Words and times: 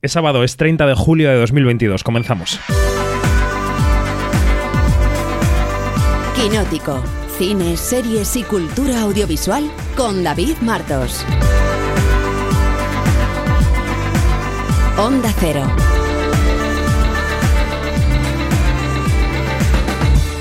Es 0.00 0.12
sábado, 0.12 0.44
es 0.44 0.56
30 0.56 0.86
de 0.86 0.94
julio 0.94 1.28
de 1.28 1.36
2022. 1.38 2.04
Comenzamos. 2.04 2.60
Quinótico. 6.36 7.02
Cine, 7.36 7.76
series 7.76 8.36
y 8.36 8.44
cultura 8.44 9.02
audiovisual 9.02 9.68
con 9.96 10.22
David 10.22 10.56
Martos. 10.60 11.24
Onda 14.96 15.32
Cero. 15.40 15.66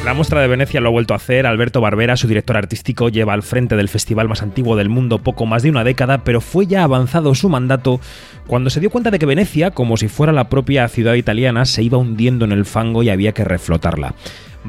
La 0.07 0.13
muestra 0.13 0.39
de 0.39 0.47
Venecia 0.47 0.79
lo 0.79 0.87
ha 0.87 0.91
vuelto 0.91 1.13
a 1.13 1.17
hacer. 1.17 1.45
Alberto 1.45 1.81
Barbera, 1.81 2.15
su 2.15 2.29
director 2.29 2.55
artístico, 2.55 3.09
lleva 3.09 3.33
al 3.33 3.43
frente 3.43 3.75
del 3.75 3.89
festival 3.89 4.29
más 4.29 4.41
antiguo 4.41 4.77
del 4.77 4.87
mundo 4.87 5.17
poco 5.17 5.45
más 5.45 5.63
de 5.63 5.69
una 5.69 5.83
década, 5.83 6.23
pero 6.23 6.39
fue 6.39 6.65
ya 6.65 6.85
avanzado 6.85 7.35
su 7.35 7.49
mandato 7.49 7.99
cuando 8.47 8.69
se 8.69 8.79
dio 8.79 8.89
cuenta 8.89 9.11
de 9.11 9.19
que 9.19 9.25
Venecia, 9.25 9.71
como 9.71 9.97
si 9.97 10.07
fuera 10.07 10.31
la 10.31 10.47
propia 10.47 10.87
ciudad 10.87 11.15
italiana, 11.15 11.65
se 11.65 11.83
iba 11.83 11.97
hundiendo 11.97 12.45
en 12.45 12.53
el 12.53 12.63
fango 12.63 13.03
y 13.03 13.09
había 13.09 13.33
que 13.33 13.43
reflotarla. 13.43 14.13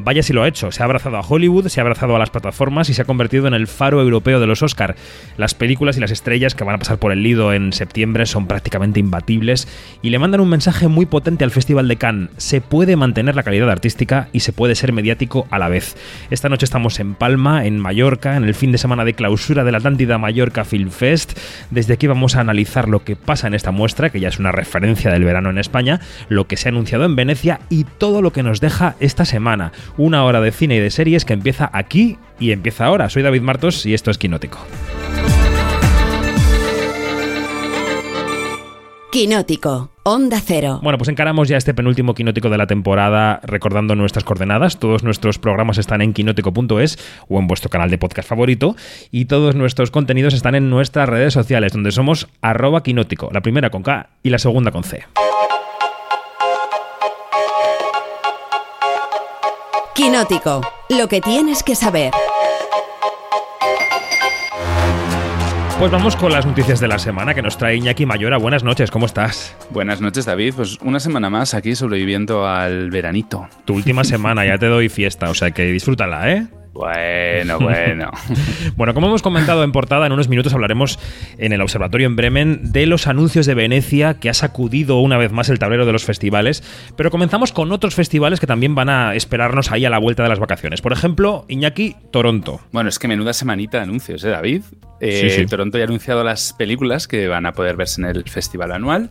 Vaya 0.04 0.22
si 0.22 0.32
lo 0.32 0.42
ha 0.42 0.48
hecho, 0.48 0.70
se 0.70 0.82
ha 0.82 0.84
abrazado 0.84 1.16
a 1.16 1.20
Hollywood, 1.20 1.68
se 1.68 1.80
ha 1.80 1.82
abrazado 1.82 2.14
a 2.16 2.18
las 2.18 2.30
plataformas 2.30 2.88
y 2.88 2.94
se 2.94 3.02
ha 3.02 3.04
convertido 3.04 3.46
en 3.46 3.54
el 3.54 3.66
faro 3.66 4.00
europeo 4.00 4.40
de 4.40 4.46
los 4.46 4.62
Oscar. 4.62 4.96
Las 5.36 5.54
películas 5.54 5.96
y 5.96 6.00
las 6.00 6.10
estrellas 6.10 6.54
que 6.54 6.64
van 6.64 6.76
a 6.76 6.78
pasar 6.78 6.98
por 6.98 7.12
el 7.12 7.22
Lido 7.22 7.52
en 7.52 7.72
septiembre 7.72 8.26
son 8.26 8.46
prácticamente 8.46 9.00
imbatibles 9.00 9.68
y 10.02 10.10
le 10.10 10.18
mandan 10.18 10.40
un 10.40 10.48
mensaje 10.48 10.88
muy 10.88 11.06
potente 11.06 11.44
al 11.44 11.50
Festival 11.50 11.88
de 11.88 11.96
Cannes. 11.96 12.30
Se 12.36 12.60
puede 12.60 12.96
mantener 12.96 13.34
la 13.36 13.42
calidad 13.42 13.70
artística 13.70 14.28
y 14.32 14.40
se 14.40 14.52
puede 14.52 14.74
ser 14.74 14.92
mediático 14.92 15.46
a 15.50 15.58
la 15.58 15.68
vez. 15.68 15.96
Esta 16.30 16.48
noche 16.48 16.64
estamos 16.64 17.00
en 17.00 17.14
Palma, 17.14 17.66
en 17.66 17.78
Mallorca, 17.78 18.36
en 18.36 18.44
el 18.44 18.54
fin 18.54 18.72
de 18.72 18.78
semana 18.78 19.04
de 19.04 19.14
clausura 19.14 19.64
de 19.64 19.72
la 19.72 19.78
Atlántida 19.78 20.18
Mallorca 20.18 20.64
Film 20.64 20.90
Fest. 20.90 21.38
Desde 21.70 21.94
aquí 21.94 22.06
vamos 22.06 22.36
a 22.36 22.40
analizar 22.40 22.88
lo 22.88 23.04
que 23.04 23.16
pasa 23.16 23.46
en 23.46 23.54
esta 23.54 23.72
muestra, 23.72 24.10
que 24.10 24.20
ya 24.20 24.28
es 24.28 24.38
una 24.38 24.52
referencia 24.52 25.10
del 25.10 25.24
verano 25.24 25.50
en 25.50 25.58
España, 25.58 26.00
lo 26.28 26.46
que 26.46 26.56
se 26.56 26.68
ha 26.68 26.70
anunciado 26.70 27.04
en 27.04 27.16
Venecia 27.16 27.60
y 27.68 27.84
todo 27.84 28.22
lo 28.22 28.32
que 28.32 28.42
nos 28.42 28.60
deja 28.60 28.94
esta 29.00 29.24
semana 29.24 29.72
una 29.96 30.24
hora 30.24 30.40
de 30.40 30.52
cine 30.52 30.76
y 30.76 30.80
de 30.80 30.90
series 30.90 31.24
que 31.24 31.32
empieza 31.32 31.70
aquí 31.72 32.18
y 32.38 32.52
empieza 32.52 32.86
ahora. 32.86 33.08
Soy 33.08 33.22
David 33.22 33.42
Martos 33.42 33.86
y 33.86 33.94
esto 33.94 34.10
es 34.10 34.18
Quinótico. 34.18 34.58
Quinótico, 39.10 39.90
Onda 40.02 40.38
Cero. 40.44 40.80
Bueno, 40.82 40.98
pues 40.98 41.08
encaramos 41.08 41.48
ya 41.48 41.56
este 41.56 41.72
penúltimo 41.72 42.12
quinótico 42.12 42.50
de 42.50 42.58
la 42.58 42.66
temporada 42.66 43.40
recordando 43.42 43.94
nuestras 43.94 44.22
coordenadas. 44.22 44.78
Todos 44.78 45.02
nuestros 45.02 45.38
programas 45.38 45.78
están 45.78 46.02
en 46.02 46.12
quinótico.es 46.12 46.98
o 47.26 47.38
en 47.38 47.46
vuestro 47.46 47.70
canal 47.70 47.88
de 47.88 47.96
podcast 47.96 48.28
favorito 48.28 48.76
y 49.10 49.24
todos 49.24 49.54
nuestros 49.54 49.90
contenidos 49.90 50.34
están 50.34 50.54
en 50.54 50.68
nuestras 50.68 51.08
redes 51.08 51.32
sociales 51.32 51.72
donde 51.72 51.90
somos 51.90 52.28
arroba 52.42 52.82
quinótico, 52.82 53.30
la 53.32 53.40
primera 53.40 53.70
con 53.70 53.82
K 53.82 54.10
y 54.22 54.28
la 54.28 54.38
segunda 54.38 54.72
con 54.72 54.84
C. 54.84 55.04
Quinótico, 59.98 60.60
lo 60.90 61.08
que 61.08 61.20
tienes 61.20 61.64
que 61.64 61.74
saber. 61.74 62.12
Pues 65.76 65.90
vamos 65.90 66.14
con 66.14 66.30
las 66.30 66.46
noticias 66.46 66.78
de 66.78 66.86
la 66.86 67.00
semana 67.00 67.34
que 67.34 67.42
nos 67.42 67.58
trae 67.58 67.74
Iñaki 67.74 68.06
Mayora. 68.06 68.38
Buenas 68.38 68.62
noches, 68.62 68.92
¿cómo 68.92 69.06
estás? 69.06 69.56
Buenas 69.70 70.00
noches, 70.00 70.24
David. 70.24 70.54
Pues 70.54 70.78
una 70.82 71.00
semana 71.00 71.30
más 71.30 71.52
aquí 71.52 71.74
sobreviviendo 71.74 72.46
al 72.46 72.90
veranito. 72.90 73.48
Tu 73.64 73.74
última 73.74 74.04
semana, 74.04 74.46
ya 74.46 74.56
te 74.56 74.66
doy 74.66 74.88
fiesta, 74.88 75.30
o 75.30 75.34
sea 75.34 75.50
que 75.50 75.64
disfrútala, 75.64 76.30
¿eh? 76.30 76.46
Bueno, 76.78 77.58
bueno. 77.58 78.12
bueno, 78.76 78.94
como 78.94 79.08
hemos 79.08 79.20
comentado 79.20 79.64
en 79.64 79.72
portada, 79.72 80.06
en 80.06 80.12
unos 80.12 80.28
minutos 80.28 80.54
hablaremos 80.54 81.00
en 81.36 81.52
el 81.52 81.60
Observatorio 81.60 82.06
en 82.06 82.14
Bremen 82.14 82.70
de 82.70 82.86
los 82.86 83.08
anuncios 83.08 83.46
de 83.46 83.54
Venecia 83.54 84.14
que 84.20 84.30
ha 84.30 84.34
sacudido 84.34 85.00
una 85.00 85.18
vez 85.18 85.32
más 85.32 85.48
el 85.48 85.58
tablero 85.58 85.86
de 85.86 85.92
los 85.92 86.04
festivales. 86.04 86.62
Pero 86.94 87.10
comenzamos 87.10 87.50
con 87.50 87.72
otros 87.72 87.96
festivales 87.96 88.38
que 88.38 88.46
también 88.46 88.76
van 88.76 88.90
a 88.90 89.16
esperarnos 89.16 89.72
ahí 89.72 89.86
a 89.86 89.90
la 89.90 89.98
vuelta 89.98 90.22
de 90.22 90.28
las 90.28 90.38
vacaciones. 90.38 90.80
Por 90.80 90.92
ejemplo, 90.92 91.44
Iñaki, 91.48 91.96
Toronto. 92.12 92.60
Bueno, 92.70 92.88
es 92.90 93.00
que 93.00 93.08
menuda 93.08 93.32
semanita 93.32 93.78
de 93.78 93.82
anuncios, 93.82 94.22
¿eh, 94.22 94.28
David? 94.28 94.62
Eh, 95.00 95.46
Toronto 95.50 95.78
ya 95.78 95.84
ha 95.84 95.88
anunciado 95.88 96.22
las 96.22 96.52
películas 96.52 97.08
que 97.08 97.26
van 97.26 97.46
a 97.46 97.54
poder 97.54 97.74
verse 97.74 98.00
en 98.00 98.06
el 98.06 98.22
festival 98.28 98.70
anual 98.70 99.10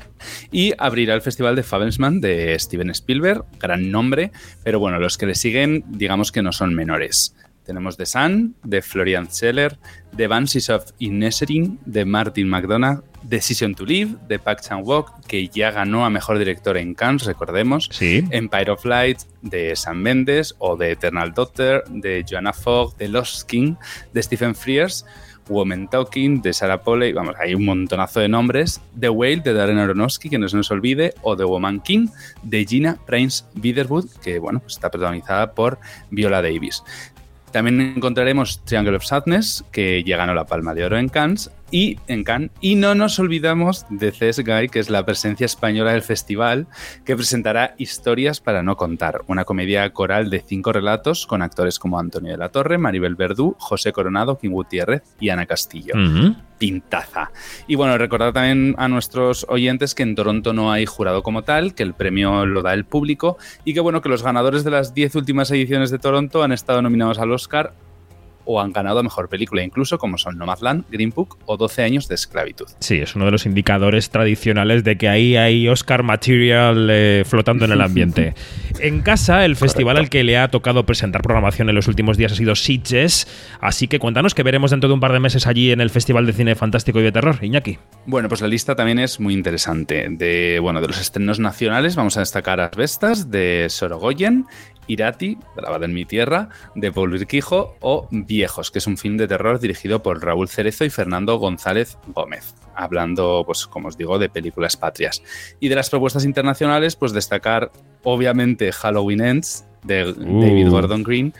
y 0.51 0.73
abrirá 0.77 1.15
el 1.15 1.21
festival 1.21 1.57
de 1.57 1.63
Fabelsman 1.63 2.21
de 2.21 2.57
Steven 2.59 2.89
Spielberg, 2.91 3.43
gran 3.59 3.91
nombre, 3.91 4.31
pero 4.63 4.79
bueno, 4.79 4.99
los 4.99 5.17
que 5.17 5.25
le 5.25 5.35
siguen, 5.35 5.83
digamos 5.89 6.31
que 6.31 6.41
no 6.41 6.53
son 6.53 6.73
menores. 6.73 7.35
Tenemos 7.67 7.97
The 7.97 8.05
Sun, 8.05 8.55
de 8.63 8.81
Florian 8.81 9.27
Scheller, 9.29 9.77
The 10.15 10.27
Banshees 10.27 10.69
of 10.69 10.85
Inisherin, 10.99 11.79
de 11.85 12.05
Martin 12.05 12.47
McDonagh, 12.47 13.03
Decision 13.23 13.75
to 13.75 13.85
Live, 13.85 14.15
de 14.29 14.39
Park 14.39 14.61
Chan-wook, 14.61 15.25
que 15.27 15.49
ya 15.49 15.71
ganó 15.71 16.05
a 16.05 16.09
Mejor 16.09 16.39
Director 16.39 16.77
en 16.77 16.93
Cannes, 16.93 17.25
recordemos. 17.25 17.89
Sí. 17.91 18.23
Empire 18.31 18.71
of 18.71 18.85
Light, 18.85 19.19
de 19.41 19.75
Sam 19.75 19.97
Mendes, 19.97 20.55
o 20.59 20.77
de 20.77 20.93
Eternal 20.93 21.33
Daughter, 21.33 21.83
de 21.89 22.25
Joanna 22.27 22.53
Fogg, 22.53 22.95
de 22.95 23.09
Lost 23.09 23.47
King, 23.49 23.75
de 24.13 24.23
Stephen 24.23 24.55
Frears, 24.55 25.05
Woman 25.49 25.89
Talking, 25.89 26.41
de 26.41 26.53
Sarah 26.53 26.81
Polley, 26.81 27.11
vamos, 27.11 27.35
hay 27.39 27.53
un 27.53 27.65
montonazo 27.65 28.19
de 28.19 28.29
nombres. 28.29 28.81
The 28.99 29.09
Whale, 29.09 29.41
de 29.41 29.53
Darren 29.53 29.77
Aronofsky, 29.77 30.29
que 30.29 30.37
no 30.37 30.47
se 30.47 30.57
nos 30.57 30.71
olvide, 30.71 31.13
o 31.21 31.35
The 31.35 31.43
Woman 31.43 31.81
King, 31.81 32.07
de 32.43 32.65
Gina 32.65 32.97
Prince 33.05 33.43
Biderwood, 33.55 34.09
que 34.23 34.39
bueno, 34.39 34.59
pues 34.59 34.73
está 34.73 34.89
protagonizada 34.89 35.53
por 35.53 35.79
Viola 36.09 36.41
Davis. 36.41 36.83
También 37.51 37.79
encontraremos 37.95 38.61
Triangle 38.65 38.97
of 38.97 39.05
Sadness, 39.05 39.63
que 39.71 40.03
ya 40.03 40.17
ganó 40.17 40.33
la 40.33 40.45
Palma 40.45 40.73
de 40.73 40.85
Oro 40.85 40.97
en 40.97 41.09
Cannes, 41.09 41.49
y 41.71 41.97
en 42.07 42.23
Cannes. 42.23 42.51
Y 42.61 42.75
no 42.75 42.95
nos 42.95 43.19
olvidamos 43.19 43.85
de 43.89 44.11
Guy, 44.11 44.69
que 44.69 44.79
es 44.79 44.89
la 44.89 45.05
presencia 45.05 45.45
española 45.45 45.91
del 45.91 46.01
festival, 46.01 46.67
que 47.05 47.15
presentará 47.15 47.75
Historias 47.77 48.39
para 48.39 48.63
no 48.63 48.77
contar, 48.77 49.21
una 49.27 49.45
comedia 49.45 49.91
coral 49.91 50.29
de 50.29 50.39
cinco 50.39 50.73
relatos 50.73 51.27
con 51.27 51.41
actores 51.41 51.79
como 51.79 51.99
Antonio 51.99 52.31
de 52.31 52.37
la 52.37 52.49
Torre, 52.49 52.77
Maribel 52.77 53.15
Verdú, 53.15 53.55
José 53.59 53.91
Coronado, 53.91 54.37
King 54.37 54.51
Gutiérrez 54.51 55.03
y 55.19 55.29
Ana 55.29 55.45
Castillo. 55.45 55.93
Pintaza. 56.57 57.31
Y 57.67 57.75
bueno, 57.75 57.97
recordar 57.97 58.33
también 58.33 58.73
a 58.77 58.87
nuestros 58.87 59.45
oyentes 59.47 59.93
que 59.93 60.03
en 60.03 60.15
Toronto 60.15 60.53
no 60.53 60.71
hay 60.71 60.85
jurado 60.85 61.21
como 61.21 61.43
tal, 61.43 61.75
que 61.75 61.83
el 61.83 61.93
premio 61.93 62.45
lo 62.45 62.61
da 62.63 62.73
el 62.73 62.85
público 62.85 63.37
y 63.63 63.73
que 63.73 63.79
bueno, 63.79 64.01
que 64.01 64.09
los 64.09 64.23
ganadores 64.23 64.63
de 64.63 64.71
las 64.71 64.93
10 64.93 65.15
últimas 65.15 65.51
ediciones 65.51 65.91
de 65.91 65.99
Toronto 65.99 66.43
han 66.43 66.51
estado 66.51 66.81
nominados 66.81 67.19
al 67.19 67.31
Oscar 67.31 67.73
o 68.47 68.61
han 68.61 68.71
ganado 68.71 68.99
a 68.99 69.03
mejor 69.03 69.29
película, 69.29 69.63
incluso 69.63 69.97
como 69.97 70.17
son 70.17 70.37
Nomadland, 70.37 70.85
Green 70.89 71.11
Book 71.11 71.37
o 71.45 71.57
12 71.57 71.83
años 71.83 72.07
de 72.07 72.15
esclavitud. 72.15 72.67
Sí, 72.79 72.95
es 72.95 73.15
uno 73.15 73.25
de 73.25 73.31
los 73.31 73.45
indicadores 73.45 74.09
tradicionales 74.09 74.83
de 74.83 74.97
que 74.97 75.09
ahí 75.09 75.35
hay 75.35 75.67
Oscar 75.67 76.03
material 76.03 76.87
eh, 76.89 77.23
flotando 77.25 77.65
en 77.65 77.73
el 77.73 77.81
ambiente. 77.81 78.33
en 78.79 79.01
casa, 79.01 79.45
el 79.45 79.55
festival 79.55 79.97
al 79.97 80.09
que 80.09 80.23
le 80.23 80.37
ha 80.37 80.49
tocado 80.49 80.85
presentar 80.85 81.21
programación 81.21 81.69
en 81.69 81.75
los 81.75 81.87
últimos 81.87 82.17
días 82.17 82.31
ha 82.31 82.35
sido 82.35 82.55
Sitges, 82.55 83.27
así 83.59 83.87
que 83.87 83.99
cuéntanos 83.99 84.33
qué 84.33 84.43
veremos 84.43 84.71
dentro 84.71 84.87
de 84.87 84.93
un 84.93 84.99
par 84.99 85.11
de 85.11 85.19
meses 85.19 85.45
allí 85.45 85.71
en 85.71 85.81
el 85.81 85.89
Festival 85.89 86.25
de 86.25 86.33
Cine 86.33 86.55
Fantástico 86.55 86.99
y 86.99 87.03
de 87.03 87.11
Terror, 87.11 87.37
Iñaki. 87.41 87.77
Bueno, 88.05 88.29
pues 88.29 88.41
la 88.41 88.47
lista 88.47 88.75
también 88.75 88.99
es 88.99 89.19
muy 89.19 89.33
interesante. 89.33 90.07
De, 90.09 90.59
bueno, 90.61 90.81
de 90.81 90.87
los 90.87 90.99
estrenos 90.99 91.39
nacionales 91.39 91.95
vamos 91.95 92.17
a 92.17 92.21
destacar 92.21 92.61
Asbestas 92.61 93.29
de 93.29 93.67
Sorogoyen 93.69 94.45
Irati, 94.87 95.37
grabado 95.55 95.85
en 95.85 95.93
mi 95.93 96.05
tierra, 96.05 96.49
de 96.75 96.91
Paul 96.91 97.11
Virquijo, 97.11 97.75
o 97.79 98.07
Viejos, 98.11 98.71
que 98.71 98.79
es 98.79 98.87
un 98.87 98.97
film 98.97 99.17
de 99.17 99.27
terror 99.27 99.59
dirigido 99.59 100.01
por 100.01 100.23
Raúl 100.23 100.49
Cerezo 100.49 100.85
y 100.85 100.89
Fernando 100.89 101.37
González 101.37 101.97
Gómez, 102.07 102.55
hablando, 102.75 103.43
pues 103.45 103.67
como 103.67 103.89
os 103.89 103.97
digo, 103.97 104.19
de 104.19 104.29
películas 104.29 104.77
patrias. 104.77 105.21
Y 105.59 105.69
de 105.69 105.75
las 105.75 105.89
propuestas 105.89 106.25
internacionales, 106.25 106.95
pues 106.95 107.13
destacar, 107.13 107.71
obviamente, 108.03 108.71
Halloween 108.71 109.21
Ends, 109.21 109.65
de 109.83 110.13
David 110.13 110.67
uh. 110.67 110.71
Gordon 110.71 111.03
Green, 111.03 111.33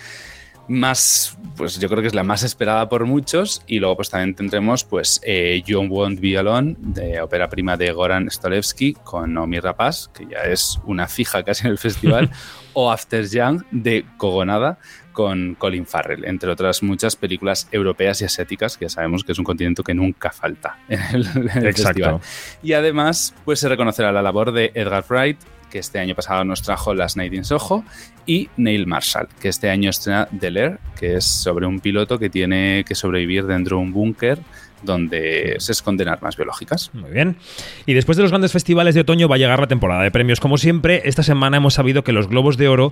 más, 0.67 1.37
pues 1.55 1.79
yo 1.79 1.87
creo 1.87 2.01
que 2.01 2.07
es 2.07 2.15
la 2.15 2.23
más 2.23 2.43
esperada 2.43 2.89
por 2.89 3.05
muchos. 3.05 3.61
Y 3.67 3.79
luego 3.79 3.95
pues 3.95 4.09
también 4.09 4.35
tendremos 4.35 4.83
pues 4.83 5.21
eh, 5.23 5.63
You 5.65 5.81
Won't 5.81 6.19
Be 6.19 6.37
Alone, 6.37 6.75
de 6.77 7.21
ópera 7.21 7.49
prima 7.49 7.77
de 7.77 7.91
Goran 7.91 8.29
Stolevsky 8.29 8.93
con 9.03 9.33
Naomi 9.33 9.59
Rapaz, 9.59 10.09
que 10.09 10.25
ya 10.25 10.39
es 10.39 10.79
una 10.85 11.07
fija 11.07 11.43
casi 11.43 11.65
en 11.65 11.71
el 11.71 11.77
festival, 11.77 12.29
o 12.79 12.91
After 12.91 13.27
Young 13.27 13.63
de 13.71 14.05
Cogonada 14.17 14.77
con 15.11 15.55
Colin 15.55 15.87
Farrell, 15.87 16.25
entre 16.25 16.51
otras 16.51 16.83
muchas 16.83 17.15
películas 17.15 17.67
europeas 17.71 18.21
y 18.21 18.25
asiáticas, 18.25 18.77
que 18.77 18.85
ya 18.85 18.89
sabemos 18.89 19.23
que 19.23 19.31
es 19.31 19.39
un 19.39 19.45
continente 19.45 19.81
que 19.81 19.95
nunca 19.95 20.29
falta 20.29 20.77
en 20.87 21.01
el, 21.11 21.25
Exacto. 21.65 22.21
Y 22.61 22.73
además, 22.73 23.33
pues 23.45 23.59
se 23.59 23.67
reconocerá 23.67 24.11
la 24.11 24.21
labor 24.21 24.51
de 24.51 24.71
Edgar 24.75 25.03
Wright, 25.09 25.39
que 25.71 25.79
este 25.79 25.97
año 25.97 26.13
pasado 26.13 26.43
nos 26.43 26.61
trajo 26.61 26.93
Las 26.93 27.17
Night 27.17 27.33
in 27.33 27.45
Soho, 27.45 27.83
y 28.27 28.47
Neil 28.57 28.85
Marshall, 28.85 29.27
que 29.41 29.49
este 29.49 29.71
año 29.71 29.89
estrena 29.89 30.27
The 30.39 30.51
Lair, 30.51 30.79
que 30.99 31.15
es 31.15 31.25
sobre 31.25 31.65
un 31.65 31.79
piloto 31.79 32.19
que 32.19 32.29
tiene 32.29 32.85
que 32.87 32.93
sobrevivir 32.93 33.47
dentro 33.47 33.77
de 33.77 33.83
un 33.83 33.91
búnker 33.91 34.37
donde 34.83 35.55
se 35.59 35.71
esconden 35.71 36.07
armas 36.07 36.37
biológicas. 36.37 36.91
Muy 36.93 37.11
bien. 37.11 37.37
Y 37.85 37.93
después 37.93 38.17
de 38.17 38.23
los 38.23 38.31
grandes 38.31 38.51
festivales 38.51 38.95
de 38.95 39.01
otoño 39.01 39.27
va 39.27 39.35
a 39.35 39.39
llegar 39.39 39.59
la 39.59 39.67
temporada 39.67 40.03
de 40.03 40.11
premios. 40.11 40.39
Como 40.39 40.57
siempre, 40.57 41.01
esta 41.05 41.23
semana 41.23 41.57
hemos 41.57 41.73
sabido 41.73 42.03
que 42.03 42.11
los 42.11 42.27
Globos 42.27 42.57
de 42.57 42.67
Oro 42.67 42.91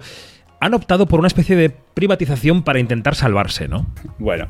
han 0.59 0.73
optado 0.73 1.05
por 1.05 1.19
una 1.19 1.27
especie 1.27 1.55
de 1.55 1.69
privatización 1.69 2.63
para 2.63 2.79
intentar 2.79 3.15
salvarse, 3.15 3.67
¿no? 3.67 3.85
Bueno, 4.17 4.47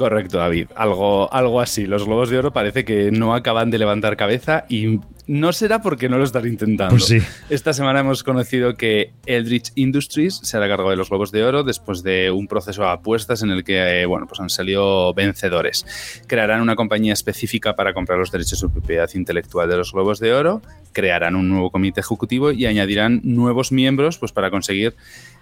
correcto, 0.00 0.38
David. 0.38 0.68
Algo, 0.76 1.30
algo 1.30 1.60
así. 1.60 1.84
Los 1.84 2.06
Globos 2.06 2.30
de 2.30 2.38
Oro 2.38 2.54
parece 2.54 2.86
que 2.86 3.10
no 3.10 3.34
acaban 3.34 3.70
de 3.70 3.78
levantar 3.78 4.16
cabeza 4.16 4.64
y 4.66 4.98
no 5.26 5.52
será 5.52 5.82
porque 5.82 6.08
no 6.08 6.16
lo 6.16 6.24
están 6.24 6.46
intentando. 6.46 6.94
Pues 6.94 7.04
sí. 7.04 7.18
Esta 7.50 7.74
semana 7.74 8.00
hemos 8.00 8.24
conocido 8.24 8.76
que 8.76 9.12
Eldritch 9.26 9.72
Industries 9.74 10.40
se 10.42 10.56
hará 10.56 10.68
cargo 10.68 10.88
de 10.88 10.96
los 10.96 11.10
Globos 11.10 11.32
de 11.32 11.44
Oro 11.44 11.64
después 11.64 12.02
de 12.02 12.30
un 12.30 12.46
proceso 12.46 12.80
de 12.80 12.88
apuestas 12.88 13.42
en 13.42 13.50
el 13.50 13.62
que, 13.62 14.00
eh, 14.00 14.06
bueno, 14.06 14.26
pues 14.26 14.40
han 14.40 14.48
salido 14.48 15.12
vencedores. 15.12 15.84
Crearán 16.26 16.62
una 16.62 16.76
compañía 16.76 17.12
específica 17.12 17.76
para 17.76 17.92
comprar 17.92 18.18
los 18.18 18.32
derechos 18.32 18.62
de 18.62 18.70
propiedad 18.70 19.10
intelectual 19.12 19.68
de 19.68 19.76
los 19.76 19.92
Globos 19.92 20.18
de 20.18 20.32
Oro, 20.32 20.62
crearán 20.92 21.36
un 21.36 21.50
nuevo 21.50 21.70
comité 21.70 22.00
ejecutivo 22.00 22.52
y 22.52 22.64
añadirán 22.64 23.20
nuevos 23.22 23.70
miembros 23.70 24.16
pues, 24.16 24.32
para 24.32 24.50
conseguir 24.50 24.96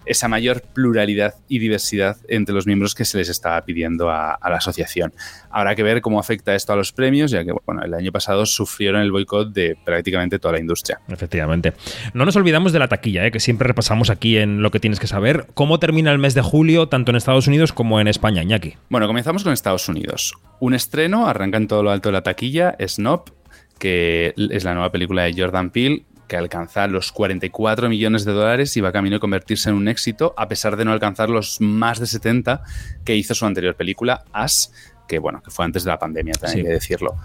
esa 0.09 0.27
mayor 0.27 0.63
pluralidad 0.63 1.35
y 1.49 1.59
diversidad 1.59 2.17
entre 2.29 2.55
los 2.55 2.67
miembros 2.67 2.95
que 2.95 3.05
se 3.05 3.19
les 3.19 3.29
estaba 3.29 3.63
pidiendo 3.65 4.11
a, 4.11 4.39
la 4.50 4.56
asociación. 4.56 5.12
Habrá 5.50 5.75
que 5.75 5.83
ver 5.83 6.00
cómo 6.00 6.19
afecta 6.21 6.55
esto 6.55 6.73
a 6.73 6.77
los 6.77 6.93
premios, 6.93 7.31
ya 7.31 7.45
que 7.45 7.53
bueno, 7.67 7.83
el 7.83 7.95
año 7.95 8.12
pasado 8.12 8.47
sufrieron 8.47 9.00
el 9.00 9.12
boicot 9.12 9.53
de 9.53 9.77
prácticamente 9.85 10.39
toda 10.39 10.53
la 10.53 10.61
industria. 10.61 11.00
Efectivamente. 11.09 11.73
No 12.15 12.25
nos 12.25 12.37
olvidamos 12.37 12.73
de 12.73 12.79
la 12.79 12.89
taquilla, 12.89 13.27
¿eh? 13.27 13.31
que 13.31 13.41
siempre 13.41 13.67
repasamos 13.67 14.11
aquí 14.11 14.39
en 14.39 14.62
lo 14.62 14.71
que 14.71 14.81
tienes 14.81 15.00
que 15.00 15.06
saber. 15.06 15.47
¿Cómo 15.55 15.79
termina 15.79 16.12
el 16.12 16.19
mes 16.19 16.35
de 16.35 16.43
julio, 16.43 16.89
tanto 16.89 17.11
en 17.11 17.17
Estados 17.17 17.47
Unidos 17.47 17.73
como 17.73 18.00
en 18.00 18.09
España, 18.09 18.43
Iñaki? 18.43 18.75
Bueno, 18.89 19.06
comenzamos 19.06 19.45
con 19.45 19.53
Estados 19.53 19.89
Unidos. 19.89 20.35
Un 20.61 20.75
estreno, 20.75 21.29
arranca 21.29 21.56
en 21.56 21.69
todo 21.69 21.83
lo 21.83 21.91
alto 21.91 22.09
de 22.09 22.15
la 22.15 22.23
taquilla, 22.23 22.77
Snob, 22.87 23.31
que 23.79 24.35
es 24.37 24.65
la 24.65 24.75
nueva 24.75 24.91
película 24.91 25.25
de 25.25 25.35
Jordan 25.41 25.71
Peele, 25.71 26.05
que 26.29 26.37
alcanza 26.37 26.87
los 26.87 27.11
44 27.11 27.89
millones 27.89 28.25
de 28.25 28.33
dólares 28.33 28.77
y 28.77 28.81
va 28.81 28.93
camino 28.93 29.17
a 29.17 29.21
convertirse 29.21 29.71
en 29.71 29.77
un 29.77 29.89
éxito, 29.89 30.35
a 30.37 30.47
pesar 30.47 30.77
de 30.77 30.85
no 30.85 30.93
alcanzar 30.93 31.31
los 31.31 31.61
más 31.61 31.99
de 31.99 32.07
70 32.07 32.63
que 33.05 33.17
hizo 33.17 33.35
su 33.35 33.47
anterior 33.47 33.75
película, 33.75 34.25
As, 34.33 34.73
que 35.09 35.19
bueno, 35.19 35.43
que 35.43 35.51
fue 35.51 35.65
antes 35.65 35.85
de 35.85 35.91
la 35.91 35.99
pandemia, 35.99 36.35
también 36.35 36.59
hay 36.59 36.65
que 36.65 36.75
decirlo. 36.75 37.17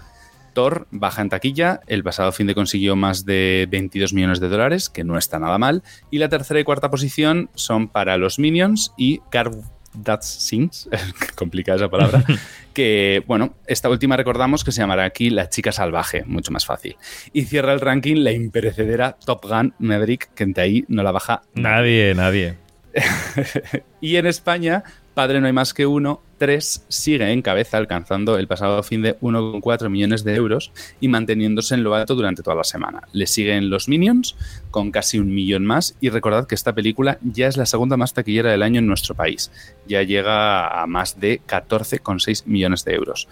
Thor 0.54 0.86
baja 0.90 1.20
en 1.20 1.28
taquilla, 1.28 1.80
el 1.86 2.02
pasado 2.02 2.32
fin 2.32 2.46
de 2.46 2.54
consiguió 2.54 2.96
más 2.96 3.24
de 3.24 3.66
22 3.70 4.14
millones 4.14 4.40
de 4.40 4.48
dólares, 4.48 4.88
que 4.88 5.04
no 5.04 5.18
está 5.18 5.38
nada 5.38 5.58
mal, 5.58 5.82
y 6.10 6.18
la 6.18 6.28
tercera 6.28 6.60
y 6.60 6.64
cuarta 6.64 6.90
posición 6.90 7.50
son 7.54 7.88
para 7.88 8.16
los 8.16 8.38
Minions 8.38 8.92
y 8.96 9.18
Car 9.30 9.50
That's 10.02 10.26
Sings, 10.26 10.88
complicada 11.34 11.76
esa 11.76 11.90
palabra, 11.90 12.24
que, 12.74 13.22
bueno, 13.26 13.54
esta 13.66 13.88
última 13.88 14.16
recordamos 14.16 14.64
que 14.64 14.72
se 14.72 14.82
llamará 14.82 15.04
aquí 15.04 15.30
La 15.30 15.48
chica 15.48 15.72
salvaje, 15.72 16.24
mucho 16.26 16.52
más 16.52 16.66
fácil. 16.66 16.96
Y 17.32 17.44
cierra 17.44 17.72
el 17.72 17.80
ranking 17.80 18.16
la 18.16 18.32
imperecedera 18.32 19.16
Top 19.24 19.46
Gun 19.46 19.74
Maverick, 19.78 20.34
que 20.34 20.44
entre 20.44 20.64
ahí 20.64 20.84
no 20.88 21.02
la 21.02 21.12
baja 21.12 21.42
nadie. 21.54 22.14
nadie. 22.14 22.56
y 24.00 24.16
en 24.16 24.26
España, 24.26 24.84
Padre 25.14 25.40
no 25.40 25.46
hay 25.46 25.52
más 25.52 25.72
que 25.72 25.86
uno, 25.86 26.20
3 26.38 26.86
sigue 26.88 27.30
en 27.30 27.40
cabeza, 27.40 27.76
alcanzando 27.76 28.36
el 28.36 28.48
pasado 28.48 28.82
fin 28.82 29.00
de 29.00 29.16
1,4 29.20 29.88
millones 29.88 30.24
de 30.24 30.34
euros 30.34 30.72
y 31.00 31.06
manteniéndose 31.06 31.76
en 31.76 31.84
lo 31.84 31.94
alto 31.94 32.16
durante 32.16 32.42
toda 32.42 32.56
la 32.56 32.64
semana. 32.64 33.02
Le 33.12 33.28
siguen 33.28 33.70
los 33.70 33.88
Minions, 33.88 34.36
con 34.72 34.90
casi 34.90 35.20
un 35.20 35.32
millón 35.32 35.64
más, 35.64 35.96
y 36.00 36.10
recordad 36.10 36.48
que 36.48 36.56
esta 36.56 36.74
película 36.74 37.18
ya 37.22 37.46
es 37.46 37.56
la 37.56 37.64
segunda 37.64 37.96
más 37.96 38.12
taquillera 38.12 38.50
del 38.50 38.64
año 38.64 38.80
en 38.80 38.88
nuestro 38.88 39.14
país. 39.14 39.52
Ya 39.86 40.02
llega 40.02 40.82
a 40.82 40.86
más 40.88 41.20
de 41.20 41.40
14,6 41.46 42.46
millones 42.46 42.84
de 42.84 42.94
euros. 42.94 43.28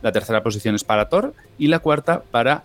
La 0.00 0.12
tercera 0.12 0.42
posición 0.42 0.74
es 0.74 0.84
para 0.84 1.10
Thor 1.10 1.34
y 1.58 1.66
la 1.66 1.80
cuarta 1.80 2.22
para 2.30 2.64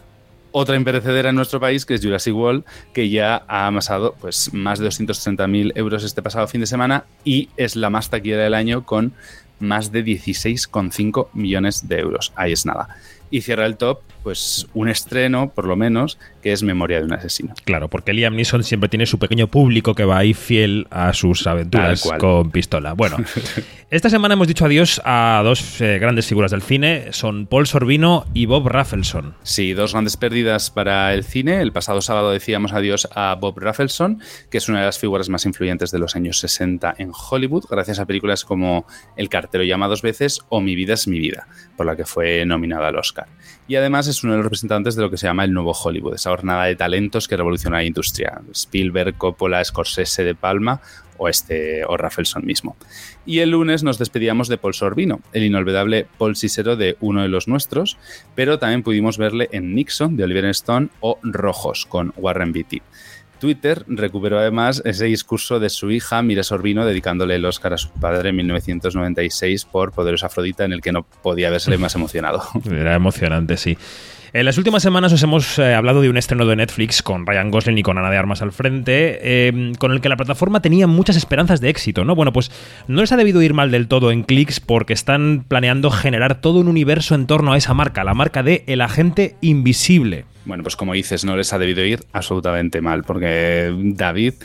otra 0.57 0.77
imperecedera 0.77 1.31
en 1.31 1.35
nuestro 1.35 1.59
país, 1.59 1.85
que 1.85 1.95
es 1.95 2.01
Jurassic 2.01 2.33
World, 2.33 2.63
que 2.93 3.09
ya 3.09 3.43
ha 3.49 3.67
amasado 3.67 4.15
pues, 4.21 4.53
más 4.53 4.79
de 4.79 4.87
230.000 4.87 5.73
euros 5.75 6.05
este 6.05 6.21
pasado 6.21 6.47
fin 6.47 6.61
de 6.61 6.67
semana 6.67 7.03
y 7.25 7.49
es 7.57 7.75
la 7.75 7.89
más 7.89 8.09
taquillera 8.09 8.43
del 8.43 8.53
año 8.53 8.85
con 8.85 9.11
más 9.59 9.91
de 9.91 10.05
16,5 10.05 11.27
millones 11.33 11.89
de 11.89 11.99
euros. 11.99 12.31
Ahí 12.37 12.53
es 12.53 12.65
nada. 12.65 12.87
Y 13.29 13.41
cierra 13.41 13.65
el 13.65 13.75
top, 13.75 13.99
pues 14.25 14.65
un 14.73 14.89
estreno, 14.89 15.51
por 15.51 15.65
lo 15.65 15.75
menos, 15.75 16.17
que 16.41 16.51
es 16.51 16.63
Memoria 16.63 16.97
de 16.97 17.05
un 17.05 17.13
asesino. 17.13 17.53
Claro, 17.63 17.91
porque 17.91 18.11
Liam 18.11 18.35
Neeson 18.35 18.63
siempre 18.63 18.89
tiene 18.89 19.05
su 19.05 19.19
pequeño 19.19 19.45
público 19.45 19.93
que 19.93 20.03
va 20.03 20.17
ahí 20.17 20.33
fiel 20.33 20.87
a 20.89 21.13
sus 21.13 21.45
aventuras 21.45 22.09
con 22.17 22.49
pistola. 22.49 22.93
Bueno, 22.93 23.17
esta 23.91 24.09
semana 24.09 24.33
hemos 24.33 24.47
dicho 24.47 24.65
adiós 24.65 24.99
a 25.05 25.43
dos 25.43 25.79
eh, 25.79 25.99
grandes 25.99 26.25
figuras 26.25 26.49
del 26.49 26.63
cine, 26.63 27.09
son 27.11 27.45
Paul 27.45 27.67
Sorbino 27.67 28.25
y 28.33 28.47
Bob 28.47 28.67
Raffleson. 28.67 29.35
Sí, 29.43 29.73
dos 29.73 29.91
grandes 29.91 30.17
pérdidas 30.17 30.71
para 30.71 31.13
el 31.13 31.23
cine. 31.23 31.61
El 31.61 31.71
pasado 31.71 32.01
sábado 32.01 32.31
decíamos 32.31 32.73
adiós 32.73 33.07
a 33.13 33.35
Bob 33.39 33.59
Raffleson, 33.59 34.21
que 34.49 34.57
es 34.57 34.67
una 34.67 34.79
de 34.79 34.85
las 34.87 34.97
figuras 34.97 35.29
más 35.29 35.45
influyentes 35.45 35.91
de 35.91 35.99
los 35.99 36.15
años 36.15 36.39
60 36.39 36.95
en 36.97 37.11
Hollywood, 37.13 37.65
gracias 37.69 37.99
a 37.99 38.07
películas 38.07 38.43
como 38.43 38.87
El 39.17 39.29
cartero 39.29 39.63
llama 39.63 39.87
dos 39.87 40.01
veces 40.01 40.41
o 40.49 40.61
Mi 40.61 40.73
vida 40.73 40.95
es 40.95 41.07
mi 41.07 41.19
vida, 41.19 41.47
por 41.77 41.85
la 41.85 41.95
que 41.95 42.05
fue 42.05 42.43
nominada 42.43 42.87
al 42.87 42.95
Oscar. 42.95 43.27
Y 43.67 43.75
además 43.75 44.07
es 44.07 44.14
uno 44.23 44.33
de 44.33 44.37
los 44.37 44.45
representantes 44.45 44.95
de 44.95 45.01
lo 45.01 45.09
que 45.09 45.17
se 45.17 45.27
llama 45.27 45.43
el 45.43 45.53
nuevo 45.53 45.71
Hollywood, 45.71 46.15
esa 46.15 46.29
jornada 46.29 46.65
de 46.65 46.75
talentos 46.75 47.27
que 47.27 47.37
revoluciona 47.37 47.77
la 47.77 47.83
industria. 47.83 48.41
Spielberg, 48.53 49.17
Coppola, 49.17 49.63
Scorsese 49.63 50.23
de 50.23 50.35
Palma 50.35 50.81
o 51.17 51.29
este 51.29 51.85
o 51.85 51.97
mismo. 52.41 52.75
Y 53.25 53.39
el 53.39 53.51
lunes 53.51 53.83
nos 53.83 53.97
despedíamos 53.97 54.47
de 54.47 54.57
Paul 54.57 54.73
Sorbino, 54.73 55.21
el 55.33 55.43
inolvidable 55.43 56.07
Paul 56.17 56.35
de 56.75 56.97
uno 56.99 57.21
de 57.21 57.29
los 57.29 57.47
nuestros, 57.47 57.97
pero 58.35 58.59
también 58.59 58.83
pudimos 58.83 59.17
verle 59.17 59.49
en 59.51 59.73
Nixon 59.73 60.17
de 60.17 60.25
Oliver 60.25 60.45
Stone 60.45 60.89
o 60.99 61.19
Rojos 61.23 61.85
con 61.85 62.13
Warren 62.17 62.51
Beatty. 62.51 62.81
Twitter 63.39 63.83
recuperó 63.87 64.39
además 64.39 64.81
ese 64.85 65.05
discurso 65.05 65.59
de 65.59 65.69
su 65.69 65.91
hija 65.91 66.21
Mira 66.21 66.43
Sorbino 66.43 66.85
dedicándole 66.85 67.35
el 67.35 67.45
Oscar 67.45 67.73
a 67.73 67.77
su 67.77 67.89
padre 67.89 68.29
en 68.29 68.37
1996 68.37 69.65
por 69.65 69.91
Poderosa 69.91 70.27
Afrodita 70.27 70.65
en 70.65 70.73
el 70.73 70.81
que 70.81 70.91
no 70.91 71.03
podía 71.03 71.47
haberse 71.47 71.77
más 71.77 71.95
emocionado. 71.95 72.43
Era 72.69 72.95
emocionante, 72.95 73.57
sí. 73.57 73.77
En 74.35 74.43
las 74.43 74.57
últimas 74.57 74.83
semanas 74.83 75.13
os 75.13 75.23
hemos 75.23 75.57
eh, 75.59 75.73
hablado 75.73 76.01
de 76.01 76.09
un 76.09 76.17
estreno 76.17 76.45
de 76.45 76.57
Netflix 76.57 77.01
con 77.01 77.25
Ryan 77.25 77.51
Gosling 77.51 77.77
y 77.77 77.83
con 77.83 77.97
Ana 77.97 78.11
de 78.11 78.17
Armas 78.17 78.41
al 78.41 78.51
frente, 78.51 79.47
em, 79.47 79.73
con 79.75 79.93
el 79.93 80.01
que 80.01 80.09
la 80.09 80.17
plataforma 80.17 80.61
tenía 80.61 80.87
muchas 80.87 81.15
esperanzas 81.15 81.61
de 81.61 81.69
éxito, 81.69 82.03
¿no? 82.03 82.15
Bueno, 82.15 82.33
pues 82.33 82.51
no 82.89 82.99
les 82.99 83.13
ha 83.13 83.15
debido 83.15 83.41
ir 83.41 83.53
mal 83.53 83.71
del 83.71 83.87
todo 83.87 84.11
en 84.11 84.23
clics 84.23 84.59
porque 84.59 84.91
están 84.91 85.45
planeando 85.47 85.89
generar 85.89 86.41
todo 86.41 86.59
un 86.59 86.67
universo 86.67 87.15
en 87.15 87.27
torno 87.27 87.53
a 87.53 87.57
esa 87.57 87.73
marca, 87.73 88.03
la 88.03 88.13
marca 88.13 88.43
de 88.43 88.65
El 88.67 88.81
Agente 88.81 89.37
Invisible. 89.39 90.25
Bueno, 90.45 90.61
pues 90.61 90.75
como 90.75 90.93
dices, 90.93 91.25
no 91.25 91.35
les 91.35 91.53
ha 91.53 91.57
debido 91.57 91.83
ir 91.83 92.01
absolutamente 92.13 92.79
mal, 92.79 93.03
porque 93.03 93.73
David 93.75 94.35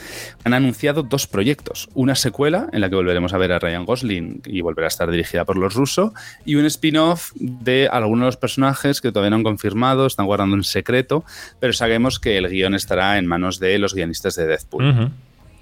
han 0.44 0.54
anunciado 0.54 1.02
dos 1.02 1.26
proyectos. 1.26 1.90
Una 1.92 2.14
secuela 2.14 2.68
en 2.72 2.80
la 2.80 2.88
que 2.88 2.96
volveremos 2.96 3.34
a 3.34 3.38
ver 3.38 3.52
a 3.52 3.58
Ryan 3.58 3.84
Gosling 3.84 4.40
y 4.46 4.62
volverá 4.62 4.86
a 4.86 4.88
estar 4.88 5.10
dirigida 5.10 5.44
por 5.44 5.58
los 5.58 5.74
rusos, 5.74 6.12
y 6.46 6.54
un 6.54 6.64
spin-off 6.64 7.32
de 7.34 7.88
algunos 7.92 8.20
de 8.20 8.26
los 8.26 8.36
personajes 8.38 9.02
que 9.02 9.12
todavía 9.12 9.30
no 9.30 9.36
han 9.36 9.42
confirmado, 9.42 9.79
están 10.06 10.26
guardando 10.26 10.56
en 10.56 10.64
secreto, 10.64 11.24
pero 11.58 11.72
sabemos 11.72 12.18
que 12.18 12.38
el 12.38 12.48
guion 12.48 12.74
estará 12.74 13.18
en 13.18 13.26
manos 13.26 13.58
de 13.58 13.78
los 13.78 13.94
guionistas 13.94 14.36
de 14.36 14.46
Deadpool. 14.46 15.12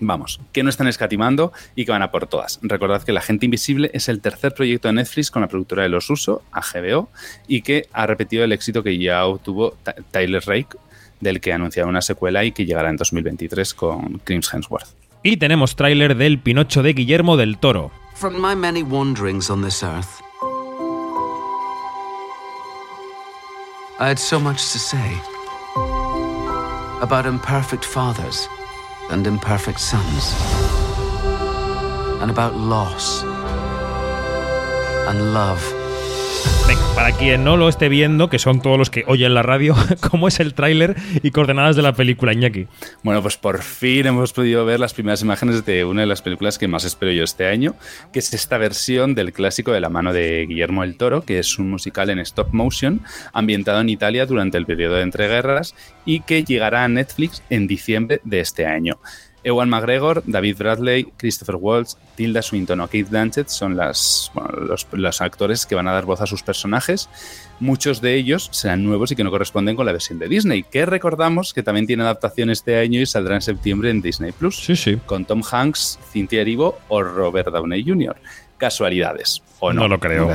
Vamos, 0.01 0.41
que 0.53 0.63
no 0.63 0.71
están 0.71 0.87
escatimando 0.87 1.53
y 1.75 1.85
que 1.85 1.91
van 1.91 2.03
a 2.03 2.11
por 2.11 2.29
todas. 2.29 2.61
Recordad 2.63 3.03
que 3.03 3.13
La 3.13 3.21
Gente 3.21 3.47
Invisible 3.47 3.91
es 3.93 4.09
el 4.09 4.21
tercer 4.21 4.55
proyecto 4.55 4.89
de 4.89 4.95
Netflix 4.95 5.31
con 5.31 5.43
la 5.43 5.49
productora 5.49 5.83
de 5.83 5.89
los 5.89 6.07
rusos, 6.07 6.41
HBO, 6.53 7.09
y 7.49 7.63
que 7.63 7.89
ha 7.93 8.07
repetido 8.07 8.45
el 8.45 8.53
éxito 8.53 8.83
que 8.83 8.97
ya 8.97 9.27
obtuvo 9.27 9.77
Tyler 10.13 10.43
Rake, 10.47 10.77
del 11.21 11.41
que 11.41 11.51
ha 11.53 11.57
anunciado 11.57 11.89
una 11.89 12.03
secuela 12.03 12.45
y 12.45 12.53
que 12.53 12.65
llegará 12.65 12.91
en 12.91 12.97
2023 12.97 13.75
con 13.75 14.21
Chris 14.25 14.53
Hemsworth. 14.53 14.87
Y 15.25 15.37
tenemos 15.37 15.75
tráiler 15.75 16.17
del 16.17 16.39
Pinocho 16.39 16.85
de 16.85 16.93
Guillermo 16.93 17.37
del 17.37 17.59
Toro. 17.59 17.91
From 18.15 18.35
my 18.35 18.55
many 18.55 18.83
wanderings 18.83 19.51
on 19.51 19.65
this 19.65 19.83
earth, 19.83 20.21
I 24.01 24.07
had 24.07 24.19
so 24.19 24.39
much 24.39 24.73
to 24.73 24.79
say 24.79 25.21
about 27.03 27.27
imperfect 27.27 27.85
fathers. 27.85 28.49
and 29.11 29.27
imperfect 29.27 29.81
sons, 29.81 30.35
and 32.21 32.31
about 32.31 32.55
loss 32.57 33.23
and 35.09 35.33
love. 35.33 35.78
Venga, 36.67 36.83
para 36.95 37.13
quien 37.13 37.45
no 37.45 37.57
lo 37.57 37.69
esté 37.69 37.89
viendo, 37.89 38.29
que 38.29 38.39
son 38.39 38.61
todos 38.61 38.77
los 38.77 38.91
que 38.91 39.05
oyen 39.07 39.33
la 39.33 39.43
radio, 39.43 39.75
¿cómo 40.11 40.29
es 40.29 40.39
el 40.39 40.53
tráiler 40.53 40.97
y 41.23 41.31
coordenadas 41.31 41.77
de 41.77 41.83
la 41.83 41.95
película, 41.95 42.33
Iñaki? 42.33 42.67
Bueno, 43.03 43.23
pues 43.23 43.37
por 43.37 43.63
fin 43.63 44.07
hemos 44.07 44.33
podido 44.33 44.67
ver 44.67 44.79
las 44.79 44.93
primeras 44.93 45.23
imágenes 45.23 45.65
de 45.65 45.85
una 45.85 46.03
de 46.03 46.07
las 46.07 46.21
películas 46.21 46.59
que 46.59 46.69
más 46.69 46.85
espero 46.85 47.11
yo 47.13 47.25
este 47.25 47.47
año, 47.47 47.75
que 48.13 48.19
es 48.19 48.35
esta 48.35 48.59
versión 48.59 49.15
del 49.15 49.33
clásico 49.33 49.73
de 49.73 49.81
la 49.81 49.89
mano 49.89 50.13
de 50.13 50.45
Guillermo 50.47 50.85
el 50.85 50.97
Toro, 50.97 51.23
que 51.23 51.39
es 51.39 51.59
un 51.59 51.71
musical 51.71 52.11
en 52.11 52.19
stop 52.19 52.53
motion 52.53 53.01
ambientado 53.33 53.81
en 53.81 53.89
Italia 53.89 54.27
durante 54.27 54.59
el 54.59 54.67
periodo 54.67 54.97
de 54.97 55.03
entreguerras 55.03 55.75
y 56.05 56.21
que 56.21 56.45
llegará 56.45 56.85
a 56.85 56.89
Netflix 56.89 57.43
en 57.49 57.67
diciembre 57.67 58.21
de 58.25 58.41
este 58.41 58.67
año. 58.67 58.99
Ewan 59.49 59.71
McGregor, 59.71 60.23
David 60.27 60.59
Bradley, 60.59 61.05
Christopher 61.17 61.57
Waltz, 61.57 61.97
Tilda 62.17 62.43
Swinton 62.43 62.81
o 62.81 62.87
Kate 62.87 63.05
Blanchett 63.05 63.49
son 63.49 63.77
las, 63.77 64.31
los, 64.61 64.87
los, 64.93 65.21
actores 65.23 65.65
que 65.65 65.75
van 65.75 65.89
a 65.89 65.93
dar 65.93 66.05
voz 66.05 66.21
a 66.21 66.27
sus 66.27 66.43
personajes. 66.43 67.09
Muchos 67.59 68.01
de 68.03 68.15
ellos 68.15 68.51
serán 68.53 68.85
nuevos 68.85 69.11
y 69.11 69.17
que 69.17 69.25
no 69.25 69.31
corresponden 69.31 69.75
con 69.75 69.87
la 69.87 69.93
versión 69.93 70.19
de 70.19 70.29
Disney, 70.29 70.65
que 70.65 70.85
recordamos 70.85 71.55
que 71.55 71.63
también 71.63 71.87
tiene 71.87 72.03
adaptación 72.03 72.51
este 72.51 72.79
año 72.79 73.01
y 73.01 73.07
saldrá 73.07 73.37
en 73.37 73.41
septiembre 73.41 73.91
en 73.91 74.03
Disney 74.03 74.33
Plus. 74.33 74.63
Sí, 74.63 74.77
sí. 74.77 74.99
Con 75.07 75.25
Tom 75.25 75.43
Hanks, 75.51 75.99
Cynthia 76.13 76.43
Erivo 76.43 76.79
o 76.89 77.03
Robert 77.03 77.49
Downey 77.49 77.83
Jr 77.83 78.17
casualidades. 78.59 79.43
O 79.61 79.73
no, 79.73 79.83
no 79.83 79.89
lo 79.89 79.99
creo. 79.99 80.31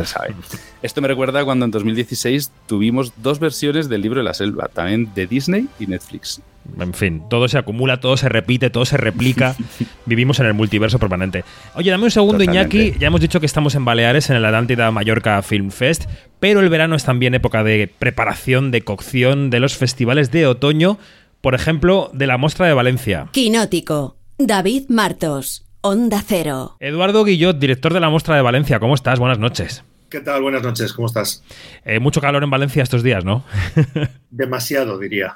Esto 0.81 1.01
me 1.01 1.07
recuerda 1.07 1.45
cuando 1.45 1.65
en 1.65 1.71
2016 1.71 2.51
tuvimos 2.67 3.13
dos 3.17 3.39
versiones 3.39 3.87
del 3.87 4.01
libro 4.01 4.19
de 4.19 4.25
la 4.25 4.33
selva, 4.33 4.69
también 4.73 5.13
de 5.13 5.27
Disney 5.27 5.67
y 5.79 5.87
Netflix. 5.87 6.41
En 6.79 6.93
fin, 6.93 7.23
todo 7.29 7.47
se 7.47 7.57
acumula, 7.57 7.99
todo 7.99 8.17
se 8.17 8.29
repite, 8.29 8.69
todo 8.69 8.85
se 8.85 8.97
replica. 8.97 9.55
Vivimos 10.05 10.39
en 10.39 10.47
el 10.47 10.53
multiverso 10.53 10.99
permanente. 10.99 11.43
Oye, 11.75 11.91
dame 11.91 12.05
un 12.05 12.11
segundo, 12.11 12.43
Iñaki. 12.43 12.93
Ya 12.99 13.07
hemos 13.07 13.21
dicho 13.21 13.39
que 13.39 13.45
estamos 13.45 13.75
en 13.75 13.85
Baleares, 13.85 14.29
en 14.29 14.37
el 14.37 14.45
Atlántida 14.45 14.91
Mallorca 14.91 15.41
Film 15.41 15.71
Fest, 15.71 16.05
pero 16.39 16.59
el 16.59 16.69
verano 16.69 16.95
es 16.95 17.03
también 17.03 17.33
época 17.33 17.63
de 17.63 17.91
preparación, 17.99 18.71
de 18.71 18.81
cocción 18.81 19.49
de 19.49 19.59
los 19.59 19.75
festivales 19.77 20.31
de 20.31 20.47
otoño, 20.47 20.97
por 21.41 21.55
ejemplo, 21.55 22.09
de 22.13 22.27
la 22.27 22.37
Mostra 22.37 22.67
de 22.67 22.73
Valencia. 22.73 23.27
Quinótico. 23.31 24.17
David 24.37 24.85
Martos. 24.89 25.62
Onda 25.85 26.23
Cero. 26.25 26.77
Eduardo 26.79 27.25
Guillot, 27.25 27.59
director 27.59 27.93
de 27.93 27.99
la 27.99 28.09
Muestra 28.09 28.37
de 28.37 28.41
Valencia, 28.41 28.79
¿cómo 28.79 28.95
estás? 28.95 29.19
Buenas 29.19 29.37
noches. 29.37 29.83
¿Qué 30.09 30.21
tal? 30.21 30.41
Buenas 30.41 30.63
noches, 30.63 30.93
¿cómo 30.93 31.07
estás? 31.07 31.43
Eh, 31.83 31.99
mucho 31.99 32.21
calor 32.21 32.41
en 32.41 32.49
Valencia 32.49 32.81
estos 32.81 33.03
días, 33.03 33.25
¿no? 33.25 33.43
Demasiado, 34.29 34.97
diría. 34.97 35.35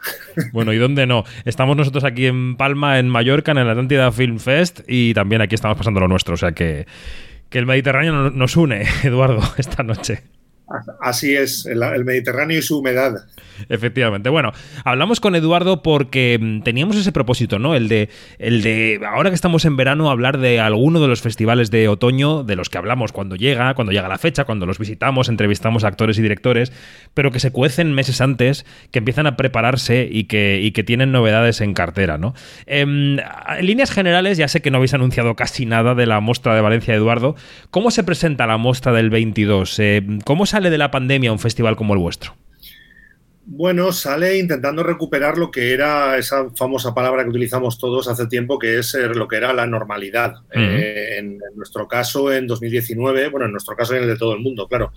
bueno, 0.54 0.72
¿y 0.72 0.78
dónde 0.78 1.06
no? 1.06 1.26
Estamos 1.44 1.76
nosotros 1.76 2.06
aquí 2.06 2.28
en 2.28 2.56
Palma, 2.56 2.98
en 2.98 3.10
Mallorca, 3.10 3.52
en 3.52 3.58
el 3.58 3.70
Atlántida 3.70 4.10
Film 4.14 4.40
Fest, 4.40 4.80
y 4.88 5.14
también 5.14 5.42
aquí 5.42 5.54
estamos 5.54 5.78
pasando 5.78 6.00
lo 6.00 6.08
nuestro, 6.08 6.36
o 6.36 6.38
sea 6.38 6.54
que, 6.54 6.88
que 7.50 7.60
el 7.60 7.66
Mediterráneo 7.66 8.30
nos 8.30 8.56
une, 8.56 8.86
Eduardo, 9.04 9.42
esta 9.58 9.84
noche. 9.84 10.24
Así 11.00 11.34
es, 11.34 11.66
el, 11.66 12.04
Mediterráneo 12.04 12.58
y 12.58 12.62
su 12.62 12.80
humedad. 12.80 13.26
Efectivamente. 13.70 14.30
Bueno, 14.30 14.52
hablamos 14.84 15.22
con 15.22 15.34
Eduardo 15.36 15.82
porque 15.82 16.38
mm, 16.40 16.62
teníamos 16.64 16.98
ese 16.98 17.14
propósito, 17.14 17.58
¿no? 17.58 17.74
El 17.74 17.88
de, 17.88 18.10
el 18.38 18.62
de, 18.62 19.00
ahora 19.10 19.30
que 19.30 19.36
estamos 19.36 19.64
en 19.64 19.78
verano, 19.78 20.12
hablar 20.12 20.40
de 20.40 20.60
alguno 20.60 21.00
de 21.00 21.08
los 21.08 21.22
festivales 21.22 21.72
de 21.72 21.88
otoño 21.88 22.44
de 22.44 22.58
los 22.58 22.70
que 22.70 22.78
hablamos 22.78 23.14
cuando 23.14 23.38
llega, 23.38 23.74
cuando 23.76 23.94
llega 23.94 24.10
la 24.10 24.18
fecha, 24.18 24.44
cuando 24.44 24.66
los 24.66 24.78
visitamos, 24.78 25.30
entrevistamos 25.30 25.86
a 25.86 25.88
actores 25.88 26.20
y 26.20 26.22
directores, 26.22 26.74
pero 27.14 27.32
que 27.32 27.40
se 27.40 27.52
cuecen 27.52 27.94
meses 27.94 28.20
antes, 28.20 28.66
que 28.92 29.00
empiezan 29.00 29.26
a 29.26 29.38
prepararse 29.38 30.08
y 30.12 30.26
que, 30.26 30.60
y 30.62 30.72
que 30.72 30.84
tienen 30.84 31.14
novedades 31.14 31.62
en 31.62 31.74
cartera, 31.74 32.18
¿no? 32.18 32.34
Em, 32.66 33.20
en 33.20 33.66
líneas 33.66 33.92
generales, 33.92 34.38
ya 34.38 34.50
sé 34.50 34.62
que 34.62 34.70
no 34.70 34.78
habéis 34.78 34.94
anunciado 34.94 35.36
casi 35.36 35.66
nada 35.66 35.96
de 35.96 36.06
la 36.06 36.20
muestra 36.20 36.56
de 36.56 36.62
Valencia, 36.62 36.94
Eduardo. 36.94 37.36
¿Cómo 37.72 37.90
se 37.90 38.04
presenta 38.04 38.46
la 38.48 38.58
muestra 38.58 38.92
del 38.92 39.10
22? 39.10 39.80
Eh, 39.80 40.06
¿Cómo 40.26 40.46
se 40.46 40.57
sale 40.58 40.72
de 40.72 40.80
la 40.80 40.90
pandemia 40.90 41.32
un 41.32 41.38
festival 41.38 41.76
como 41.76 41.94
el 41.94 42.00
vuestro? 42.00 42.34
Bueno, 43.50 43.94
sale 43.94 44.38
intentando 44.38 44.84
recuperar 44.84 45.38
lo 45.38 45.52
que 45.52 45.72
era 45.72 46.18
esa 46.18 46.50
famosa 46.50 46.94
palabra 46.94 47.24
que 47.24 47.30
utilizamos 47.30 47.78
todos 47.78 48.10
hace 48.10 48.28
tiempo, 48.28 48.60
que 48.60 48.80
es 48.80 48.94
eh, 48.94 49.08
lo 49.08 49.26
que 49.26 49.38
era 49.38 49.54
la 49.54 49.66
normalidad. 49.66 50.34
Eh, 50.54 51.16
en, 51.18 51.40
nuestro 51.56 51.88
caso, 51.88 52.34
en 52.34 52.46
2019, 52.46 53.30
bueno, 53.30 53.46
en 53.46 53.54
nuestro 53.54 53.74
caso 53.78 53.94
y 53.94 53.98
en 53.98 54.04
el 54.04 54.10
de 54.10 54.18
todo 54.18 54.34
el 54.34 54.42
mundo, 54.42 54.68
claro, 54.68 54.92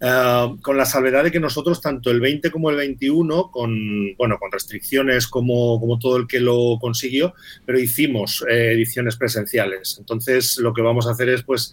eh, 0.00 0.56
con 0.62 0.76
la 0.76 0.84
salvedad 0.84 1.22
de 1.22 1.30
que 1.30 1.38
nosotros, 1.38 1.80
tanto 1.80 2.10
el 2.10 2.20
20 2.20 2.50
como 2.50 2.70
el 2.70 2.76
21, 2.76 3.52
con, 3.52 4.16
bueno, 4.16 4.36
con 4.40 4.50
restricciones 4.50 5.28
como, 5.28 5.78
como 5.78 6.00
todo 6.00 6.16
el 6.16 6.26
que 6.26 6.40
lo 6.40 6.78
consiguió, 6.80 7.34
pero 7.64 7.78
hicimos 7.78 8.44
ediciones 8.48 9.16
presenciales. 9.16 9.96
Entonces, 10.00 10.58
lo 10.58 10.74
que 10.74 10.82
vamos 10.82 11.06
a 11.06 11.12
hacer 11.12 11.28
es, 11.28 11.44
pues, 11.44 11.72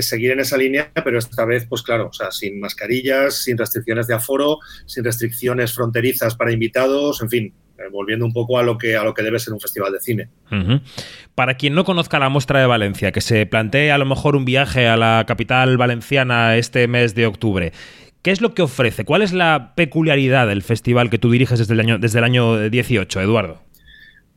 seguir 0.00 0.32
en 0.32 0.40
esa 0.40 0.56
línea, 0.56 0.90
pero 1.04 1.20
esta 1.20 1.44
vez, 1.44 1.66
pues 1.68 1.82
claro, 1.82 2.08
o 2.08 2.12
sea, 2.12 2.32
sin 2.32 2.58
mascarillas, 2.58 3.44
sin 3.44 3.56
restricciones 3.56 4.08
de 4.08 4.14
aforo, 4.14 4.58
sin 4.84 5.04
restricciones 5.04 5.67
fronterizas 5.74 6.34
para 6.36 6.52
invitados, 6.52 7.22
en 7.22 7.28
fin, 7.28 7.54
eh, 7.78 7.82
volviendo 7.92 8.26
un 8.26 8.32
poco 8.32 8.58
a 8.58 8.62
lo 8.62 8.76
que 8.76 8.96
a 8.96 9.04
lo 9.04 9.14
que 9.14 9.22
debe 9.22 9.38
ser 9.38 9.54
un 9.54 9.60
festival 9.60 9.92
de 9.92 10.00
cine. 10.00 10.28
Para 11.34 11.54
quien 11.56 11.74
no 11.74 11.84
conozca 11.84 12.18
la 12.18 12.28
muestra 12.28 12.60
de 12.60 12.66
Valencia, 12.66 13.12
que 13.12 13.20
se 13.20 13.46
plantee 13.46 13.92
a 13.92 13.98
lo 13.98 14.04
mejor 14.04 14.34
un 14.34 14.44
viaje 14.44 14.88
a 14.88 14.96
la 14.96 15.24
capital 15.26 15.76
valenciana 15.76 16.56
este 16.56 16.88
mes 16.88 17.14
de 17.14 17.26
octubre, 17.26 17.72
¿qué 18.22 18.32
es 18.32 18.40
lo 18.40 18.54
que 18.54 18.62
ofrece? 18.62 19.04
¿Cuál 19.04 19.22
es 19.22 19.32
la 19.32 19.74
peculiaridad 19.76 20.48
del 20.48 20.62
festival 20.62 21.10
que 21.10 21.18
tú 21.18 21.30
diriges 21.30 21.58
desde 21.58 21.74
el 21.74 21.80
año 21.80 21.98
desde 21.98 22.18
el 22.18 22.24
año 22.24 22.68
18, 22.68 23.20
Eduardo? 23.20 23.62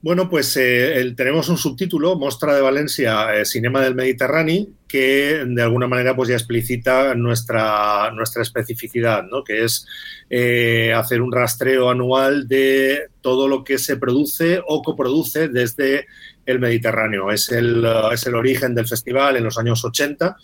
Bueno, 0.03 0.29
pues 0.29 0.57
eh, 0.57 1.13
tenemos 1.15 1.47
un 1.49 1.57
subtítulo, 1.57 2.15
Mostra 2.15 2.55
de 2.55 2.61
Valencia, 2.61 3.35
eh, 3.35 3.45
Cinema 3.45 3.81
del 3.81 3.93
Mediterráneo, 3.93 4.65
que 4.91 5.45
de 5.47 5.61
alguna 5.61 5.87
manera 5.87 6.13
pues 6.13 6.27
ya 6.27 6.35
explicita 6.35 7.15
nuestra, 7.15 8.11
nuestra 8.11 8.41
especificidad, 8.41 9.23
¿no? 9.23 9.41
que 9.41 9.63
es 9.63 9.87
eh, 10.29 10.91
hacer 10.93 11.21
un 11.21 11.31
rastreo 11.31 11.89
anual 11.89 12.45
de 12.45 13.07
todo 13.21 13.47
lo 13.47 13.63
que 13.63 13.77
se 13.77 13.95
produce 13.95 14.61
o 14.67 14.81
coproduce 14.81 15.47
desde 15.47 16.07
el 16.45 16.59
Mediterráneo. 16.59 17.31
Es 17.31 17.49
el, 17.53 17.87
es 18.11 18.27
el 18.27 18.35
origen 18.35 18.75
del 18.75 18.85
festival 18.85 19.37
en 19.37 19.45
los 19.45 19.57
años 19.57 19.85
80 19.85 20.35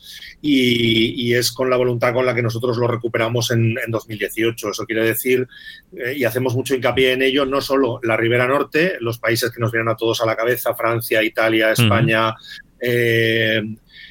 y, 0.42 1.34
es 1.34 1.52
con 1.52 1.70
la 1.70 1.76
voluntad 1.76 2.14
con 2.14 2.26
la 2.26 2.34
que 2.34 2.42
nosotros 2.42 2.78
lo 2.78 2.88
recuperamos 2.88 3.52
en, 3.52 3.76
2018. 3.90 4.70
Eso 4.70 4.86
quiere 4.86 5.04
decir, 5.04 5.46
eh, 5.94 6.14
y 6.16 6.24
hacemos 6.24 6.56
mucho 6.56 6.74
hincapié 6.74 7.12
en 7.12 7.24
ello, 7.24 7.46
no 7.46 7.60
solo 7.60 8.00
la 8.02 8.16
Ribera 8.16 8.48
Norte, 8.48 8.96
los 9.02 9.20
países 9.20 9.52
que 9.52 9.60
nos 9.60 9.74
vienen 9.74 9.90
a 9.90 9.98
todos 9.98 10.22
a 10.22 10.26
la 10.26 10.38
cabeza, 10.38 10.74
Francia, 10.74 11.22
Italia, 11.22 11.74
España, 11.74 12.34
eh, 12.80 13.62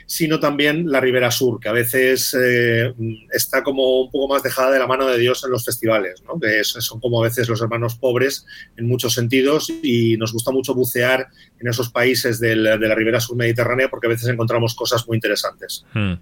sino 0.07 0.41
también 0.41 0.91
la 0.91 1.01
Ribera 1.01 1.31
Sur, 1.31 1.61
que 1.61 1.69
a 1.69 1.73
veces 1.73 2.37
eh, 2.41 2.93
está 3.33 3.63
como 3.63 4.03
un 4.03 4.11
poco 4.11 4.29
más 4.29 4.43
dejada 4.43 4.71
de 4.71 4.79
la 4.79 4.87
mano 4.87 5.07
de 5.07 5.19
Dios 5.19 5.45
en 5.45 5.51
los 5.51 5.65
festivales, 5.65 6.23
¿no? 6.27 6.39
que 6.39 6.65
son 6.65 7.01
como 7.01 7.21
a 7.21 7.29
veces 7.29 7.49
los 7.49 7.61
hermanos 7.61 7.97
pobres 7.97 8.47
en 8.77 8.87
muchos 8.87 9.15
sentidos 9.15 9.71
y 9.83 10.17
nos 10.17 10.33
gusta 10.33 10.51
mucho 10.51 10.75
bucear 10.75 11.29
en 11.59 11.69
esos 11.69 11.91
países 11.91 12.39
de 12.41 12.57
la 12.57 12.95
Ribera 12.95 13.21
Sur 13.21 13.37
Mediterránea 13.37 13.89
porque 13.89 14.07
a 14.07 14.11
veces 14.11 14.29
encontramos 14.29 14.75
cosas 14.75 15.07
muy 15.07 15.17
interesantes. 15.17 15.85
Hmm. 15.93 16.15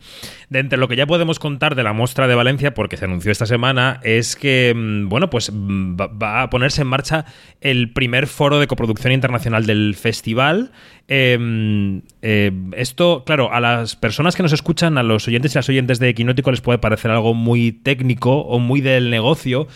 De 0.48 0.58
entre 0.58 0.78
lo 0.78 0.88
que 0.88 0.96
ya 0.96 1.06
podemos 1.06 1.38
contar 1.38 1.74
de 1.74 1.82
la 1.82 1.92
muestra 1.92 2.28
de 2.28 2.34
Valencia, 2.34 2.74
porque 2.74 2.96
se 2.96 3.04
anunció 3.04 3.32
esta 3.32 3.46
semana, 3.46 4.00
es 4.02 4.36
que, 4.36 4.72
mm, 4.74 5.08
bueno, 5.08 5.30
pues 5.30 5.50
mm, 5.52 5.96
va 5.96 6.42
a 6.42 6.50
ponerse 6.50 6.82
en 6.82 6.88
marcha 6.88 7.26
el 7.60 7.92
primer 7.92 8.26
foro 8.26 8.58
de 8.58 8.66
coproducción 8.66 9.12
internacional 9.12 9.66
del 9.66 9.94
festival. 9.94 10.72
Em, 11.06 12.02
eh, 12.22 12.50
esto, 12.76 13.24
claro, 13.26 13.52
a 13.54 13.60
las 13.60 13.94
personas 13.94 14.34
que 14.34 14.42
nos 14.42 14.52
escuchan, 14.52 14.98
a 14.98 15.04
los 15.04 15.28
oyentes 15.28 15.54
y 15.54 15.58
las 15.58 15.68
oyentes 15.68 16.00
de 16.00 16.08
Equinótico 16.08 16.50
les 16.50 16.60
puede 16.60 16.78
parecer 16.78 17.12
algo 17.12 17.34
muy 17.34 17.70
técnico 17.70 18.40
o 18.40 18.58
muy 18.58 18.80
del 18.80 19.10
negocio, 19.10 19.68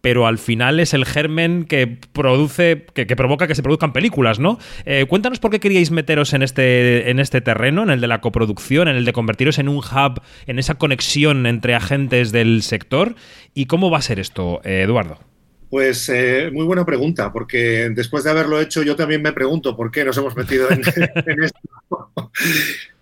pero 0.00 0.28
al 0.28 0.38
final 0.38 0.78
es 0.78 0.94
el 0.94 1.04
germen 1.04 1.64
que 1.64 1.98
produce, 2.12 2.86
que, 2.94 3.06
provoca 3.16 3.48
que 3.48 3.56
se 3.56 3.62
produzcan 3.64 3.92
películas, 3.92 4.38
¿no? 4.38 4.60
Eh, 4.84 5.06
cuéntanos 5.08 5.40
por 5.40 5.50
qué 5.50 5.58
queríais 5.58 5.90
meteros 5.90 6.32
en 6.32 6.42
este, 6.42 7.10
en 7.10 7.18
este 7.18 7.40
terreno, 7.40 7.82
en 7.82 7.90
el 7.90 8.00
de 8.00 8.06
la 8.06 8.20
coproducción, 8.20 8.86
en 8.86 8.94
el 8.94 9.04
de 9.04 9.12
convertiros 9.12 9.58
en 9.58 9.68
un 9.68 9.78
hub, 9.78 10.22
en 10.46 10.60
esa 10.60 10.76
conexión 10.76 11.46
entre 11.46 11.74
agentes 11.74 12.30
del 12.30 12.62
sector, 12.62 13.16
y 13.52 13.66
cómo 13.66 13.90
va 13.90 13.98
a 13.98 14.02
ser 14.02 14.20
esto, 14.20 14.60
eh, 14.62 14.82
Eduardo. 14.82 15.18
Pues 15.74 16.08
eh, 16.08 16.50
muy 16.52 16.64
buena 16.64 16.86
pregunta, 16.86 17.32
porque 17.32 17.90
después 17.92 18.22
de 18.22 18.30
haberlo 18.30 18.60
hecho 18.60 18.84
yo 18.84 18.94
también 18.94 19.22
me 19.22 19.32
pregunto 19.32 19.76
por 19.76 19.90
qué 19.90 20.04
nos 20.04 20.16
hemos 20.16 20.36
metido 20.36 20.70
en, 20.70 20.82
esto. 21.42 22.12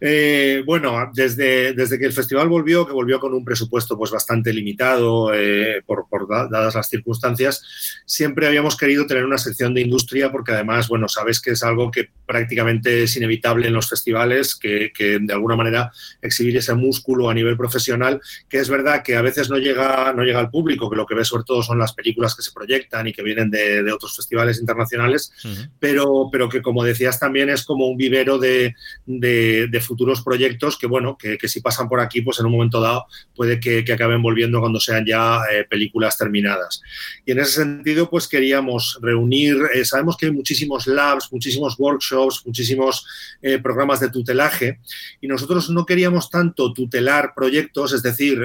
Eh, 0.04 0.64
bueno, 0.66 1.12
desde, 1.14 1.74
desde 1.74 1.96
que 1.96 2.06
el 2.06 2.12
festival 2.12 2.48
volvió, 2.48 2.84
que 2.84 2.92
volvió 2.92 3.20
con 3.20 3.32
un 3.34 3.44
presupuesto 3.44 3.96
pues 3.96 4.10
bastante 4.10 4.52
limitado 4.52 5.32
eh, 5.32 5.80
por, 5.86 6.08
dadas 6.28 6.74
las 6.74 6.88
circunstancias, 6.88 8.02
siempre 8.04 8.48
habíamos 8.48 8.76
querido 8.76 9.06
tener 9.06 9.24
una 9.24 9.38
sección 9.38 9.74
de 9.74 9.82
industria 9.82 10.32
porque 10.32 10.50
además, 10.50 10.88
bueno, 10.88 11.06
sabes 11.06 11.40
que 11.40 11.52
es 11.52 11.62
algo 11.62 11.92
que 11.92 12.08
prácticamente 12.26 13.04
es 13.04 13.16
inevitable 13.16 13.68
en 13.68 13.74
los 13.74 13.88
festivales, 13.88 14.56
que, 14.56 14.90
de 14.98 15.32
alguna 15.32 15.54
manera 15.54 15.92
exhibir 16.20 16.56
ese 16.56 16.74
músculo 16.74 17.30
a 17.30 17.34
nivel 17.34 17.56
profesional, 17.56 18.20
que 18.48 18.58
es 18.58 18.68
verdad 18.68 19.04
que 19.04 19.14
a 19.14 19.22
veces 19.22 19.50
no 19.50 19.58
llega, 19.58 20.12
no 20.14 20.24
llega 20.24 20.40
al 20.40 20.50
público, 20.50 20.90
que 20.90 20.96
lo 20.96 21.06
que 21.06 21.14
ve 21.14 21.24
sobre 21.24 21.44
todo 21.44 21.62
son 21.62 21.78
las 21.78 21.92
películas 21.92 22.34
que 22.34 22.42
se 22.42 22.50
proyectan 22.50 23.06
y 23.06 23.12
que 23.12 23.22
vienen 23.22 23.50
de, 23.50 23.92
otros 23.92 24.16
festivales 24.16 24.58
internacionales, 24.58 25.32
pero, 25.78 26.28
pero 26.32 26.48
que 26.48 26.60
como 26.60 26.82
decías 26.82 27.20
también 27.20 27.50
es 27.50 27.64
como 27.64 27.86
un 27.86 27.96
vivero 27.96 28.38
de, 28.38 28.74
de, 29.06 29.68
futuros 29.92 30.22
proyectos 30.22 30.78
que, 30.78 30.86
bueno, 30.86 31.18
que, 31.18 31.36
si 31.46 31.60
pasan 31.60 31.86
por 31.86 32.00
aquí, 32.00 32.22
pues 32.22 32.40
en 32.40 32.46
un 32.46 32.52
momento 32.52 32.80
dado 32.80 33.04
puede 33.36 33.60
que, 33.60 33.84
acaben 33.92 34.22
volviendo 34.22 34.58
cuando 34.58 34.80
sean 34.80 35.04
ya 35.04 35.42
eh, 35.52 35.66
películas 35.68 36.16
terminadas. 36.16 36.80
Y 37.26 37.32
en 37.32 37.40
ese 37.40 37.60
sentido, 37.60 38.08
pues 38.08 38.26
queríamos 38.26 38.98
reunir, 39.02 39.58
eh, 39.74 39.84
sabemos 39.84 40.16
que 40.16 40.26
hay 40.26 40.32
muchísimos 40.32 40.86
labs, 40.86 41.30
muchísimos 41.30 41.78
workshops, 41.78 42.42
muchísimos 42.46 43.04
eh, 43.42 43.58
programas 43.58 44.00
de 44.00 44.08
tutelaje, 44.08 44.80
y 45.20 45.26
nosotros 45.26 45.68
no 45.68 45.84
queríamos 45.84 46.30
tanto 46.30 46.72
tutelar 46.72 47.34
proyectos, 47.36 47.92
es 47.92 48.02
decir, 48.02 48.40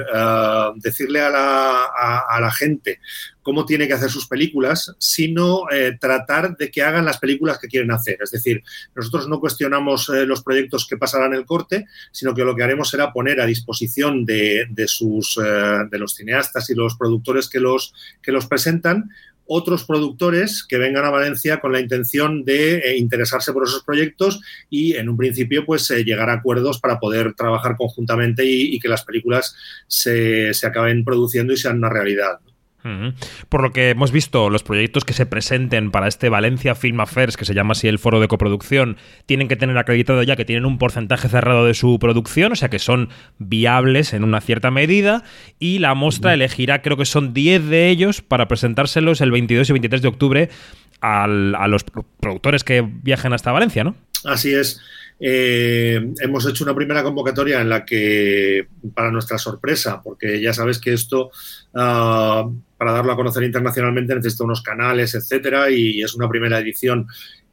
decirle 0.75 1.21
a 1.21 1.29
la, 1.29 1.85
a 2.29 2.41
la 2.41 2.51
gente 2.51 2.99
cómo 3.47 3.65
tiene 3.65 3.87
que 3.87 3.93
hacer 3.93 4.09
sus 4.09 4.27
películas, 4.27 4.93
sino 4.99 5.71
eh, 5.71 5.97
tratar 5.97 6.57
de 6.57 6.69
que 6.69 6.81
hagan 6.81 7.05
las 7.05 7.17
películas 7.17 7.57
que 7.57 7.69
quieren 7.69 7.91
hacer. 7.91 8.17
Es 8.21 8.31
decir, 8.31 8.61
nosotros 8.93 9.29
no 9.29 9.39
cuestionamos 9.39 10.09
eh, 10.09 10.25
los 10.25 10.43
proyectos 10.43 10.85
que 10.85 10.97
pasarán 10.97 11.33
el 11.33 11.45
corte, 11.45 11.85
sino 12.11 12.33
que 12.33 12.43
lo 12.43 12.57
que 12.57 12.63
haremos 12.63 12.89
será 12.89 13.13
poner 13.13 13.39
a 13.39 13.45
disposición 13.45 14.25
de, 14.25 14.67
sus, 14.87 15.39
eh, 15.41 15.85
de 15.89 15.97
los 15.97 16.15
cineastas 16.15 16.69
y 16.69 16.75
los 16.75 16.97
productores 16.97 17.47
que 17.47 17.61
los, 17.61 17.93
que 18.21 18.33
los 18.33 18.47
presentan 18.47 19.11
otros 19.45 19.85
productores 19.85 20.65
que 20.67 20.77
vengan 20.77 21.05
a 21.05 21.09
Valencia 21.09 21.61
con 21.61 21.71
la 21.71 21.79
intención 21.79 22.43
de 22.43 22.97
interesarse 22.97 23.53
por 23.53 23.63
esos 23.63 23.81
proyectos 23.81 24.41
y 24.69 24.95
en 24.97 25.07
un 25.07 25.15
principio 25.15 25.65
pues 25.65 25.87
llegar 25.89 26.29
a 26.29 26.33
acuerdos 26.33 26.81
para 26.81 26.99
poder 26.99 27.33
trabajar 27.33 27.77
conjuntamente 27.77 28.43
y, 28.43 28.77
que 28.77 28.89
las 28.89 29.05
películas 29.05 29.55
se, 29.87 30.53
se, 30.53 30.67
acaben 30.67 31.05
produciendo 31.05 31.53
y 31.53 31.57
sean 31.57 31.77
una 31.77 31.89
realidad. 31.89 32.41
Por 33.49 33.61
lo 33.61 33.71
que 33.71 33.89
hemos 33.89 34.11
visto, 34.11 34.49
los 34.49 34.63
proyectos 34.63 35.05
que 35.05 35.13
se 35.13 35.25
presenten 35.25 35.91
para 35.91 36.07
este 36.07 36.29
Valencia 36.29 36.75
Film 36.75 36.99
Affairs, 36.99 37.37
que 37.37 37.45
se 37.45 37.53
llama 37.53 37.73
así 37.73 37.87
el 37.87 37.99
foro 37.99 38.19
de 38.19 38.27
coproducción, 38.27 38.97
tienen 39.25 39.47
que 39.47 39.55
tener 39.55 39.77
acreditado 39.77 40.23
ya 40.23 40.35
que 40.35 40.45
tienen 40.45 40.65
un 40.65 40.77
porcentaje 40.77 41.29
cerrado 41.29 41.65
de 41.65 41.73
su 41.73 41.99
producción, 41.99 42.51
o 42.51 42.55
sea 42.55 42.69
que 42.69 42.79
son 42.79 43.09
viables 43.37 44.13
en 44.13 44.23
una 44.23 44.41
cierta 44.41 44.71
medida, 44.71 45.23
y 45.59 45.79
la 45.79 45.95
muestra 45.95 46.33
elegirá, 46.33 46.81
creo 46.81 46.97
que 46.97 47.05
son 47.05 47.33
10 47.33 47.67
de 47.67 47.89
ellos, 47.89 48.21
para 48.21 48.47
presentárselos 48.47 49.21
el 49.21 49.31
22 49.31 49.69
y 49.69 49.73
23 49.73 50.01
de 50.01 50.07
octubre 50.07 50.49
a 51.01 51.27
los 51.27 51.83
productores 52.19 52.63
que 52.63 52.81
viajen 52.81 53.33
hasta 53.33 53.51
Valencia, 53.51 53.83
¿no? 53.83 53.95
Así 54.25 54.53
es. 54.53 54.81
Eh, 55.19 56.13
hemos 56.19 56.47
hecho 56.47 56.63
una 56.63 56.75
primera 56.75 57.03
convocatoria 57.03 57.59
en 57.61 57.69
la 57.69 57.83
que, 57.83 58.67
para 58.93 59.11
nuestra 59.11 59.37
sorpresa, 59.37 60.01
porque 60.03 60.39
ya 60.39 60.53
sabes 60.53 60.79
que 60.79 60.93
esto, 60.93 61.31
ah, 61.73 62.47
para 62.77 62.91
darlo 62.91 63.11
a 63.13 63.15
conocer 63.15 63.43
internacionalmente, 63.43 64.15
necesita 64.15 64.43
unos 64.43 64.61
canales, 64.61 65.15
etcétera, 65.15 65.69
y 65.71 66.01
es 66.01 66.13
una 66.13 66.29
primera 66.29 66.59
edición 66.59 67.07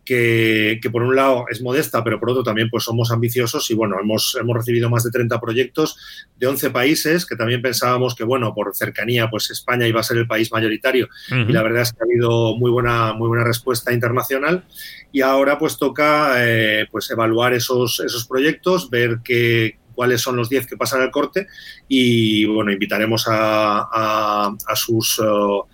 que, 0.05 0.81
por 0.93 1.03
un 1.03 1.17
lado 1.17 1.47
es 1.51 1.63
modesta, 1.63 2.05
pero 2.05 2.21
por 2.21 2.31
otro 2.31 2.43
también 2.43 2.69
pues 2.71 2.85
somos 2.85 3.11
ambiciosos 3.11 3.71
y 3.71 3.75
bueno, 3.75 3.97
hemos, 4.01 4.37
hemos 4.41 4.57
recibido 4.57 4.91
más 4.91 5.05
de 5.05 5.11
30 5.11 5.41
proyectos 5.41 5.97
de 6.37 6.47
11 6.47 6.71
países 6.71 7.27
que 7.27 7.37
también 7.37 7.63
pensábamos 7.63 8.15
que 8.15 8.25
bueno, 8.25 8.55
por 8.55 8.75
cercanía 8.75 9.29
pues 9.31 9.51
España 9.51 9.87
iba 9.87 10.01
a 10.01 10.05
ser 10.05 10.19
el 10.19 10.27
país 10.27 10.53
mayoritario. 10.53 11.09
Y 11.31 11.53
la 11.53 11.63
verdad 11.63 11.83
es 11.83 11.93
que 11.93 11.99
ha 12.01 12.05
habido 12.05 12.57
muy 12.57 12.71
buena, 12.71 13.13
muy 13.13 13.29
buena 13.29 13.45
respuesta 13.45 13.93
internacional. 13.93 14.65
Y 15.13 15.21
ahora 15.21 15.59
pues 15.59 15.79
toca 15.79 16.35
eh, 16.39 16.87
pues 16.91 17.11
evaluar 17.11 17.55
esos, 17.55 18.01
esos 18.01 18.27
proyectos, 18.27 18.91
ver 18.91 19.21
qué, 19.25 19.79
cuáles 19.95 20.21
son 20.21 20.37
los 20.37 20.49
10 20.49 20.67
que 20.67 20.77
pasan 20.77 21.03
al 21.03 21.11
corte 21.11 21.47
y 21.89 22.45
bueno, 22.47 22.73
invitaremos 22.73 23.27
a, 23.29 23.89
a, 24.67 24.77
sus... 24.77 25.19
Uh, 25.19 25.65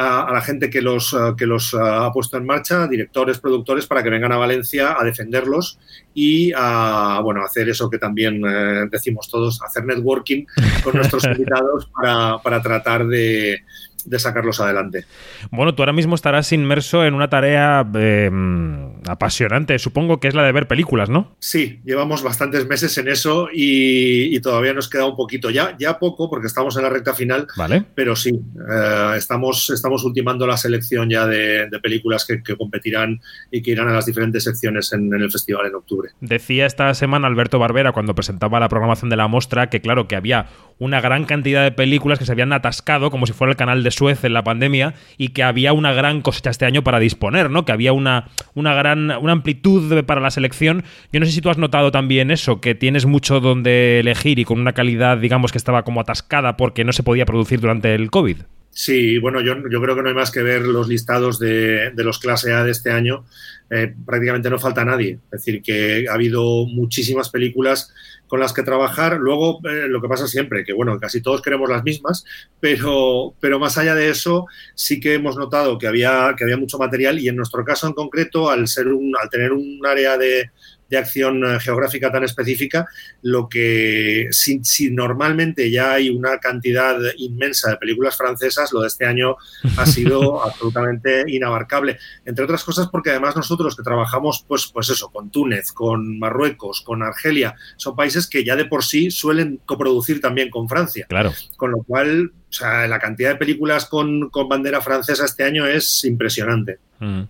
a, 0.00 0.32
la 0.32 0.40
gente 0.40 0.70
que 0.70 0.80
los, 0.80 1.12
eh, 1.12 1.34
que 1.36 1.46
los 1.46 1.74
eh, 1.74 1.78
ha 1.80 2.10
puesto 2.10 2.36
en 2.38 2.46
marcha, 2.46 2.86
directores, 2.86 3.38
productores, 3.38 3.86
para 3.86 4.02
que 4.02 4.10
vengan 4.10 4.32
a 4.32 4.38
Valencia 4.38 4.96
a 4.98 5.04
defenderlos 5.04 5.78
y 6.14 6.52
a 6.56 7.20
bueno, 7.22 7.42
hacer 7.42 7.68
eso 7.68 7.90
que 7.90 7.98
también 7.98 8.42
eh, 8.46 8.86
decimos 8.90 9.28
todos, 9.30 9.60
hacer 9.62 9.84
networking 9.84 10.46
con 10.82 10.96
nuestros 10.96 11.24
invitados 11.26 11.90
para, 11.94 12.38
para 12.38 12.62
tratar 12.62 13.06
de, 13.06 13.60
de 14.06 14.18
sacarlos 14.18 14.60
adelante. 14.60 15.04
Bueno, 15.50 15.74
tú 15.74 15.82
ahora 15.82 15.92
mismo 15.92 16.14
estarás 16.14 16.52
inmerso 16.52 17.04
en 17.04 17.14
una 17.14 17.28
tarea 17.28 17.86
em, 17.94 18.92
apasionante, 19.06 19.78
supongo 19.78 20.20
que 20.20 20.28
es 20.28 20.34
la 20.34 20.44
de 20.44 20.52
ver 20.52 20.68
películas, 20.68 21.08
¿no? 21.08 21.36
Sí, 21.38 21.80
llevamos 21.84 22.22
bastantes 22.22 22.66
meses 22.66 22.96
en 22.98 23.08
eso 23.08 23.48
y, 23.52 24.38
todavía 24.40 24.72
nos 24.72 24.88
queda 24.88 25.04
un 25.04 25.16
poquito, 25.16 25.50
ya, 25.50 25.76
ya 25.78 25.98
poco 25.98 26.30
porque 26.30 26.46
estamos 26.46 26.74
en 26.76 26.84
la 26.84 26.88
recta 26.88 27.14
final, 27.14 27.46
vale. 27.56 27.84
pero 27.94 28.16
sí, 28.16 28.30
eh, 28.30 29.12
estamos, 29.16 29.68
estamos 29.68 30.02
ultimando 30.02 30.46
la 30.46 30.56
selección 30.56 31.10
ya 31.10 31.26
de, 31.26 31.68
películas 31.82 32.24
que, 32.26 32.40
competirán 32.56 33.20
y 33.50 33.62
que 33.62 33.72
irán 33.72 33.88
a 33.88 33.92
las 33.92 34.06
diferentes 34.06 34.44
secciones 34.44 34.92
en, 34.92 35.12
en, 35.12 35.20
el 35.20 35.30
festival 35.30 35.66
en 35.66 35.74
octubre. 35.74 36.10
Decía 36.20 36.66
esta 36.66 36.92
semana 36.94 37.26
Alberto 37.26 37.58
Barbera 37.58 37.92
cuando 37.92 38.14
presentaba 38.14 38.60
la 38.60 38.68
programación 38.68 39.10
de 39.10 39.16
la 39.16 39.28
muestra 39.28 39.68
que 39.68 39.80
claro, 39.80 40.08
que 40.08 40.16
había 40.16 40.46
una 40.78 41.00
gran 41.00 41.24
cantidad 41.24 41.62
de 41.62 41.72
películas 41.72 42.18
que 42.18 42.24
se 42.24 42.32
habían 42.32 42.52
atascado 42.52 43.10
como 43.10 43.26
si 43.26 43.32
fuera 43.32 43.50
el 43.50 43.56
canal 43.56 43.82
de 43.82 43.89
Suez 43.90 44.24
en 44.24 44.32
la 44.32 44.44
pandemia 44.44 44.94
y 45.18 45.28
que 45.28 45.42
había 45.42 45.72
una 45.72 45.92
gran 45.92 46.22
cosecha 46.22 46.50
este 46.50 46.66
año 46.66 46.82
para 46.82 46.98
disponer, 46.98 47.50
¿no? 47.50 47.64
Que 47.64 47.72
había 47.72 47.92
una, 47.92 48.28
una 48.54 48.74
gran 48.74 49.10
una 49.10 49.32
amplitud 49.32 50.04
para 50.04 50.20
la 50.20 50.30
selección. 50.30 50.84
Yo 51.12 51.20
no 51.20 51.26
sé 51.26 51.32
si 51.32 51.40
tú 51.40 51.50
has 51.50 51.58
notado 51.58 51.90
también 51.90 52.30
eso, 52.30 52.60
que 52.60 52.74
tienes 52.74 53.06
mucho 53.06 53.40
donde 53.40 54.00
elegir 54.00 54.38
y 54.38 54.44
con 54.44 54.60
una 54.60 54.72
calidad, 54.72 55.18
digamos, 55.18 55.52
que 55.52 55.58
estaba 55.58 55.84
como 55.84 56.00
atascada 56.00 56.56
porque 56.56 56.84
no 56.84 56.92
se 56.92 57.02
podía 57.02 57.26
producir 57.26 57.60
durante 57.60 57.94
el 57.94 58.10
COVID. 58.10 58.36
Sí, 58.72 59.18
bueno, 59.18 59.40
yo, 59.40 59.56
yo 59.68 59.82
creo 59.82 59.96
que 59.96 60.02
no 60.02 60.08
hay 60.08 60.14
más 60.14 60.30
que 60.30 60.42
ver 60.42 60.62
los 60.62 60.88
listados 60.88 61.38
de, 61.38 61.90
de 61.90 62.04
los 62.04 62.18
clase 62.18 62.52
A 62.52 62.62
de 62.62 62.70
este 62.70 62.90
año. 62.90 63.24
Eh, 63.68 63.94
prácticamente 64.06 64.48
no 64.48 64.58
falta 64.58 64.84
nadie. 64.84 65.18
Es 65.24 65.44
decir, 65.44 65.62
que 65.62 66.06
ha 66.08 66.14
habido 66.14 66.66
muchísimas 66.66 67.30
películas 67.30 67.92
con 68.30 68.38
las 68.38 68.52
que 68.52 68.62
trabajar. 68.62 69.18
Luego, 69.18 69.58
eh, 69.68 69.88
lo 69.88 70.00
que 70.00 70.08
pasa 70.08 70.28
siempre, 70.28 70.64
que 70.64 70.72
bueno, 70.72 70.98
casi 71.00 71.20
todos 71.20 71.42
queremos 71.42 71.68
las 71.68 71.82
mismas, 71.82 72.24
pero, 72.60 73.34
pero 73.40 73.58
más 73.58 73.76
allá 73.76 73.96
de 73.96 74.08
eso, 74.08 74.46
sí 74.76 75.00
que 75.00 75.14
hemos 75.14 75.36
notado 75.36 75.76
que 75.78 75.88
había, 75.88 76.32
que 76.38 76.44
había 76.44 76.56
mucho 76.56 76.78
material 76.78 77.18
y 77.18 77.28
en 77.28 77.34
nuestro 77.34 77.64
caso 77.64 77.88
en 77.88 77.92
concreto, 77.92 78.48
al, 78.48 78.68
ser 78.68 78.86
un, 78.86 79.12
al 79.20 79.28
tener 79.28 79.52
un 79.52 79.84
área 79.84 80.16
de, 80.16 80.50
de 80.90 80.98
acción 80.98 81.42
eh, 81.44 81.58
geográfica 81.60 82.10
tan 82.10 82.24
específica, 82.24 82.86
lo 83.22 83.48
que 83.48 84.28
si, 84.32 84.60
normalmente 84.90 85.70
ya 85.70 85.92
hay 85.92 86.10
una 86.10 86.38
cantidad 86.38 86.96
inmensa 87.16 87.70
de 87.70 87.76
películas 87.76 88.16
francesas, 88.16 88.72
lo 88.72 88.80
de 88.80 88.88
este 88.88 89.06
año 89.06 89.36
ha 89.76 89.86
sido 89.86 90.42
absolutamente 90.44 91.24
inabarcable. 91.28 91.98
Entre 92.24 92.44
otras 92.44 92.64
cosas 92.64 92.88
porque 92.88 93.10
además 93.10 93.36
nosotros 93.36 93.76
que 93.76 93.82
trabajamos, 93.82 94.44
pues, 94.46 94.66
pues 94.72 94.90
eso, 94.90 95.10
con 95.10 95.30
Túnez, 95.30 95.72
con 95.72 96.18
Marruecos, 96.18 96.82
con 96.82 97.02
Argelia, 97.02 97.54
son 97.76 97.94
países 97.94 98.26
que 98.26 98.44
ya 98.44 98.56
de 98.56 98.64
por 98.64 98.84
sí 98.84 99.10
suelen 99.10 99.60
coproducir 99.64 100.20
también 100.20 100.50
con 100.50 100.68
Francia. 100.68 101.06
Claro. 101.08 101.32
Con 101.56 101.70
lo 101.70 101.82
cual, 101.84 102.32
o 102.50 102.52
sea, 102.52 102.88
la 102.88 102.98
cantidad 102.98 103.30
de 103.30 103.36
películas 103.36 103.86
con, 103.86 104.28
con 104.28 104.48
bandera 104.48 104.80
francesa 104.80 105.24
este 105.24 105.44
año 105.44 105.66
es 105.66 106.04
impresionante. 106.04 106.78
Mm. 107.00 107.22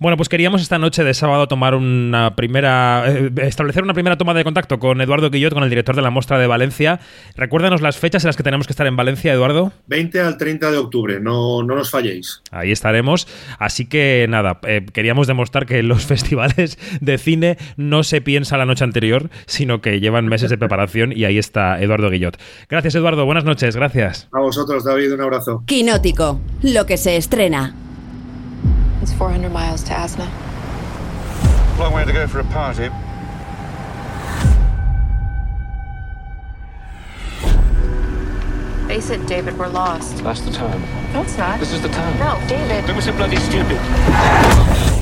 Bueno, 0.00 0.16
pues 0.16 0.28
queríamos 0.28 0.60
esta 0.60 0.78
noche 0.78 1.04
de 1.04 1.14
sábado 1.14 1.46
tomar 1.46 1.74
una 1.74 2.34
primera. 2.34 3.04
Eh, 3.06 3.30
establecer 3.42 3.84
una 3.84 3.94
primera 3.94 4.18
toma 4.18 4.34
de 4.34 4.42
contacto 4.42 4.78
con 4.80 5.00
Eduardo 5.00 5.30
Guillot, 5.30 5.54
con 5.54 5.62
el 5.62 5.70
director 5.70 5.94
de 5.94 6.02
la 6.02 6.10
Mostra 6.10 6.38
de 6.38 6.48
Valencia. 6.48 7.00
Recuérdanos 7.36 7.80
las 7.80 7.96
fechas 7.96 8.24
en 8.24 8.28
las 8.28 8.36
que 8.36 8.42
tenemos 8.42 8.66
que 8.66 8.72
estar 8.72 8.86
en 8.86 8.96
Valencia, 8.96 9.32
Eduardo. 9.32 9.72
20 9.86 10.20
al 10.20 10.36
30 10.36 10.70
de 10.72 10.78
octubre, 10.78 11.20
no, 11.20 11.62
no 11.62 11.76
nos 11.76 11.90
falléis. 11.90 12.42
Ahí 12.50 12.72
estaremos. 12.72 13.28
Así 13.58 13.86
que 13.86 14.26
nada, 14.28 14.58
eh, 14.66 14.84
queríamos 14.92 15.28
demostrar 15.28 15.64
que 15.64 15.82
los 15.84 16.04
festivales 16.06 16.78
de 17.00 17.18
cine 17.18 17.56
no 17.76 18.02
se 18.02 18.20
piensa 18.20 18.58
la 18.58 18.66
noche 18.66 18.82
anterior, 18.82 19.30
sino 19.46 19.80
que 19.80 20.00
llevan 20.00 20.26
meses 20.26 20.50
de 20.50 20.58
preparación 20.58 21.12
y 21.12 21.24
ahí 21.24 21.38
está 21.38 21.80
Eduardo 21.80 22.10
Guillot. 22.10 22.36
Gracias, 22.68 22.96
Eduardo. 22.96 23.24
Buenas 23.26 23.44
noches. 23.44 23.76
Gracias. 23.76 24.28
A 24.32 24.40
vosotros, 24.54 24.84
David. 24.84 25.12
Un 25.12 25.20
abrazo. 25.20 25.62
Quinótico, 25.66 26.38
lo 26.62 26.86
que 26.86 26.96
se 26.96 27.16
estrena. 27.16 27.74
It's 29.02 29.12
400 29.12 29.50
miles 29.50 29.82
to 29.84 29.92
Asna. 29.92 30.28
Long 31.78 31.92
way 31.92 32.04
to 32.04 32.12
go 32.12 32.26
for 32.28 32.40
a 32.40 32.44
party. 32.44 32.88
Face 38.94 39.12
it, 39.12 39.26
David, 39.26 39.58
we're 39.58 39.72
lost. 39.72 40.22
That's 40.22 40.40
the 40.42 40.52
time. 40.52 40.80
No, 41.12 41.22
it's 41.22 41.36
not. 41.36 41.58
This 41.58 41.72
is 41.72 41.82
the 41.82 41.88
time. 41.88 42.16
No, 42.20 42.38
David. 42.46 42.86
Don't 42.86 42.94
be 42.94 43.02
so 43.02 43.12
bloody 43.12 43.36
stupid. 43.38 43.76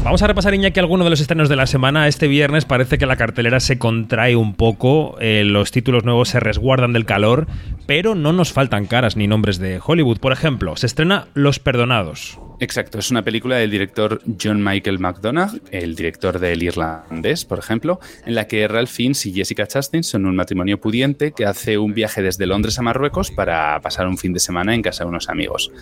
Vamos 0.02 0.22
a 0.22 0.26
repasar, 0.26 0.54
Iñaki, 0.54 0.80
algunos 0.80 1.04
de 1.04 1.10
los 1.10 1.20
estrenos 1.20 1.50
de 1.50 1.56
la 1.56 1.66
semana. 1.66 2.08
Este 2.08 2.26
viernes 2.26 2.64
parece 2.64 2.96
que 2.96 3.04
la 3.04 3.16
cartelera 3.16 3.60
se 3.60 3.76
contrae 3.76 4.34
un 4.34 4.54
poco, 4.54 5.16
eh, 5.20 5.44
los 5.44 5.72
títulos 5.72 6.04
nuevos 6.04 6.30
se 6.30 6.40
resguardan 6.40 6.94
del 6.94 7.04
calor, 7.04 7.46
pero 7.84 8.14
no 8.14 8.32
nos 8.32 8.54
faltan 8.54 8.86
caras 8.86 9.14
ni 9.18 9.26
nombres 9.26 9.58
de 9.58 9.78
Hollywood. 9.84 10.20
Por 10.20 10.32
ejemplo, 10.32 10.74
se 10.76 10.86
estrena 10.86 11.26
Los 11.34 11.58
Perdonados. 11.58 12.38
Exacto, 12.62 13.00
es 13.00 13.10
una 13.10 13.24
película 13.24 13.56
del 13.56 13.72
director 13.72 14.22
John 14.40 14.62
Michael 14.62 15.00
McDonagh, 15.00 15.60
el 15.72 15.96
director 15.96 16.38
del 16.38 16.62
Irlandés, 16.62 17.44
por 17.44 17.58
ejemplo, 17.58 17.98
en 18.24 18.36
la 18.36 18.46
que 18.46 18.68
Ralph 18.68 18.88
Fiennes 18.88 19.26
y 19.26 19.32
Jessica 19.32 19.66
Chastain 19.66 20.04
son 20.04 20.26
un 20.26 20.36
matrimonio 20.36 20.80
pudiente 20.80 21.32
que 21.32 21.44
hace 21.44 21.76
un 21.76 21.92
viaje 21.92 22.22
desde 22.22 22.46
Londres 22.46 22.78
a 22.78 22.82
Marruecos 22.82 23.32
para 23.32 23.80
pasar 23.80 24.06
un 24.06 24.16
fin 24.16 24.32
de 24.32 24.38
semana 24.38 24.76
en 24.76 24.82
casa 24.82 25.02
de 25.02 25.10
unos 25.10 25.28
amigos. 25.28 25.72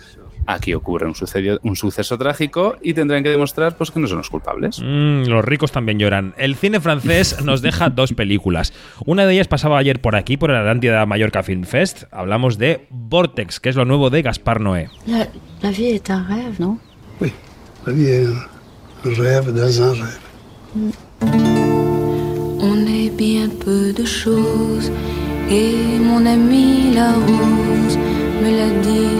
Aquí 0.47 0.75
ocurre 0.75 1.07
un, 1.07 1.15
un 1.63 1.77
suceso 1.77 2.19
trágico 2.19 2.77
y 2.83 2.95
tendrán 2.95 3.23
que 3.23 3.31
demostrar 3.31 3.77
pues, 3.77 3.91
que 3.91 4.01
no 4.01 4.07
son 4.07 4.19
los 4.19 4.31
culpables. 4.31 4.81
Mm, 4.81 5.25
los 5.29 5.45
ricos 5.45 5.73
también 5.73 5.99
lloran. 5.99 6.35
El 6.39 6.57
cine 6.57 6.81
francés 6.81 7.41
nos 7.45 7.63
deja 7.63 7.91
dos 7.91 8.13
películas. 8.13 8.73
Una 9.07 9.27
de 9.27 9.35
ellas 9.35 9.49
pasaba 9.49 9.79
ayer 9.79 10.01
por 10.01 10.17
aquí, 10.17 10.37
por 10.37 10.51
el 10.51 10.57
Atlántida 10.57 11.05
Mallorca 11.07 11.43
Film 11.43 11.65
Fest. 11.65 12.05
Hablamos 12.11 12.59
de 12.59 12.87
Vortex, 12.91 13.61
que 13.61 13.69
es 13.69 13.77
lo 13.77 13.85
nuevo 13.85 14.11
de 14.11 14.23
Gaspar 14.23 14.61
Noé. 14.61 14.89
La, 15.07 15.29
la 15.63 15.71
vie 15.71 15.95
est 15.95 16.11
un 16.11 16.27
rêve, 16.27 16.59
¿no? 16.59 16.79
Oui, 17.21 17.33
la 17.87 17.93
vie 17.93 18.07
est 18.07 18.27
un 19.05 19.15
rêve 19.15 19.53
dans 19.53 19.83
un 19.83 19.93
rêve. 19.93 20.19
On 22.63 22.87
est 22.87 23.11
bien 23.17 23.49
peu 23.65 23.93
de 23.93 24.05
choses, 24.05 24.91
et 25.51 25.99
mon 25.99 26.25
ami 26.27 26.93
la 26.95 27.13
rose 27.13 27.99
me 28.43 28.51
l'a 28.57 28.71
dit. 28.83 29.20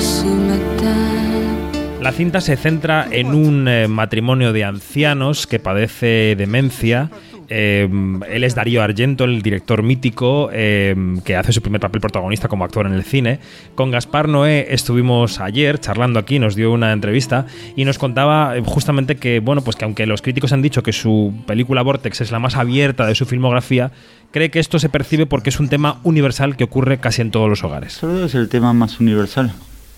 La 2.01 2.13
cinta 2.13 2.41
se 2.41 2.57
centra 2.57 3.07
en 3.11 3.35
un 3.35 3.69
eh, 3.69 3.87
matrimonio 3.87 4.55
de 4.55 4.65
ancianos 4.65 5.47
que 5.47 5.59
padece 5.59 6.35
demencia. 6.35 7.11
Eh, 7.51 7.87
él 8.31 8.43
es 8.43 8.55
Darío 8.55 8.83
Argento, 8.83 9.25
el 9.25 9.43
director 9.43 9.83
mítico, 9.83 10.49
eh, 10.51 10.97
que 11.27 11.37
hace 11.37 11.53
su 11.53 11.61
primer 11.61 11.83
papel 11.83 12.01
protagonista 12.01 12.49
como 12.49 12.65
actor 12.65 12.87
en 12.87 12.95
el 12.95 13.05
cine. 13.05 13.39
Con 13.75 13.91
Gaspar 13.91 14.29
Noé 14.29 14.69
estuvimos 14.71 15.41
ayer 15.41 15.79
charlando 15.79 16.19
aquí, 16.19 16.39
nos 16.39 16.55
dio 16.55 16.73
una 16.73 16.93
entrevista 16.93 17.45
y 17.77 17.85
nos 17.85 17.99
contaba 17.99 18.55
justamente 18.65 19.17
que, 19.17 19.41
bueno, 19.41 19.61
pues 19.61 19.77
que 19.77 19.85
aunque 19.85 20.07
los 20.07 20.23
críticos 20.23 20.55
han 20.55 20.63
dicho 20.63 20.83
que 20.83 20.95
su 20.95 21.35
película 21.47 21.83
Vortex 21.83 22.23
es 22.23 22.33
la 22.33 22.39
más 22.39 22.57
abierta 22.57 23.07
de 23.07 23.15
su 23.15 23.27
filmografía, 23.27 23.93
cree 24.31 24.51
que 24.51 24.59
esto 24.59 24.79
se 24.79 24.89
percibe 24.89 25.27
porque 25.27 25.51
es 25.51 25.61
un 25.61 25.69
tema 25.69 26.01
universal 26.03 26.57
que 26.57 26.65
ocurre 26.65 26.99
casi 26.99 27.21
en 27.21 27.31
todos 27.31 27.51
los 27.51 27.63
hogares. 27.63 27.99
Todo 28.01 28.25
es 28.25 28.35
el 28.35 28.49
tema 28.49 28.73
más 28.73 29.01
universal 29.01 29.53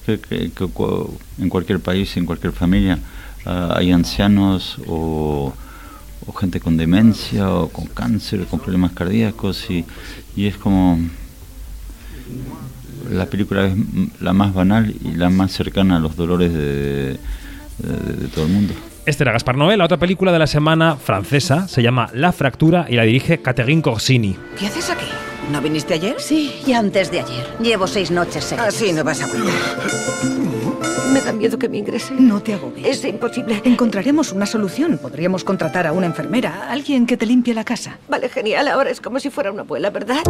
que, 0.06 0.18
que- 0.20 0.50
que 0.50 0.66
cu- 0.66 1.16
en 1.38 1.48
cualquier 1.48 1.80
país, 1.80 2.16
en 2.16 2.26
cualquier 2.26 2.52
familia. 2.52 2.98
ah, 3.46 3.74
hay 3.76 3.90
ancianos 3.92 4.78
o, 4.86 5.52
o 6.26 6.32
gente 6.32 6.60
con 6.60 6.76
demencia 6.76 7.50
o 7.50 7.68
con 7.68 7.86
cáncer 7.86 8.40
o 8.42 8.46
con 8.46 8.60
problemas 8.60 8.92
cardíacos 8.92 9.68
y, 9.70 9.84
y 10.36 10.46
es 10.46 10.56
como 10.56 10.98
la 13.10 13.26
película 13.26 13.66
es 13.66 13.72
m- 13.72 14.08
la 14.20 14.32
más 14.32 14.54
banal 14.54 14.94
y 15.04 15.12
la 15.16 15.28
más 15.30 15.52
cercana 15.52 15.96
a 15.96 15.98
los 15.98 16.16
dolores 16.16 16.52
de, 16.52 17.18
de- 17.78 18.12
de 18.20 18.28
todo 18.28 18.46
el 18.46 18.52
mundo. 18.52 18.74
Este 19.04 19.24
era 19.24 19.32
Gaspar 19.32 19.56
Noé, 19.56 19.76
la 19.76 19.84
otra 19.86 19.96
película 19.98 20.30
de 20.30 20.38
la 20.38 20.46
semana 20.46 20.94
francesa 20.96 21.66
se 21.66 21.82
llama 21.82 22.08
La 22.14 22.30
Fractura 22.30 22.86
y 22.88 22.94
la 22.94 23.02
dirige 23.02 23.42
Catherine 23.42 23.82
Corsini. 23.82 24.36
¿Qué 24.56 24.68
haces 24.68 24.88
aquí? 24.90 25.06
¿No 25.50 25.60
viniste 25.60 25.94
ayer? 25.94 26.16
Sí, 26.18 26.62
y 26.66 26.72
antes 26.72 27.10
de 27.10 27.20
ayer. 27.20 27.46
Llevo 27.60 27.86
seis 27.86 28.10
noches 28.10 28.44
seguidas. 28.44 28.74
Así 28.74 28.92
no 28.92 29.04
vas 29.04 29.22
a 29.22 29.26
volver. 29.26 29.52
Me 31.12 31.20
da 31.20 31.32
miedo 31.32 31.58
que 31.58 31.68
me 31.68 31.76
ingrese. 31.76 32.14
No 32.14 32.40
te 32.40 32.54
agobies. 32.54 32.86
Es 32.86 33.04
imposible. 33.04 33.60
Encontraremos 33.64 34.32
una 34.32 34.46
solución. 34.46 34.96
Podríamos 34.96 35.44
contratar 35.44 35.86
a 35.86 35.92
una 35.92 36.06
enfermera, 36.06 36.70
alguien 36.70 37.06
que 37.06 37.18
te 37.18 37.26
limpie 37.26 37.52
la 37.52 37.64
casa. 37.64 37.98
Vale, 38.08 38.30
genial. 38.30 38.66
Ahora 38.68 38.88
es 38.88 39.02
como 39.02 39.20
si 39.20 39.28
fuera 39.28 39.52
una 39.52 39.60
abuela, 39.60 39.90
¿verdad? 39.90 40.22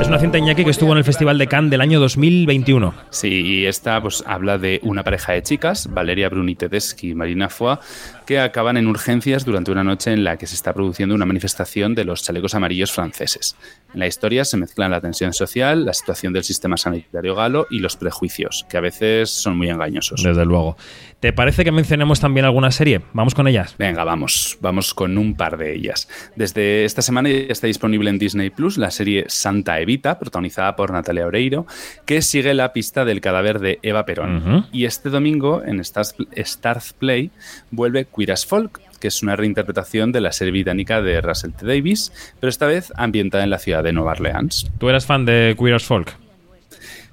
Es 0.00 0.06
una 0.06 0.20
cinta 0.20 0.38
Iñaki 0.38 0.64
que 0.64 0.70
estuvo 0.70 0.92
en 0.92 0.98
el 0.98 1.04
Festival 1.04 1.38
de 1.38 1.48
Cannes 1.48 1.72
del 1.72 1.80
año 1.80 1.98
2021. 1.98 2.94
Sí, 3.10 3.28
y 3.28 3.66
esta 3.66 4.00
pues 4.00 4.22
habla 4.24 4.58
de 4.58 4.78
una 4.84 5.02
pareja 5.02 5.32
de 5.32 5.42
chicas, 5.42 5.88
Valeria 5.92 6.28
Bruni 6.28 6.54
Tedeschi 6.54 7.10
y 7.10 7.14
Marina 7.16 7.48
Foix, 7.48 7.80
que 8.24 8.38
acaban 8.38 8.76
en 8.76 8.86
urgencias 8.86 9.44
durante 9.44 9.72
una 9.72 9.82
noche 9.82 10.12
en 10.12 10.22
la 10.22 10.36
que 10.36 10.46
se 10.46 10.54
está 10.54 10.72
produciendo 10.72 11.16
una 11.16 11.26
manifestación 11.26 11.96
de 11.96 12.04
los 12.04 12.22
chalecos 12.22 12.54
amarillos 12.54 12.92
franceses. 12.92 13.56
En 13.92 14.00
la 14.00 14.06
historia 14.06 14.44
se 14.44 14.56
mezclan 14.56 14.90
la 14.90 15.00
tensión 15.00 15.32
social, 15.32 15.84
la 15.84 15.92
situación 15.92 16.32
del 16.32 16.44
sistema 16.44 16.76
sanitario 16.76 17.34
galo 17.34 17.66
y 17.70 17.78
los 17.78 17.96
prejuicios, 17.96 18.66
que 18.68 18.76
a 18.76 18.80
veces 18.80 19.30
son 19.30 19.56
muy 19.56 19.68
engañosos. 19.68 20.22
Desde 20.22 20.44
luego. 20.44 20.76
¿Te 21.20 21.32
parece 21.32 21.64
que 21.64 21.70
mencionemos 21.70 22.18
también 22.18 22.46
alguna 22.46 22.70
serie? 22.70 23.02
Vamos 23.12 23.34
con 23.34 23.46
ellas. 23.46 23.76
Venga, 23.78 24.02
vamos, 24.04 24.58
vamos 24.60 24.92
con 24.94 25.18
un 25.18 25.34
par 25.36 25.56
de 25.56 25.74
ellas. 25.74 26.08
Desde 26.34 26.84
esta 26.84 27.02
semana 27.02 27.28
ya 27.28 27.36
está 27.48 27.66
disponible 27.66 28.10
en 28.10 28.18
Disney 28.18 28.50
Plus 28.50 28.78
la 28.78 28.90
serie 28.90 29.26
Santa 29.28 29.78
Evita, 29.78 30.18
protagonizada 30.18 30.74
por 30.74 30.90
Natalia 30.90 31.26
Oreiro, 31.26 31.66
que 32.06 32.22
sigue 32.22 32.54
la 32.54 32.72
pista 32.72 33.04
del 33.04 33.20
cadáver 33.20 33.60
de 33.60 33.78
Eva 33.82 34.04
Perón. 34.04 34.66
Y 34.72 34.84
este 34.84 35.10
domingo 35.10 35.62
en 35.64 35.80
Stars, 35.80 36.14
Stars 36.32 36.92
Play 36.92 37.30
vuelve 37.70 38.06
Queer 38.06 38.32
as 38.32 38.46
Folk, 38.46 38.80
que 39.02 39.08
es 39.08 39.20
una 39.20 39.34
reinterpretación 39.34 40.12
de 40.12 40.20
la 40.20 40.30
serie 40.30 40.52
británica 40.52 41.02
de 41.02 41.20
Russell 41.20 41.50
T. 41.50 41.66
Davis, 41.66 42.12
pero 42.38 42.48
esta 42.48 42.66
vez 42.66 42.92
ambientada 42.96 43.42
en 43.42 43.50
la 43.50 43.58
ciudad 43.58 43.82
de 43.82 43.92
Nueva 43.92 44.12
Orleans. 44.12 44.70
¿Tú 44.78 44.88
eras 44.88 45.06
fan 45.06 45.24
de 45.24 45.56
Queer 45.58 45.74
as 45.74 45.82
Folk? 45.82 46.14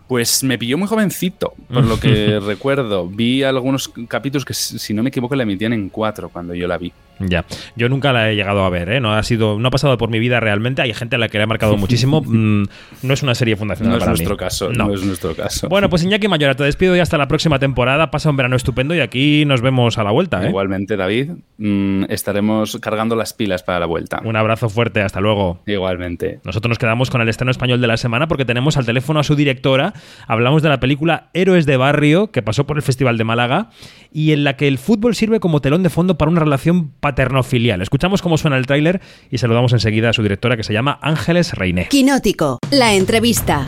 Pues 0.07 0.43
me 0.43 0.59
pilló 0.59 0.77
muy 0.77 0.87
jovencito, 0.87 1.55
por 1.73 1.83
lo 1.83 1.99
que 1.99 2.39
recuerdo. 2.45 3.07
Vi 3.07 3.41
algunos 3.41 3.91
capítulos 4.07 4.45
que, 4.45 4.53
si 4.53 4.93
no 4.93 5.01
me 5.01 5.09
equivoco, 5.09 5.35
la 5.35 5.43
emitían 5.43 5.73
en 5.73 5.89
cuatro 5.89 6.29
cuando 6.29 6.53
yo 6.53 6.67
la 6.67 6.77
vi. 6.77 6.93
Ya, 7.19 7.45
yo 7.75 7.89
nunca 7.89 8.13
la 8.13 8.29
he 8.31 8.35
llegado 8.35 8.63
a 8.63 8.69
ver, 8.69 8.89
¿eh? 8.89 8.99
no 9.01 9.13
ha 9.13 9.23
sido, 9.23 9.59
no 9.59 9.67
ha 9.67 9.71
pasado 9.71 9.97
por 9.97 10.09
mi 10.09 10.19
vida 10.19 10.39
realmente. 10.39 10.81
Hay 10.81 10.93
gente 10.93 11.15
a 11.15 11.19
la 11.19 11.29
que 11.29 11.37
le 11.37 11.43
ha 11.43 11.47
marcado 11.47 11.77
muchísimo. 11.77 12.21
Mm, 12.21 12.63
no 13.03 13.13
es 13.13 13.23
una 13.23 13.35
serie 13.35 13.55
fundacional 13.55 13.91
No 13.91 13.97
es 13.97 13.99
para 14.03 14.11
nuestro 14.11 14.35
mí. 14.35 14.37
caso, 14.37 14.71
No. 14.71 14.87
no. 14.87 14.93
es 14.93 15.03
nuestro 15.03 15.35
caso. 15.35 15.69
Bueno, 15.69 15.89
pues 15.89 16.03
Iñaki 16.03 16.27
Mayora, 16.27 16.55
te 16.55 16.63
despido 16.63 16.95
y 16.95 16.99
hasta 16.99 17.17
la 17.17 17.27
próxima 17.27 17.59
temporada. 17.59 18.11
Pasa 18.11 18.29
un 18.29 18.37
verano 18.37 18.55
estupendo 18.55 18.95
y 18.95 18.99
aquí 18.99 19.45
nos 19.45 19.61
vemos 19.61 19.97
a 19.97 20.03
la 20.03 20.11
vuelta. 20.11 20.43
¿eh? 20.45 20.49
Igualmente, 20.49 20.95
David, 20.97 21.31
mm, 21.57 22.05
estaremos 22.09 22.77
cargando 22.81 23.15
las 23.15 23.33
pilas 23.33 23.63
para 23.63 23.79
la 23.79 23.85
vuelta. 23.85 24.21
Un 24.23 24.35
abrazo 24.35 24.69
fuerte, 24.69 25.01
hasta 25.01 25.19
luego. 25.19 25.61
Igualmente. 25.65 26.39
Nosotros 26.43 26.69
nos 26.69 26.77
quedamos 26.77 27.09
con 27.09 27.21
el 27.21 27.29
estreno 27.29 27.51
español 27.51 27.81
de 27.81 27.87
la 27.87 27.97
semana 27.97 28.27
porque 28.27 28.45
tenemos 28.45 28.77
al 28.77 28.85
teléfono 28.85 29.19
a 29.19 29.23
su 29.23 29.35
directora. 29.35 29.93
Hablamos 30.27 30.61
de 30.63 30.69
la 30.69 30.79
película 30.79 31.29
Héroes 31.33 31.65
de 31.65 31.77
Barrio, 31.77 32.31
que 32.31 32.41
pasó 32.41 32.65
por 32.65 32.77
el 32.77 32.83
Festival 32.83 33.17
de 33.17 33.23
Málaga 33.23 33.69
y 34.11 34.31
en 34.31 34.43
la 34.43 34.55
que 34.55 34.67
el 34.67 34.77
fútbol 34.77 35.15
sirve 35.15 35.39
como 35.39 35.61
telón 35.61 35.83
de 35.83 35.89
fondo 35.89 36.17
para 36.17 36.31
una 36.31 36.39
relación 36.39 36.91
paterno-filial. 37.09 37.81
Escuchamos 37.81 38.21
cómo 38.21 38.37
suena 38.37 38.57
el 38.57 38.67
tráiler 38.67 39.01
y 39.31 39.39
saludamos 39.39 39.73
enseguida 39.73 40.09
a 40.09 40.13
su 40.13 40.21
directora 40.21 40.55
que 40.55 40.63
se 40.63 40.73
llama 40.73 40.99
Ángeles 41.01 41.53
Reiné. 41.53 41.87
Quinótico, 41.87 42.59
la 42.69 42.93
entrevista. 42.93 43.65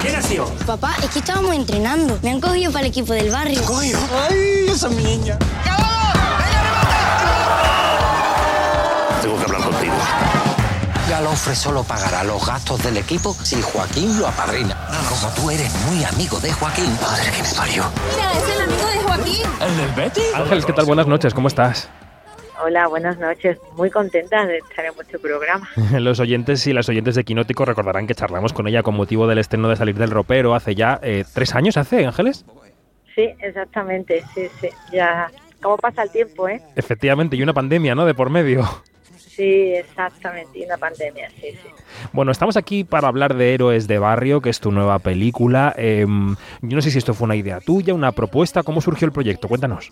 ¿Quién 0.00 0.14
ha 0.14 0.22
sido? 0.22 0.46
Papá, 0.66 0.94
es 1.02 1.10
que 1.10 1.18
estábamos 1.18 1.54
entrenando. 1.56 2.16
Me 2.22 2.30
han 2.30 2.40
cogido 2.40 2.70
para 2.70 2.84
el 2.84 2.92
equipo 2.92 3.12
del 3.12 3.30
barrio. 3.30 3.60
¡Coño! 3.62 3.98
¡Ay, 4.30 4.66
esa 4.68 4.88
niña! 4.88 5.36
Tengo 9.20 9.36
que 9.36 9.44
hablar 9.44 9.62
contigo. 9.62 9.94
Galofre 11.10 11.56
solo 11.56 11.82
pagará 11.82 12.22
los 12.22 12.46
gastos 12.46 12.82
del 12.84 12.98
equipo 12.98 13.36
si 13.42 13.60
Joaquín 13.60 14.16
lo 14.20 14.28
apadrina. 14.28 14.76
Como 15.08 15.32
tú 15.34 15.50
eres 15.50 15.72
muy 15.86 16.04
amigo 16.04 16.38
de 16.38 16.52
Joaquín, 16.52 16.96
padre 17.00 17.32
que 17.36 17.42
me 17.42 17.52
parió. 17.52 17.84
Mira, 18.14 18.32
es 18.32 18.54
el 18.54 18.62
amigo 18.62 18.86
de 18.86 18.98
Joaquín. 19.02 19.42
¿El 19.60 19.76
del 19.76 19.92
Betty? 19.92 20.20
Ángeles, 20.36 20.64
¿qué 20.64 20.72
tal? 20.72 20.84
Buenas 20.84 21.08
noches, 21.08 21.34
¿cómo 21.34 21.48
estás? 21.48 21.88
Hola, 22.62 22.88
buenas 22.88 23.18
noches. 23.18 23.58
Muy 23.76 23.90
contenta 23.90 24.46
de 24.46 24.58
estar 24.58 24.84
en 24.84 24.94
vuestro 24.94 25.20
programa. 25.20 25.68
Los 26.00 26.20
oyentes 26.20 26.66
y 26.66 26.72
las 26.72 26.88
oyentes 26.88 27.14
de 27.14 27.24
Quinótico 27.24 27.64
recordarán 27.64 28.06
que 28.06 28.14
charlamos 28.14 28.52
con 28.52 28.66
ella 28.66 28.82
con 28.82 28.94
motivo 28.94 29.26
del 29.26 29.38
estreno 29.38 29.68
de 29.68 29.76
Salir 29.76 29.96
del 29.96 30.10
Ropero 30.10 30.54
hace 30.54 30.74
ya 30.74 30.98
eh, 31.02 31.24
tres 31.34 31.54
años, 31.54 31.76
¿hace, 31.76 32.06
Ángeles? 32.06 32.46
Sí, 33.14 33.28
exactamente. 33.40 34.22
Sí, 34.34 34.48
sí. 34.60 34.68
Ya. 34.92 35.30
¿Cómo 35.60 35.76
pasa 35.76 36.02
el 36.02 36.10
tiempo, 36.10 36.48
eh? 36.48 36.60
Efectivamente, 36.76 37.36
y 37.36 37.42
una 37.42 37.52
pandemia, 37.52 37.94
¿no? 37.94 38.06
De 38.06 38.14
por 38.14 38.30
medio. 38.30 38.64
Sí, 39.16 39.74
exactamente. 39.74 40.58
Y 40.58 40.64
una 40.64 40.78
pandemia, 40.78 41.28
sí, 41.30 41.52
sí. 41.52 41.68
Bueno, 42.12 42.32
estamos 42.32 42.56
aquí 42.56 42.84
para 42.84 43.08
hablar 43.08 43.34
de 43.34 43.54
Héroes 43.54 43.86
de 43.86 43.98
Barrio, 43.98 44.40
que 44.40 44.50
es 44.50 44.60
tu 44.60 44.70
nueva 44.70 44.98
película. 44.98 45.74
Em, 45.76 46.36
yo 46.62 46.76
no 46.76 46.82
sé 46.82 46.90
si 46.90 46.98
esto 46.98 47.12
fue 47.12 47.26
una 47.26 47.36
idea 47.36 47.60
tuya, 47.60 47.92
una 47.92 48.12
propuesta. 48.12 48.62
¿Cómo 48.62 48.80
surgió 48.80 49.06
el 49.06 49.12
proyecto? 49.12 49.48
Cuéntanos. 49.48 49.90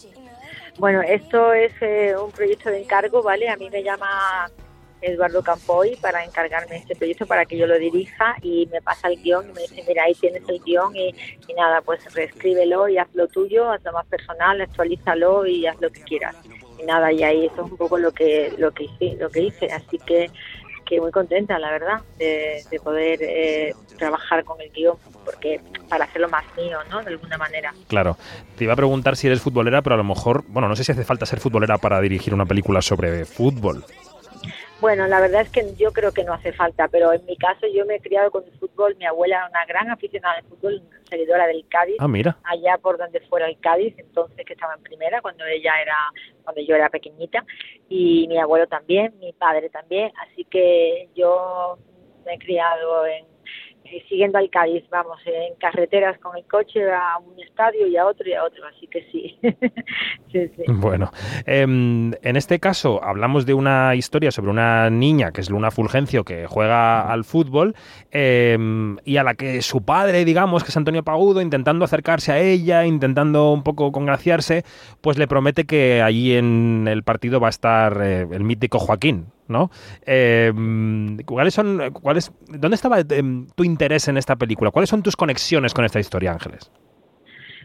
Bueno, 0.79 1.03
esto 1.03 1.53
es 1.53 1.73
eh, 1.81 2.15
un 2.17 2.33
proyecto 2.33 2.71
de 2.71 2.83
encargo, 2.83 3.23
¿vale? 3.23 3.49
A 3.49 3.57
mí 3.57 3.71
me 3.71 3.83
llama 3.83 4.51
Eduardo 5.01 5.43
Campoy 5.43 5.97
para 5.97 6.25
encargarme 6.25 6.77
este 6.77 6.97
proyecto, 6.97 7.27
para 7.27 7.45
que 7.45 7.57
yo 7.57 7.67
lo 7.67 7.79
dirija 7.79 8.37
y 8.43 8.67
me 8.73 8.81
pasa 8.83 9.09
el 9.09 9.23
guion 9.23 9.51
y 9.51 9.53
me 9.53 9.61
dice, 9.63 9.85
mira, 9.87 10.05
ahí 10.05 10.15
tienes 10.15 10.43
el 10.49 10.61
guion 10.61 10.97
y, 10.97 11.15
y 11.47 11.55
nada, 11.55 11.81
pues 11.83 12.13
reescríbelo 12.13 12.89
y 12.89 12.99
haz 12.99 13.09
lo 13.15 13.29
tuyo, 13.29 13.71
hazlo 13.71 13.93
más 13.93 14.07
personal, 14.07 14.61
actualízalo 14.61 15.47
y 15.47 15.67
haz 15.67 15.81
lo 15.81 15.91
que 15.91 16.03
quieras. 16.03 16.35
Y 16.81 16.85
nada, 16.85 17.13
y 17.13 17.23
ahí 17.23 17.47
eso 17.47 17.65
es 17.65 17.71
un 17.71 17.77
poco 17.77 17.99
lo 17.99 18.13
que 18.13 18.53
lo 18.59 18.73
que 18.73 18.85
hice, 18.85 19.17
lo 19.21 19.31
que 19.31 19.41
hice. 19.43 19.67
así 19.67 19.99
que 19.99 20.31
que 20.85 21.01
muy 21.01 21.11
contenta, 21.11 21.59
la 21.59 21.71
verdad, 21.71 22.01
de, 22.19 22.63
de 22.71 22.81
poder 22.81 23.21
eh, 23.23 23.75
trabajar 23.99 24.45
con 24.45 24.61
el 24.61 24.71
guion, 24.71 24.97
porque 25.25 25.61
para 25.89 26.05
hacerlo 26.05 26.29
más 26.29 26.45
mío, 26.57 26.79
¿no? 26.91 27.03
De 27.03 27.11
alguna 27.11 27.39
manera. 27.39 27.73
Claro, 27.89 28.17
te 28.57 28.65
iba 28.65 28.73
a 28.73 28.77
preguntar 28.77 29.17
si 29.17 29.27
eres 29.27 29.41
futbolera, 29.41 29.83
pero 29.83 29.95
a 29.95 29.99
lo 29.99 30.05
mejor, 30.05 30.45
bueno, 30.49 30.69
no 30.69 30.77
sé 30.77 30.85
si 30.85 30.93
hace 30.93 31.05
falta 31.05 31.27
ser 31.27 31.41
futbolera 31.41 31.79
para 31.79 32.01
dirigir 32.01 32.35
una 32.35 32.47
película 32.47 32.83
sobre 32.83 33.25
fútbol. 33.25 33.85
Bueno, 34.81 35.07
la 35.07 35.21
verdad 35.21 35.43
es 35.43 35.51
que 35.51 35.75
yo 35.77 35.93
creo 35.93 36.13
que 36.13 36.25
no 36.25 36.35
hace 36.35 36.53
falta, 36.53 36.89
pero 36.89 37.13
en 37.13 37.25
mi 37.27 37.37
caso 37.37 37.67
yo 37.73 37.87
me 37.87 37.97
he 37.97 38.01
criado 38.01 38.31
con 38.31 38.45
el 38.45 38.53
fútbol. 38.59 38.97
Mi 38.97 39.07
abuela 39.07 39.37
era 39.37 39.49
una 39.49 39.65
gran 39.67 39.91
aficionada 39.91 40.37
al 40.37 40.45
fútbol, 40.45 40.83
seguidora 41.09 41.47
del 41.47 41.67
Cádiz. 41.69 41.97
Ah, 42.01 42.09
mira. 42.09 42.37
Allá 42.45 42.79
por 42.79 42.99
donde 42.99 43.21
fuera 43.21 43.49
el 43.49 43.59
Cádiz, 43.61 43.95
entonces 43.99 44.45
que 44.45 44.53
estaba 44.53 44.75
en 44.75 44.83
primera 44.83 45.23
cuando 45.23 45.45
ella 45.47 45.81
era, 45.81 45.97
cuando 46.43 46.61
yo 46.63 46.75
era 46.75 46.89
pequeñita, 46.91 47.45
y 47.89 48.27
mi 48.29 48.39
abuelo 48.39 48.67
también, 48.67 49.19
mi 49.21 49.33
padre 49.33 49.71
también. 49.71 50.13
Así 50.21 50.45
que 50.45 51.09
yo 51.15 51.79
me 52.27 52.35
he 52.35 52.39
criado 52.39 53.07
en 53.07 53.34
eh, 53.85 54.03
siguiendo 54.09 54.39
al 54.39 54.49
Cádiz, 54.49 54.85
vamos, 54.91 55.21
en 55.27 55.55
carreteras 55.57 56.19
con 56.19 56.37
el 56.37 56.45
coche 56.47 56.81
a 56.91 57.19
un 57.19 57.39
estadio 57.39 57.87
y 57.87 57.97
a 57.99 58.07
otro 58.07 58.27
y 58.27 58.33
a 58.33 58.43
otro, 58.43 58.65
así 58.67 58.87
que 58.87 59.03
sí. 59.13 59.39
Bueno, 60.69 61.11
em, 61.45 62.13
en 62.23 62.37
este 62.37 62.59
caso 62.59 63.05
hablamos 63.05 63.45
de 63.45 63.53
una 63.53 63.95
historia 63.95 64.31
sobre 64.31 64.51
una 64.51 64.89
niña 64.89 65.33
que 65.33 65.43
es 65.43 65.51
Luna 65.51 65.71
Fulgencio 65.71 66.25
que 66.25 66.47
juega 66.47 67.13
al 67.13 67.25
fútbol 67.25 67.75
em, 68.11 68.97
y 69.05 69.19
a 69.19 69.23
la 69.23 69.35
que 69.35 69.61
su 69.61 69.85
padre, 69.85 70.25
digamos, 70.25 70.65
que 70.65 70.71
es 70.71 70.77
Antonio 70.77 71.03
Pagudo, 71.03 71.43
intentando 71.43 71.85
acercarse 71.85 72.33
a 72.33 72.41
ella, 72.41 72.87
intentando 72.87 73.53
un 73.53 73.63
poco 73.63 73.93
congraciarse, 73.93 74.65
pues 75.03 75.19
le 75.19 75.29
promete 75.29 75.65
que 75.65 76.01
allí 76.01 76.35
en 76.35 76.87
el 76.89 77.03
partido 77.03 77.39
va 77.39 77.49
a 77.49 77.51
estar 77.51 78.01
eh, 78.03 78.27
el 78.31 78.45
mítico 78.45 78.79
Joaquín, 78.79 79.27
¿no? 79.49 79.71
Em, 80.07 81.19
¿Cuáles 81.25 81.55
son, 81.55 81.93
cuáles, 81.93 82.33
dónde 82.49 82.75
estaba 82.75 83.01
em, 83.01 83.47
tu 83.55 83.65
interés 83.65 84.09
en 84.09 84.17
esta 84.17 84.37
película? 84.37 84.71
¿Cuáles 84.71 84.91
son 84.91 85.03
tus 85.03 85.17
conexiones 85.17 85.75
con 85.75 85.85
esta 85.85 86.01
historia, 86.01 86.33
Ángeles? 86.33 86.71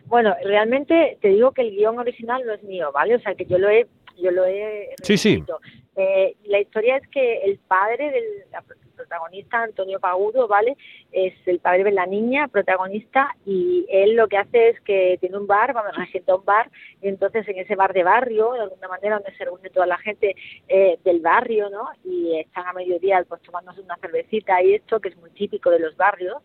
Bueno, 0.06 0.36
realmente 0.44 1.18
te 1.22 1.30
digo 1.30 1.52
que 1.52 1.62
el 1.62 1.72
guion 1.72 2.00
original 2.00 2.42
no 2.46 2.54
es 2.54 2.63
mío, 2.63 2.92
¿vale? 2.92 3.15
O 3.15 3.20
sea, 3.20 3.36
que 3.36 3.46
yo 3.46 3.58
lo 3.60 3.70
he, 3.70 3.88
yo 4.22 4.32
lo 4.32 4.46
he 4.46 4.89
Sí, 5.04 5.18
sí. 5.18 5.44
Eh, 6.01 6.38
la 6.45 6.62
historia 6.62 6.95
es 6.95 7.05
que 7.09 7.41
el 7.43 7.59
padre 7.59 8.09
del 8.09 8.23
la 8.53 8.63
protagonista, 8.95 9.63
Antonio 9.63 9.99
Pagudo, 9.99 10.47
¿vale? 10.47 10.77
Es 11.12 11.33
el 11.45 11.59
padre 11.59 11.83
de 11.83 11.91
la 11.91 12.05
niña 12.05 12.47
protagonista 12.47 13.35
y 13.45 13.85
él 13.89 14.15
lo 14.15 14.29
que 14.29 14.38
hace 14.38 14.69
es 14.69 14.81
que 14.81 15.17
tiene 15.19 15.38
un 15.38 15.45
bar, 15.45 15.73
vamos, 15.73 15.95
regenta 15.97 16.35
un 16.35 16.45
bar, 16.45 16.71
y 17.01 17.09
entonces 17.09 17.45
en 17.49 17.59
ese 17.59 17.75
bar 17.75 17.91
de 17.91 18.03
barrio, 18.03 18.53
de 18.53 18.62
alguna 18.62 18.88
manera 18.88 19.15
donde 19.15 19.35
se 19.35 19.43
reúne 19.43 19.69
toda 19.69 19.88
la 19.88 19.97
gente 19.97 20.35
eh, 20.69 20.99
del 21.03 21.19
barrio, 21.19 21.69
¿no? 21.69 21.89
Y 22.05 22.39
están 22.39 22.65
a 22.67 22.73
mediodía 22.73 23.21
pues 23.27 23.41
tomándose 23.41 23.81
una 23.81 23.97
cervecita 23.97 24.63
y 24.63 24.75
esto, 24.75 25.01
que 25.01 25.09
es 25.09 25.17
muy 25.17 25.31
típico 25.31 25.69
de 25.69 25.79
los 25.79 25.97
barrios, 25.97 26.38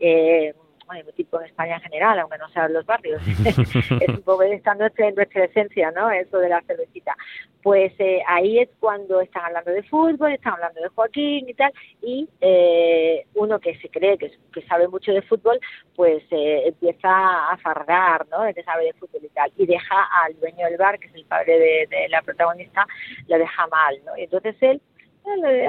eh, 0.00 0.52
bueno, 0.88 1.04
muy 1.04 1.12
típico 1.12 1.38
en 1.40 1.46
España 1.46 1.76
en 1.76 1.82
general, 1.82 2.18
aunque 2.18 2.38
no 2.38 2.48
sea 2.48 2.64
en 2.64 2.72
los 2.72 2.86
barrios. 2.86 3.20
es 3.44 4.08
un 4.08 4.22
poco 4.22 4.42
esta 4.42 4.74
nuestra, 4.74 5.10
nuestra 5.10 5.44
esencia, 5.44 5.90
¿no? 5.90 6.10
Eso 6.10 6.38
de 6.38 6.48
la 6.48 6.62
cervecita. 6.62 7.14
Pues 7.62 7.92
eh, 7.98 8.22
ahí 8.26 8.58
es 8.58 8.70
cuando 8.80 9.20
están 9.20 9.44
hablando 9.44 9.70
de 9.70 9.82
fútbol, 9.82 10.32
están 10.32 10.54
hablando 10.54 10.80
de 10.80 10.88
Joaquín 10.88 11.48
y 11.48 11.54
tal, 11.54 11.72
y 12.00 12.28
eh, 12.40 13.26
uno 13.34 13.60
que 13.60 13.78
se 13.78 13.90
cree 13.90 14.16
que, 14.16 14.32
que 14.52 14.62
sabe 14.62 14.88
mucho 14.88 15.12
de 15.12 15.20
fútbol, 15.22 15.60
pues 15.94 16.22
eh, 16.30 16.62
empieza 16.68 17.50
a 17.50 17.56
fardar, 17.58 18.26
¿no? 18.28 18.42
De 18.44 18.54
que 18.54 18.62
sabe 18.62 18.86
de 18.86 18.94
fútbol 18.94 19.22
y 19.22 19.28
tal, 19.28 19.52
y 19.58 19.66
deja 19.66 20.08
al 20.24 20.38
dueño 20.40 20.64
del 20.66 20.78
bar, 20.78 20.98
que 20.98 21.08
es 21.08 21.14
el 21.14 21.26
padre 21.26 21.58
de, 21.58 21.86
de 21.90 22.08
la 22.08 22.22
protagonista, 22.22 22.86
lo 23.26 23.36
deja 23.36 23.66
mal, 23.66 23.98
¿no? 24.06 24.16
Y 24.16 24.22
entonces 24.22 24.56
él 24.62 24.80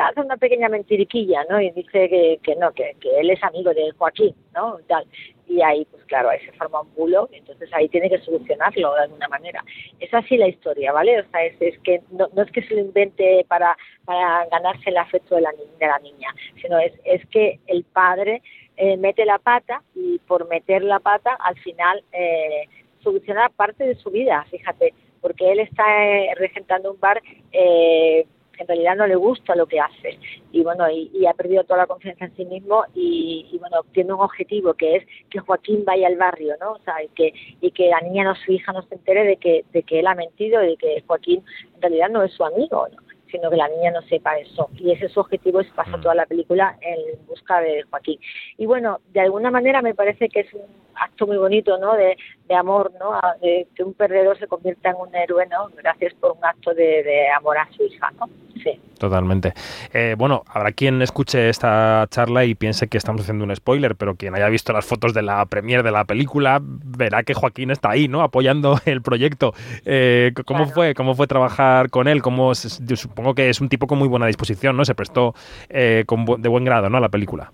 hace 0.02 0.22
una 0.22 0.38
pequeña 0.38 0.70
mentiriquilla, 0.70 1.44
¿no? 1.50 1.60
Y 1.60 1.72
dice 1.72 2.10
que, 2.10 2.40
que 2.42 2.56
no, 2.56 2.72
que, 2.72 2.96
que 3.00 3.20
él 3.20 3.30
es 3.30 3.44
amigo 3.44 3.74
de 3.74 3.92
Joaquín, 3.92 4.36
¿no? 4.54 4.80
Y 4.80 4.84
tal. 4.84 5.06
Y 5.48 5.62
ahí, 5.62 5.86
pues 5.90 6.04
claro, 6.06 6.30
ahí 6.30 6.40
se 6.46 6.52
forma 6.54 6.82
un 6.82 6.94
bulo, 6.94 7.28
entonces 7.32 7.70
ahí 7.74 7.90
tiene 7.90 8.10
que 8.10 8.20
solucionarlo 8.20 8.94
de 8.94 9.02
alguna 9.02 9.28
manera. 9.28 9.64
Es 10.00 10.14
así 10.14 10.38
la 10.38 10.48
historia, 10.48 10.92
¿vale? 10.92 11.20
O 11.20 11.30
sea, 11.32 11.44
es, 11.44 11.60
es 11.60 11.80
que 11.80 12.02
no, 12.12 12.28
no 12.34 12.44
es 12.44 12.52
que 12.52 12.62
se 12.62 12.76
lo 12.76 12.82
invente 12.82 13.46
para, 13.48 13.76
para 14.06 14.46
ganarse 14.52 14.90
el 14.90 14.98
afecto 14.98 15.36
de 15.36 15.42
la, 15.42 15.52
de 15.52 15.88
la 15.88 16.00
niña, 16.00 16.30
sino 16.62 16.78
es, 16.80 16.94
es 17.04 17.26
que 17.28 17.60
el 17.66 17.84
padre 17.84 18.42
eh, 18.78 18.96
mete 18.98 19.26
la 19.26 19.40
pata 19.40 19.82
y 19.96 20.20
por 20.20 20.48
meter 20.48 20.84
la 20.84 21.00
pata 21.00 21.36
al 21.40 21.58
final 21.60 22.04
eh, 22.12 22.68
soluciona 23.02 23.50
parte 23.50 23.86
de 23.86 23.96
su 23.96 24.12
vida, 24.12 24.46
fíjate, 24.52 24.94
porque 25.22 25.52
él 25.52 25.60
está 25.60 25.84
eh, 26.06 26.34
regentando 26.36 26.92
un 26.92 27.00
bar 27.00 27.22
eh, 27.52 28.26
que 28.60 28.64
en 28.64 28.68
realidad 28.68 28.98
no 28.98 29.08
le 29.08 29.16
gusta 29.16 29.56
lo 29.56 29.66
que 29.68 29.80
hace. 29.80 30.20
Y 30.52 30.64
bueno 30.64 30.90
y, 30.90 31.10
y 31.14 31.26
ha 31.26 31.34
perdido 31.34 31.64
toda 31.64 31.78
la 31.80 31.88
confianza 31.88 32.26
en 32.26 32.36
sí 32.36 32.46
mismo 32.46 32.84
y, 32.94 33.48
y, 33.52 33.58
bueno 33.58 33.84
tiene 33.94 34.14
un 34.14 34.20
objetivo 34.20 34.74
que 34.74 34.98
es 34.98 35.08
que 35.30 35.40
Joaquín 35.40 35.86
vaya 35.86 36.08
al 36.08 36.18
barrio 36.18 36.56
no 36.60 36.74
o 36.74 36.80
sea 36.80 37.02
y 37.04 37.08
que 37.10 37.34
y 37.62 37.72
que 37.72 37.88
la 37.90 38.02
niña 38.02 38.24
no 38.26 38.36
su 38.36 38.52
hija 38.52 38.74
no 38.74 38.82
se 38.84 38.96
entere 38.96 39.24
de 39.24 39.38
que 39.38 39.64
de 39.72 39.84
que 39.84 40.00
él 40.00 40.08
ha 40.08 40.16
mentido 40.16 40.62
y 40.64 40.70
de 40.72 40.78
que 40.78 41.04
Joaquín 41.08 41.44
en 41.76 41.82
realidad 41.82 42.10
no 42.10 42.24
es 42.24 42.34
su 42.34 42.44
amigo 42.44 42.88
¿no? 42.90 42.98
sino 43.32 43.50
que 43.52 43.58
la 43.58 43.70
niña 43.70 43.92
no 43.92 44.02
sepa 44.04 44.40
eso. 44.40 44.70
Y 44.76 44.92
ese 44.92 45.06
es 45.06 45.12
su 45.12 45.20
objetivo 45.20 45.60
es 45.60 45.68
pasar 45.74 46.02
toda 46.02 46.16
la 46.16 46.26
película 46.26 46.76
en 46.82 46.98
busca 47.28 47.62
de 47.62 47.84
Joaquín. 47.84 48.20
Y 48.58 48.66
bueno 48.66 49.00
de 49.14 49.20
alguna 49.22 49.52
manera 49.52 49.84
me 49.84 49.94
parece 49.94 50.30
que 50.30 50.40
es 50.42 50.54
un 50.56 50.64
acto 50.96 51.28
muy 51.28 51.38
bonito 51.38 51.78
no 51.78 51.94
de, 51.96 52.18
de 52.48 52.56
amor 52.56 52.92
no 53.00 53.14
A- 53.14 53.36
de 53.40 53.68
que 53.76 53.84
un 53.84 53.94
perdedor 53.94 54.38
se 54.40 54.48
convierta 54.48 54.90
en 54.90 54.96
un 54.98 55.16
héroe 55.16 55.46
no 55.48 55.70
gracias 55.78 56.14
por 56.16 56.32
un 56.32 56.44
acto 56.44 56.74
de, 56.74 57.04
de 57.04 57.30
amor 57.30 57.58
a 57.58 57.70
su 57.72 57.84
hija 57.84 58.12
no 58.20 58.28
sí 58.64 58.80
Totalmente. 59.00 59.54
Eh, 59.94 60.16
bueno, 60.18 60.44
habrá 60.48 60.74
quien 60.74 61.02
escuche 61.02 61.48
esta 61.48 62.06
charla 62.10 62.44
y 62.44 62.54
piense 62.54 62.90
que 62.90 62.98
estamos 62.98 63.22
haciendo 63.22 63.46
un 63.46 63.56
spoiler, 63.56 63.96
pero 63.96 64.16
quien 64.16 64.36
haya 64.36 64.50
visto 64.50 64.74
las 64.74 64.86
fotos 64.86 65.14
de 65.14 65.22
la 65.22 65.46
premier 65.46 65.84
de 65.84 65.92
la 65.92 66.04
película 66.04 66.60
verá 66.62 67.24
que 67.24 67.34
Joaquín 67.34 67.72
está 67.72 67.92
ahí, 67.92 68.10
¿no? 68.10 68.22
Apoyando 68.24 68.78
el 68.86 69.02
proyecto. 69.02 69.54
Eh, 69.86 70.34
¿Cómo 70.46 70.66
fue? 70.66 70.94
¿Cómo 70.96 71.16
fue 71.16 71.28
trabajar 71.28 71.90
con 71.90 72.10
él? 72.10 72.22
¿Cómo 72.22 72.54
se- 72.56 72.84
yo 72.86 72.98
supongo 72.98 73.34
que 73.34 73.48
es 73.50 73.62
un 73.62 73.70
tipo 73.70 73.88
con 73.88 73.98
muy 74.00 74.10
buena 74.10 74.26
disposición, 74.26 74.76
¿no? 74.76 74.84
Se 74.84 74.96
prestó 74.96 75.34
eh, 75.70 76.04
con 76.06 76.26
de 76.26 76.50
buen 76.50 76.66
grado, 76.66 76.90
¿no? 76.90 76.98
A 76.98 77.02
la 77.02 77.08
película. 77.10 77.54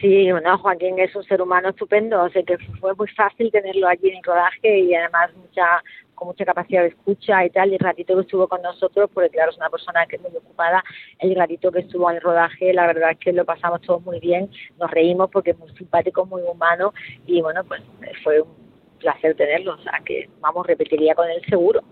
Sí, 0.00 0.30
bueno, 0.32 0.58
Joaquín 0.58 0.98
es 0.98 1.14
un 1.14 1.22
ser 1.24 1.40
humano 1.40 1.68
estupendo, 1.68 2.22
o 2.24 2.28
sea 2.30 2.42
que 2.42 2.56
fue 2.80 2.94
muy 2.94 3.06
fácil 3.08 3.50
tenerlo 3.52 3.86
allí 3.86 4.08
en 4.08 4.16
el 4.16 4.22
rodaje 4.24 4.78
y 4.80 4.94
además 4.94 5.30
mucha 5.36 5.62
con 6.14 6.28
mucha 6.28 6.44
capacidad 6.44 6.82
de 6.82 6.88
escucha 6.88 7.44
y 7.44 7.50
tal, 7.50 7.70
y 7.70 7.74
el 7.74 7.80
ratito 7.80 8.14
que 8.14 8.22
estuvo 8.22 8.48
con 8.48 8.62
nosotros, 8.62 9.10
porque 9.12 9.30
claro, 9.30 9.50
es 9.50 9.56
una 9.56 9.70
persona 9.70 10.06
que 10.06 10.16
es 10.16 10.22
muy 10.22 10.36
ocupada, 10.36 10.84
el 11.18 11.34
ratito 11.34 11.72
que 11.72 11.80
estuvo 11.80 12.08
en 12.10 12.16
el 12.16 12.22
rodaje, 12.22 12.72
la 12.72 12.86
verdad 12.86 13.12
es 13.12 13.18
que 13.18 13.32
lo 13.32 13.44
pasamos 13.44 13.80
todos 13.82 14.02
muy 14.02 14.20
bien, 14.20 14.50
nos 14.78 14.90
reímos 14.90 15.30
porque 15.30 15.50
es 15.50 15.58
muy 15.58 15.70
simpático, 15.76 16.26
muy 16.26 16.42
humano, 16.42 16.92
y 17.26 17.40
bueno, 17.40 17.64
pues 17.64 17.82
fue 18.22 18.40
un 18.40 18.50
placer 18.98 19.34
tenerlo, 19.36 19.74
o 19.74 19.82
sea 19.82 20.00
que 20.04 20.28
vamos, 20.40 20.66
repetiría 20.66 21.14
con 21.14 21.28
él 21.28 21.42
seguro. 21.48 21.82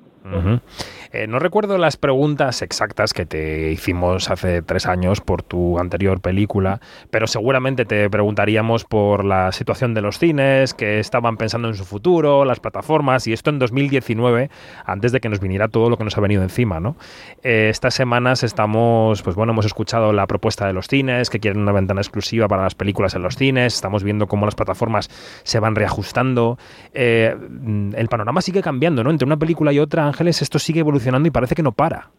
Eh, 1.12 1.26
no 1.26 1.38
recuerdo 1.38 1.78
las 1.78 1.96
preguntas 1.96 2.62
exactas 2.62 3.12
que 3.12 3.26
te 3.26 3.72
hicimos 3.72 4.30
hace 4.30 4.62
tres 4.62 4.86
años 4.86 5.20
por 5.20 5.42
tu 5.42 5.78
anterior 5.78 6.20
película, 6.20 6.80
pero 7.10 7.26
seguramente 7.26 7.84
te 7.84 8.08
preguntaríamos 8.10 8.84
por 8.84 9.24
la 9.24 9.50
situación 9.52 9.94
de 9.94 10.02
los 10.02 10.18
cines, 10.18 10.74
que 10.74 11.00
estaban 11.00 11.36
pensando 11.36 11.68
en 11.68 11.74
su 11.74 11.84
futuro, 11.84 12.44
las 12.44 12.60
plataformas, 12.60 13.26
y 13.26 13.32
esto 13.32 13.50
en 13.50 13.58
2019, 13.58 14.50
antes 14.84 15.12
de 15.12 15.20
que 15.20 15.28
nos 15.28 15.40
viniera 15.40 15.68
todo 15.68 15.90
lo 15.90 15.96
que 15.96 16.04
nos 16.04 16.16
ha 16.16 16.20
venido 16.20 16.42
encima, 16.42 16.80
¿no? 16.80 16.96
Eh, 17.42 17.68
estas 17.70 17.94
semanas 17.94 18.42
estamos, 18.42 19.22
pues 19.22 19.34
bueno, 19.34 19.52
hemos 19.52 19.66
escuchado 19.66 20.12
la 20.12 20.26
propuesta 20.26 20.66
de 20.66 20.72
los 20.72 20.86
cines, 20.86 21.30
que 21.30 21.40
quieren 21.40 21.62
una 21.62 21.72
ventana 21.72 22.00
exclusiva 22.00 22.46
para 22.46 22.62
las 22.62 22.74
películas 22.74 23.14
en 23.14 23.22
los 23.22 23.36
cines, 23.36 23.74
estamos 23.74 24.04
viendo 24.04 24.26
cómo 24.26 24.44
las 24.44 24.54
plataformas 24.54 25.08
se 25.42 25.58
van 25.58 25.74
reajustando. 25.74 26.58
Eh, 26.94 27.34
el 27.96 28.08
panorama 28.08 28.42
sigue 28.42 28.62
cambiando, 28.62 29.02
¿no? 29.02 29.10
Entre 29.10 29.26
una 29.26 29.36
película 29.36 29.72
y 29.72 29.78
otra, 29.78 30.09
Ángeles, 30.10 30.42
esto 30.42 30.58
sigue 30.58 30.80
evolucionando 30.80 31.26
y 31.26 31.30
parece 31.30 31.54
que 31.54 31.62
no 31.62 31.72
para. 31.72 32.10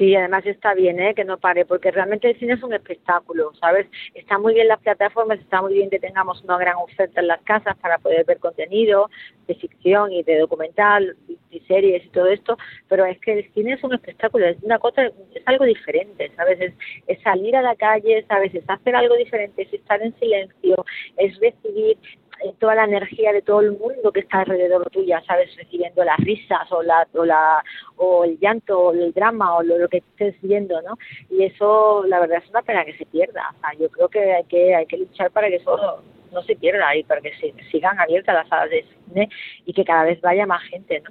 Sí, 0.00 0.16
además 0.16 0.46
está 0.46 0.72
bien 0.72 0.98
¿eh? 0.98 1.14
que 1.14 1.26
no 1.26 1.36
pare, 1.36 1.66
porque 1.66 1.90
realmente 1.90 2.30
el 2.30 2.38
cine 2.38 2.54
es 2.54 2.62
un 2.62 2.72
espectáculo, 2.72 3.52
¿sabes? 3.60 3.86
Está 4.14 4.38
muy 4.38 4.54
bien 4.54 4.66
las 4.66 4.80
plataformas, 4.80 5.38
está 5.38 5.60
muy 5.60 5.74
bien 5.74 5.90
que 5.90 5.98
tengamos 5.98 6.42
una 6.42 6.56
gran 6.56 6.76
oferta 6.76 7.20
en 7.20 7.26
las 7.26 7.42
casas 7.42 7.76
para 7.76 7.98
poder 7.98 8.24
ver 8.24 8.38
contenido 8.38 9.10
de 9.46 9.56
ficción 9.56 10.10
y 10.10 10.22
de 10.22 10.38
documental 10.38 11.18
y, 11.50 11.60
series 11.68 12.02
y 12.06 12.08
todo 12.08 12.28
esto, 12.28 12.56
pero 12.88 13.04
es 13.04 13.20
que 13.20 13.40
el 13.40 13.52
cine 13.52 13.74
es 13.74 13.84
un 13.84 13.92
espectáculo, 13.92 14.46
es 14.46 14.56
una 14.62 14.78
cosa, 14.78 15.04
es 15.04 15.42
algo 15.44 15.66
diferente, 15.66 16.32
¿sabes? 16.34 16.58
Es, 16.62 16.72
es 17.06 17.20
salir 17.20 17.54
a 17.54 17.60
la 17.60 17.76
calle, 17.76 18.24
¿sabes? 18.26 18.54
Es 18.54 18.64
hacer 18.68 18.96
algo 18.96 19.16
diferente, 19.16 19.62
es 19.64 19.72
estar 19.74 20.00
en 20.00 20.18
silencio, 20.18 20.82
es 21.18 21.38
recibir 21.40 21.98
eh, 22.44 22.54
toda 22.58 22.74
la 22.74 22.84
energía 22.84 23.32
de 23.32 23.42
todo 23.42 23.60
el 23.60 23.72
mundo 23.72 24.12
que 24.12 24.20
está 24.20 24.40
alrededor 24.40 24.88
tuya, 24.90 25.22
¿sabes? 25.26 25.54
Recibiendo 25.56 26.04
las 26.04 26.18
risas 26.18 26.70
o 26.70 26.82
la, 26.82 27.06
o 27.14 27.24
la 27.24 27.62
o 27.96 28.24
el 28.24 28.38
llanto 28.38 28.78
o 28.78 28.92
el 28.92 29.12
drama 29.12 29.56
o 29.56 29.62
lo, 29.62 29.78
lo 29.78 29.88
que 29.88 29.98
estés 29.98 30.34
viendo, 30.42 30.80
¿no? 30.82 30.96
Y 31.28 31.44
eso, 31.44 32.04
la 32.06 32.20
verdad, 32.20 32.42
es 32.42 32.50
una 32.50 32.62
pena 32.62 32.84
que 32.84 32.96
se 32.96 33.06
pierda. 33.06 33.54
O 33.56 33.60
sea, 33.60 33.78
yo 33.78 33.88
creo 33.90 34.08
que 34.08 34.32
hay 34.32 34.44
que 34.44 34.74
hay 34.74 34.86
que 34.86 34.98
luchar 34.98 35.30
para 35.30 35.48
que 35.48 35.56
eso 35.56 36.02
no 36.32 36.42
se 36.42 36.56
pierda 36.56 36.94
y 36.96 37.02
para 37.02 37.20
que 37.20 37.34
se, 37.36 37.54
sigan 37.70 37.98
abiertas 37.98 38.34
las 38.34 38.48
salas 38.48 38.70
de 38.70 38.84
cine 39.06 39.28
y 39.66 39.72
que 39.72 39.84
cada 39.84 40.04
vez 40.04 40.20
vaya 40.20 40.46
más 40.46 40.62
gente, 40.64 41.00
¿no? 41.00 41.10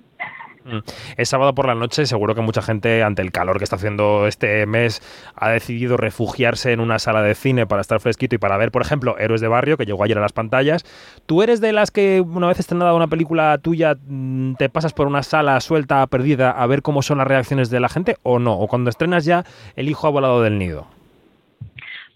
Es 1.17 1.29
sábado 1.29 1.53
por 1.55 1.67
la 1.67 1.75
noche, 1.75 2.05
seguro 2.05 2.35
que 2.35 2.41
mucha 2.41 2.61
gente, 2.61 3.03
ante 3.03 3.21
el 3.21 3.31
calor 3.31 3.57
que 3.57 3.63
está 3.63 3.75
haciendo 3.75 4.27
este 4.27 4.65
mes, 4.65 5.01
ha 5.35 5.49
decidido 5.49 5.97
refugiarse 5.97 6.71
en 6.71 6.79
una 6.79 6.99
sala 6.99 7.21
de 7.21 7.35
cine 7.35 7.67
para 7.67 7.81
estar 7.81 7.99
fresquito 7.99 8.35
y 8.35 8.37
para 8.37 8.57
ver, 8.57 8.71
por 8.71 8.81
ejemplo, 8.81 9.17
Héroes 9.17 9.41
de 9.41 9.47
Barrio, 9.47 9.77
que 9.77 9.85
llegó 9.85 10.03
ayer 10.03 10.17
a 10.17 10.21
las 10.21 10.33
pantallas. 10.33 10.85
¿Tú 11.25 11.41
eres 11.41 11.61
de 11.61 11.73
las 11.73 11.91
que 11.91 12.21
una 12.21 12.47
vez 12.47 12.59
estrenada 12.59 12.93
una 12.93 13.07
película 13.07 13.57
tuya, 13.57 13.95
mm, 14.07 14.55
te 14.55 14.69
pasas 14.69 14.93
por 14.93 15.07
una 15.07 15.23
sala 15.23 15.59
suelta, 15.61 16.05
perdida, 16.07 16.51
a 16.51 16.65
ver 16.67 16.81
cómo 16.81 17.01
son 17.01 17.19
las 17.19 17.27
reacciones 17.27 17.69
de 17.69 17.79
la 17.79 17.89
gente 17.89 18.17
o 18.23 18.39
no? 18.39 18.53
¿O 18.53 18.67
cuando 18.67 18.89
estrenas 18.89 19.25
ya 19.25 19.45
el 19.75 19.89
hijo 19.89 20.07
ha 20.07 20.11
volado 20.11 20.41
del 20.41 20.57
nido? 20.57 20.98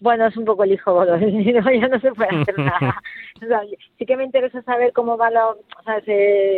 Bueno, 0.03 0.25
es 0.27 0.35
un 0.35 0.43
poco 0.43 0.65
el 0.65 0.73
hijo 0.73 1.05
del 1.05 1.33
nido, 1.37 1.61
ya 1.71 1.87
no 1.87 1.97
se 2.01 2.11
puede 2.11 2.41
hacer 2.41 2.59
nada. 2.59 3.01
O 3.41 3.45
sea, 3.47 3.61
sí 3.97 4.05
que 4.05 4.17
me 4.17 4.25
interesa 4.25 4.61
saber 4.63 4.91
cómo 4.91 5.17
va 5.17 5.29
la, 5.29 5.55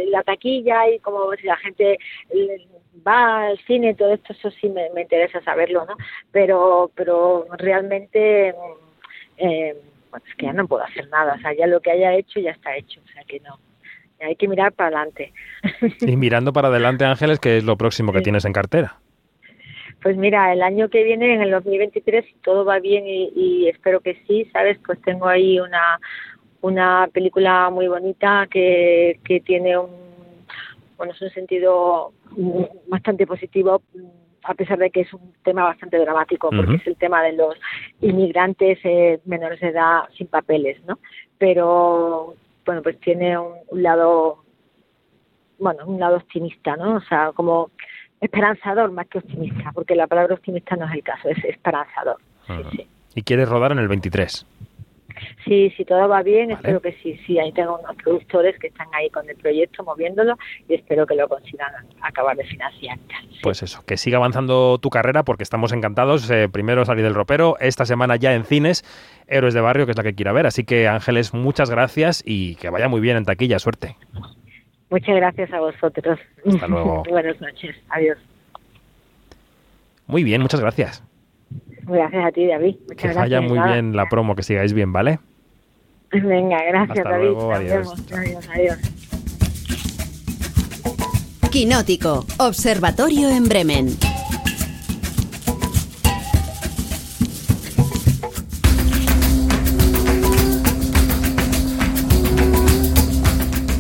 la 0.10 0.24
taquilla 0.24 0.90
y 0.90 0.98
cómo 1.00 1.32
si 1.40 1.46
la 1.46 1.56
gente 1.58 2.00
eh, 2.32 2.68
va 3.08 3.46
al 3.50 3.60
cine, 3.68 3.94
todo 3.94 4.12
esto, 4.14 4.34
eso 4.34 4.50
sí 4.50 4.68
me, 4.70 4.90
me 4.96 5.02
interesa 5.04 5.42
saberlo, 5.42 5.86
¿no? 5.86 5.96
Pero, 6.32 6.90
pero 6.96 7.46
realmente, 7.60 8.52
mm, 8.54 9.38
eh, 9.38 9.76
bueno, 10.10 10.26
es 10.28 10.36
que 10.36 10.48
ya 10.48 10.54
no 10.54 10.68
puedo 10.68 10.84
hacer 10.84 11.08
nada, 11.10 11.36
o 11.36 11.40
sea, 11.40 11.54
ya 11.54 11.68
lo 11.68 11.82
que 11.82 11.92
haya 11.92 12.16
hecho 12.16 12.40
ya 12.40 12.50
está 12.52 12.76
hecho, 12.76 13.00
o 13.06 13.08
sea 13.14 13.24
que 13.26 13.40
no. 13.42 13.60
Hay 14.22 14.38
que 14.38 14.48
mirar 14.48 14.72
para 14.72 14.88
adelante. 14.88 15.34
Y 16.02 16.16
mirando 16.16 16.52
para 16.52 16.70
adelante, 16.70 17.06
Ángeles, 17.06 17.38
¿qué 17.40 17.58
es 17.58 17.64
lo 17.64 17.76
próximo 17.78 18.12
que 18.12 18.20
Sí. 18.20 18.24
tienes 18.24 18.46
en 18.46 18.54
cartera? 18.54 18.98
Pues 20.06 20.18
mira, 20.18 20.54
el 20.54 20.62
año 20.62 20.88
que 20.88 21.04
viene, 21.04 21.34
en 21.34 21.42
el 21.42 21.50
2023, 21.50 22.26
si 22.26 22.36
todo 22.44 22.64
va 22.64 22.78
bien 22.78 23.08
y, 23.08 23.32
y 23.36 23.70
espero 23.70 24.02
que 24.02 24.22
sí, 24.28 24.46
¿sabes? 24.54 24.78
Pues 24.86 25.02
tengo 25.02 25.26
ahí 25.26 25.60
una, 25.60 26.00
una 26.62 27.10
película 27.12 27.72
muy 27.72 27.88
bonita 27.88 28.46
que, 28.52 29.20
que 29.26 29.40
tiene 29.40 29.80
un, 29.80 29.90
bueno, 30.96 31.12
es 31.12 31.20
un 31.24 31.32
sentido 31.32 32.14
bastante 32.86 33.26
positivo 33.26 33.82
a 34.44 34.54
pesar 34.54 34.78
de 34.78 34.92
que 34.92 35.02
es 35.02 35.12
un 35.12 35.34
tema 35.44 35.64
bastante 35.64 35.98
dramático, 35.98 36.52
porque 36.56 36.76
es 36.76 36.86
el 36.86 36.98
tema 36.98 37.24
de 37.24 37.34
los 37.34 37.56
inmigrantes 38.02 38.78
eh, 38.84 39.20
menores 39.26 39.60
de 39.60 39.70
edad 39.70 40.02
sin 40.16 40.28
papeles, 40.28 40.78
¿no? 40.86 41.00
Pero 41.40 42.36
bueno, 42.64 42.84
pues 42.84 43.00
tiene 43.00 43.40
un, 43.40 43.54
un 43.70 43.82
lado, 43.82 44.44
bueno, 45.58 45.84
un 45.88 46.00
lado 46.00 46.18
optimista, 46.18 46.78
¿no? 46.78 46.98
O 46.98 47.02
sea, 47.02 47.32
como 47.34 47.72
esperanzador 48.22 48.92
más 48.92 49.08
que 49.08 49.20
optimista, 49.20 49.72
porque 49.74 49.96
la 49.96 50.08
palabra 50.08 50.36
optimista 50.36 50.76
no 50.76 50.86
es 50.88 50.94
el 50.94 51.04
caso, 51.04 51.30
es 51.30 51.44
esperanzador. 51.44 52.18
Sí, 52.72 52.88
Y 53.16 53.24
quieres 53.24 53.50
rodar 53.50 53.72
en 53.72 53.80
el 53.80 53.88
23. 53.88 54.46
Sí, 55.46 55.72
si 55.78 55.86
todo 55.86 56.08
va 56.08 56.24
bien, 56.24 56.52
espero 56.52 56.82
que 56.82 56.94
sí. 57.02 57.18
Sí, 57.26 57.40
ahí 57.40 57.52
tengo 57.52 57.80
unos 57.80 57.96
productores 57.98 58.58
que 58.60 58.68
están 58.68 58.88
ahí 58.94 59.10
con 59.10 59.30
el 59.30 59.36
proyecto 59.36 59.84
moviéndolo 59.84 60.38
y 60.68 60.74
espero 60.74 61.06
que 61.06 61.16
lo 61.16 61.28
consigan 61.28 61.72
acabar 62.02 62.36
de 62.36 62.44
financiar. 62.46 62.98
Pues 63.42 63.64
eso, 63.64 63.84
que 63.86 63.98
siga 63.98 64.18
avanzando 64.18 64.78
tu 64.80 64.90
carrera 64.90 65.24
porque 65.24 65.44
estamos 65.44 65.72
encantados. 65.72 66.30
Eh, 66.30 66.50
primero 66.50 66.84
salir 66.86 67.04
del 67.04 67.14
ropero, 67.14 67.58
esta 67.60 67.86
semana 67.86 68.16
ya 68.16 68.34
en 68.34 68.44
cines, 68.44 68.84
Héroes 69.28 69.54
de 69.54 69.62
Barrio, 69.62 69.86
que 69.86 69.92
es 69.92 69.98
la 69.98 70.04
que 70.04 70.16
quiera 70.16 70.34
ver. 70.34 70.48
Así 70.48 70.64
que 70.64 70.88
Ángeles, 70.88 71.34
muchas 71.34 71.70
gracias 71.70 72.24
y 72.26 72.56
que 72.56 72.70
vaya 72.70 72.88
muy 72.88 73.02
bien 73.02 73.18
en 73.18 73.26
taquilla. 73.26 73.60
Suerte. 73.60 73.96
Muchas 74.90 75.16
gracias 75.16 75.52
a 75.54 75.60
vosotros. 75.60 76.20
Hasta 76.48 76.68
luego. 76.68 77.04
Buenas 77.10 77.40
noches. 77.42 77.76
Adiós. 77.90 78.18
Muy 80.08 80.24
bien, 80.24 80.42
muchas 80.42 80.60
gracias. 80.62 81.04
Gracias 81.84 82.26
a 82.26 82.32
ti, 82.32 82.48
David. 82.48 82.76
Muchas 82.88 82.98
Que 82.98 83.04
gracias. 83.08 83.16
vaya 83.18 83.42
muy 83.42 83.58
Nada. 83.60 83.74
bien 83.74 83.96
la 83.96 84.08
promo, 84.08 84.36
que 84.36 84.44
sigáis 84.44 84.74
bien, 84.74 84.92
¿vale? 84.94 85.20
Venga, 86.12 86.64
gracias, 86.68 86.98
Hasta 87.00 87.10
David. 87.10 87.26
luego, 87.26 87.52
adiós. 87.54 87.72
vemos. 87.72 88.12
Adiós, 88.12 88.50
adiós. 88.50 88.78
Quinótico, 91.52 92.26
Observatorio 92.40 93.30
en 93.30 93.46
Bremen. 93.46 93.88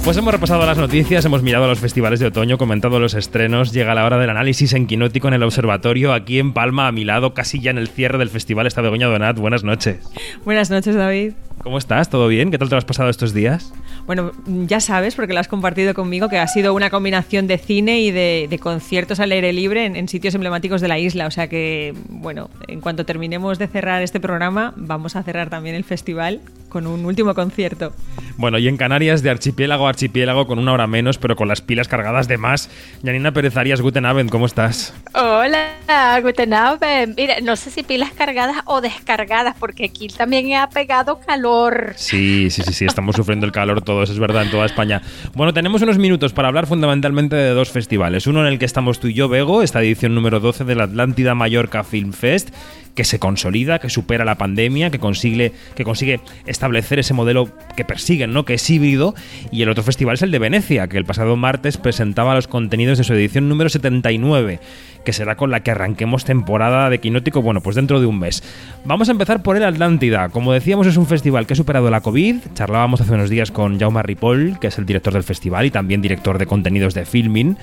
Pues 0.06 0.18
hemos 0.18 0.32
repasado 0.32 0.63
las 0.68 0.78
noticias, 0.78 1.26
hemos 1.26 1.41
mirado 1.41 1.68
los 1.68 1.80
festivales 1.80 2.20
de 2.20 2.28
otoño, 2.28 2.60
comentado 2.60 3.00
los 3.00 3.15
estrenos, 3.15 3.74
llega 3.74 3.96
la 3.96 4.06
hora 4.06 4.20
del 4.20 4.30
análisis 4.30 4.74
en 4.74 4.86
Quinótico 4.86 5.28
en 5.30 5.34
el 5.34 5.41
Observatorio, 5.41 6.13
aquí 6.13 6.38
en 6.38 6.54
Palma, 6.54 6.88
a 6.88 6.91
mi 6.91 7.06
lado, 7.06 7.34
casi 7.34 7.60
ya 7.60 7.72
en 7.72 7.80
el 7.80 7.88
cierre 7.88 8.20
del 8.20 8.30
festival, 8.30 8.68
está 8.68 8.82
Begoña 8.82 9.08
Donat. 9.08 9.39
Buenas 9.39 9.63
noches. 9.63 10.08
Buenas 10.46 10.70
noches, 10.70 10.94
David. 10.94 11.34
¿Cómo 11.63 11.80
estás? 11.80 12.12
¿Todo 12.12 12.28
bien? 12.28 12.52
¿Qué 12.52 12.60
tal 12.60 12.70
te 12.70 12.76
lo 12.76 12.78
has 12.78 12.86
pasado 12.86 13.10
estos 13.10 13.34
días? 13.34 13.74
Bueno, 14.06 14.32
ya 14.46 14.80
sabes, 14.80 15.15
porque 15.15 15.34
lo 15.34 15.39
has 15.39 15.48
compartido 15.48 15.94
conmigo, 15.94 16.30
que 16.30 16.38
ha 16.38 16.48
sido 16.48 16.74
una 16.74 16.89
combinación 16.89 17.48
de 17.48 17.58
cine 17.58 18.02
y 18.02 18.12
de, 18.12 18.48
de 18.50 18.60
conciertos 18.60 19.20
al 19.20 19.32
aire 19.32 19.52
libre 19.52 19.86
en, 19.86 19.96
en 19.96 20.08
sitios 20.08 20.36
emblemáticos 20.36 20.82
de 20.82 20.88
la 20.88 21.00
isla. 21.00 21.28
O 21.28 21.32
sea 21.32 21.48
que, 21.48 21.94
bueno, 22.10 22.50
en 22.68 22.82
cuanto 22.82 23.06
terminemos 23.06 23.58
de 23.58 23.68
cerrar 23.68 24.04
este 24.04 24.20
programa, 24.20 24.74
vamos 24.76 25.15
a 25.15 25.24
cerrar 25.24 25.50
también 25.50 25.76
el 25.76 25.84
festival 25.84 26.41
con 26.70 26.88
un 26.88 27.06
último 27.06 27.34
concierto. 27.34 27.94
Bueno, 28.36 28.58
y 28.58 28.68
en 28.68 28.76
Canarias, 28.76 29.24
de 29.24 29.30
archipiélago 29.30 29.86
a 29.88 29.89
archipiélago, 29.91 30.46
con 30.46 30.60
una 30.60 30.74
hora 30.74 30.88
menos, 30.88 31.18
pero 31.18 31.38
con 31.38 31.48
las 31.48 31.62
pilas 31.62 31.88
cargadas 31.88 32.28
de 32.28 32.38
más. 32.38 32.70
Janina 33.02 33.32
Pérez 33.32 33.56
Arias, 33.56 33.80
Guten 33.80 34.06
Abend, 34.06 34.30
¿cómo 34.30 34.46
estás? 34.46 34.94
Hola, 35.13 36.20
guten 36.22 36.54
Abend. 36.54 37.15
Mira, 37.15 37.36
no 37.41 37.56
sé 37.56 37.72
si 37.72 37.84
pilas 37.84 38.12
cargadas 38.12 38.58
o 38.65 38.82
descargadas, 38.82 39.56
porque 39.58 39.86
aquí 39.86 40.10
también 40.10 40.54
ha 40.56 40.70
pegado 40.70 41.20
calor. 41.20 41.94
Sí, 41.96 42.50
sí, 42.50 42.62
sí, 42.63 42.74
sí, 42.74 42.84
estamos 42.84 43.15
sufriendo 43.15 43.46
el 43.46 43.54
calor 43.54 43.82
es 44.03 44.19
verdad, 44.19 44.43
en 44.43 44.51
toda 44.51 44.65
España. 44.65 45.01
Bueno, 45.34 45.53
tenemos 45.53 45.81
unos 45.81 45.97
minutos 45.97 46.34
para 46.34 46.47
hablar 46.47 46.67
fundamentalmente 46.67 47.36
de 47.36 47.49
dos 47.49 47.69
festivales. 47.69 48.27
Uno 48.27 48.41
en 48.41 48.47
el 48.47 48.60
que 48.60 48.65
estamos 48.65 48.99
tú 48.99 49.08
y 49.08 49.13
yo, 49.13 49.29
Bego, 49.29 49.62
esta 49.62 49.81
edición 49.81 50.15
número 50.15 50.39
12 50.39 50.63
del 50.63 50.81
Atlántida 50.81 51.36
Mallorca 51.36 51.84
Film 51.84 52.13
Fest, 52.13 52.49
que 52.95 53.03
se 53.03 53.19
consolida, 53.19 53.79
que 53.79 53.89
supera 53.89 54.25
la 54.25 54.36
pandemia, 54.36 54.89
que 54.89 54.99
consigue, 54.99 55.51
que 55.75 55.84
consigue 55.84 56.21
establecer 56.45 56.99
ese 56.99 57.13
modelo 57.13 57.49
que 57.75 57.86
persiguen, 57.86 58.34
¿no? 58.34 58.45
Que 58.45 58.55
es 58.55 58.69
híbrido. 58.69 59.13
Y 59.51 59.62
el 59.62 59.69
otro 59.69 59.84
festival 59.84 60.15
es 60.15 60.21
el 60.21 60.31
de 60.31 60.39
Venecia, 60.39 60.88
que 60.88 60.97
el 60.97 61.05
pasado 61.05 61.36
martes 61.36 61.77
presentaba 61.77 62.36
los 62.36 62.47
contenidos 62.47 62.97
de 62.97 63.03
su 63.03 63.13
edición 63.13 63.49
número 63.49 63.69
79 63.69 64.60
que 65.06 65.13
será 65.13 65.38
con 65.38 65.52
la 65.52 65.62
que 65.62 65.72
arranquemos 65.72 66.26
temporada 66.26 66.89
de 66.89 67.00
Quinótico, 67.00 67.41
bueno, 67.41 67.62
pues 67.62 67.78
dentro 67.78 68.02
de 68.02 68.08
un 68.08 68.20
mes. 68.20 68.44
Vamos 68.84 69.08
a 69.08 69.13
empezar 69.13 69.41
por 69.41 69.56
el 69.56 69.63
Atlántida. 69.63 70.28
Como 70.30 70.52
decíamos, 70.52 70.88
es 70.88 70.98
un 70.98 71.06
festival 71.06 71.48
que 71.48 71.54
ha 71.54 71.56
superado 71.56 71.89
la 71.89 72.02
COVID. 72.02 72.38
Charlábamos 72.54 73.00
hace 73.00 73.13
unos 73.13 73.30
días 73.30 73.52
con 73.52 73.80
Jaume 73.80 74.04
Ripoll, 74.04 74.60
que 74.60 74.68
es 74.68 74.78
el 74.78 74.86
director 74.86 75.13
del 75.13 75.24
festival 75.24 75.65
y 75.65 75.72
también 75.72 76.02
director 76.02 76.38
de 76.38 76.48
contenidos 76.48 76.94
de 76.94 77.06
Filming 77.06 77.58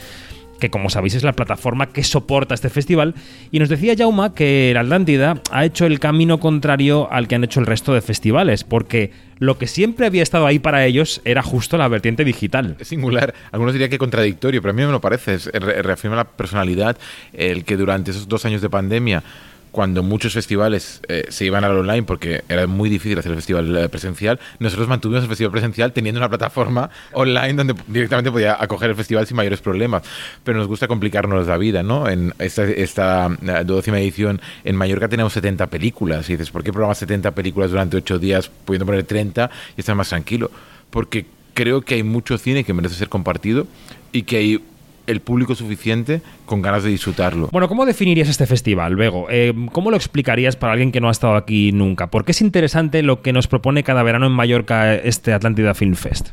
que 0.62 0.70
como 0.70 0.90
sabéis 0.90 1.16
es 1.16 1.24
la 1.24 1.32
plataforma 1.32 1.88
que 1.88 2.04
soporta 2.04 2.54
este 2.54 2.70
festival, 2.70 3.16
y 3.50 3.58
nos 3.58 3.68
decía 3.68 3.96
Jauma 3.98 4.32
que 4.32 4.70
el 4.70 4.76
Atlántida 4.76 5.42
ha 5.50 5.64
hecho 5.64 5.86
el 5.86 5.98
camino 5.98 6.38
contrario 6.38 7.08
al 7.10 7.26
que 7.26 7.34
han 7.34 7.42
hecho 7.42 7.58
el 7.58 7.66
resto 7.66 7.92
de 7.92 8.00
festivales, 8.00 8.62
porque 8.62 9.10
lo 9.40 9.58
que 9.58 9.66
siempre 9.66 10.06
había 10.06 10.22
estado 10.22 10.46
ahí 10.46 10.60
para 10.60 10.86
ellos 10.86 11.20
era 11.24 11.42
justo 11.42 11.76
la 11.78 11.88
vertiente 11.88 12.24
digital. 12.24 12.76
Singular, 12.80 13.34
algunos 13.50 13.72
dirían 13.72 13.90
que 13.90 13.98
contradictorio, 13.98 14.62
pero 14.62 14.70
a 14.70 14.74
mí 14.74 14.86
me 14.86 14.92
lo 14.92 15.00
parece, 15.00 15.36
reafirma 15.50 16.14
la 16.14 16.28
personalidad, 16.28 16.96
el 17.32 17.64
que 17.64 17.76
durante 17.76 18.12
esos 18.12 18.28
dos 18.28 18.44
años 18.44 18.62
de 18.62 18.70
pandemia 18.70 19.24
cuando 19.72 20.02
muchos 20.02 20.34
festivales 20.34 21.00
eh, 21.08 21.24
se 21.30 21.46
iban 21.46 21.64
al 21.64 21.76
online 21.76 22.02
porque 22.02 22.44
era 22.48 22.66
muy 22.66 22.90
difícil 22.90 23.18
hacer 23.18 23.32
el 23.32 23.36
festival 23.36 23.76
eh, 23.76 23.88
presencial, 23.88 24.38
nosotros 24.58 24.86
mantuvimos 24.86 25.24
el 25.24 25.30
festival 25.30 25.50
presencial 25.50 25.92
teniendo 25.92 26.20
una 26.20 26.28
plataforma 26.28 26.90
online 27.12 27.54
donde 27.54 27.74
directamente 27.86 28.30
podía 28.30 28.56
acoger 28.62 28.90
el 28.90 28.96
festival 28.96 29.26
sin 29.26 29.36
mayores 29.36 29.60
problemas. 29.60 30.02
Pero 30.44 30.58
nos 30.58 30.68
gusta 30.68 30.86
complicarnos 30.86 31.46
la 31.46 31.56
vida, 31.56 31.82
¿no? 31.82 32.08
En 32.08 32.34
esta, 32.38 32.64
esta 32.64 33.28
eh, 33.42 33.64
duodécima 33.64 33.98
edición 33.98 34.40
en 34.62 34.76
Mallorca 34.76 35.08
tenemos 35.08 35.32
70 35.32 35.66
películas. 35.68 36.28
Y 36.28 36.34
dices, 36.34 36.50
¿por 36.50 36.62
qué 36.62 36.70
programas 36.70 36.98
70 36.98 37.30
películas 37.30 37.70
durante 37.70 37.96
8 37.96 38.18
días 38.18 38.50
pudiendo 38.64 38.84
poner 38.84 39.04
30 39.04 39.50
y 39.76 39.80
estar 39.80 39.96
más 39.96 40.10
tranquilo? 40.10 40.50
Porque 40.90 41.24
creo 41.54 41.80
que 41.80 41.94
hay 41.94 42.02
mucho 42.02 42.36
cine 42.36 42.62
que 42.62 42.74
merece 42.74 42.96
ser 42.96 43.08
compartido 43.08 43.66
y 44.12 44.24
que 44.24 44.36
hay 44.36 44.62
el 45.12 45.20
público 45.20 45.54
suficiente 45.54 46.20
con 46.46 46.62
ganas 46.62 46.82
de 46.82 46.90
disfrutarlo. 46.90 47.48
Bueno, 47.52 47.68
¿cómo 47.68 47.86
definirías 47.86 48.28
este 48.28 48.46
festival, 48.46 48.96
Bego? 48.96 49.26
Eh, 49.30 49.54
¿Cómo 49.72 49.90
lo 49.90 49.96
explicarías 49.96 50.56
para 50.56 50.72
alguien 50.72 50.92
que 50.92 51.00
no 51.00 51.08
ha 51.08 51.12
estado 51.12 51.36
aquí 51.36 51.72
nunca? 51.72 52.08
¿Por 52.08 52.24
qué 52.24 52.32
es 52.32 52.40
interesante 52.40 53.02
lo 53.02 53.22
que 53.22 53.32
nos 53.32 53.46
propone 53.46 53.84
cada 53.84 54.02
verano 54.02 54.26
en 54.26 54.32
Mallorca 54.32 54.94
este 54.94 55.32
Atlántida 55.32 55.74
Film 55.74 55.94
Fest? 55.94 56.30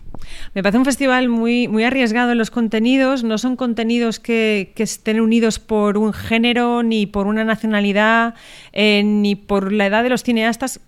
Me 0.54 0.64
parece 0.64 0.78
un 0.78 0.86
festival 0.86 1.30
muy, 1.30 1.68
muy 1.68 1.84
arriesgado 1.84 2.32
en 2.32 2.38
los 2.38 2.52
contenidos. 2.52 3.24
No 3.24 3.38
son 3.38 3.56
contenidos 3.56 4.20
que, 4.20 4.72
que 4.76 4.84
estén 4.84 5.20
unidos 5.20 5.60
por 5.60 5.98
un 5.98 6.14
género, 6.14 6.84
ni 6.84 7.06
por 7.06 7.28
una 7.28 7.44
nacionalidad, 7.44 8.36
eh, 8.74 9.04
ni 9.04 9.36
por 9.36 9.72
la 9.72 9.86
edad 9.88 10.04
de 10.04 10.10
los 10.10 10.24
cineastas, 10.24 10.80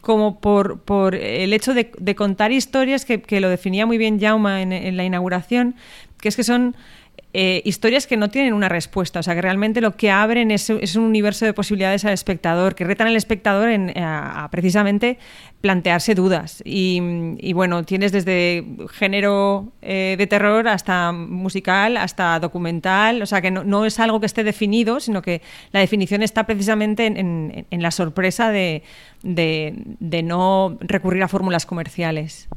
como 0.00 0.40
por, 0.40 0.80
por 0.80 1.14
el 1.14 1.52
hecho 1.52 1.74
de, 1.74 1.92
de 1.98 2.14
contar 2.14 2.52
historias 2.52 3.04
que, 3.04 3.22
que, 3.22 3.40
lo 3.40 3.48
definía 3.48 3.86
muy 3.86 3.98
bien 3.98 4.20
Jauma 4.20 4.62
en, 4.62 4.72
en 4.72 4.96
la 4.96 5.04
inauguración, 5.04 5.74
que 6.20 6.28
es 6.28 6.36
que 6.36 6.44
son 6.44 6.74
eh, 7.32 7.62
historias 7.64 8.08
que 8.08 8.16
no 8.16 8.28
tienen 8.28 8.54
una 8.54 8.68
respuesta, 8.68 9.20
o 9.20 9.22
sea, 9.22 9.36
que 9.36 9.42
realmente 9.42 9.80
lo 9.80 9.96
que 9.96 10.10
abren 10.10 10.50
es, 10.50 10.68
un 10.68 11.04
universo 11.04 11.44
de 11.44 11.52
posibilidades 11.52 12.04
al 12.04 12.12
espectador, 12.12 12.74
que 12.74 12.82
retan 12.82 13.06
al 13.06 13.14
espectador 13.14 13.68
en, 13.68 13.96
a, 13.96 14.48
precisamente 14.50 15.16
plantearse 15.60 16.16
dudas. 16.16 16.60
Y, 16.64 17.52
bueno, 17.52 17.84
tienes 17.84 18.10
desde 18.10 18.64
género 18.92 19.72
eh, 19.80 20.16
de 20.18 20.26
terror 20.26 20.66
hasta 20.66 21.12
musical, 21.12 21.98
hasta 21.98 22.40
documental, 22.40 23.22
o 23.22 23.26
sea, 23.26 23.40
que 23.40 23.52
no, 23.52 23.84
es 23.84 24.00
algo 24.00 24.18
que 24.18 24.26
esté 24.26 24.42
definido, 24.42 24.98
sino 24.98 25.22
que 25.22 25.40
la 25.70 25.78
definición 25.80 26.22
está 26.22 26.46
precisamente 26.46 27.06
en, 27.06 27.66
la 27.70 27.90
sorpresa 27.92 28.50
de 28.50 28.82
no 29.22 30.78
recurrir 30.80 31.22
a 31.22 31.28
fórmulas 31.28 31.64
comerciales. 31.64 32.48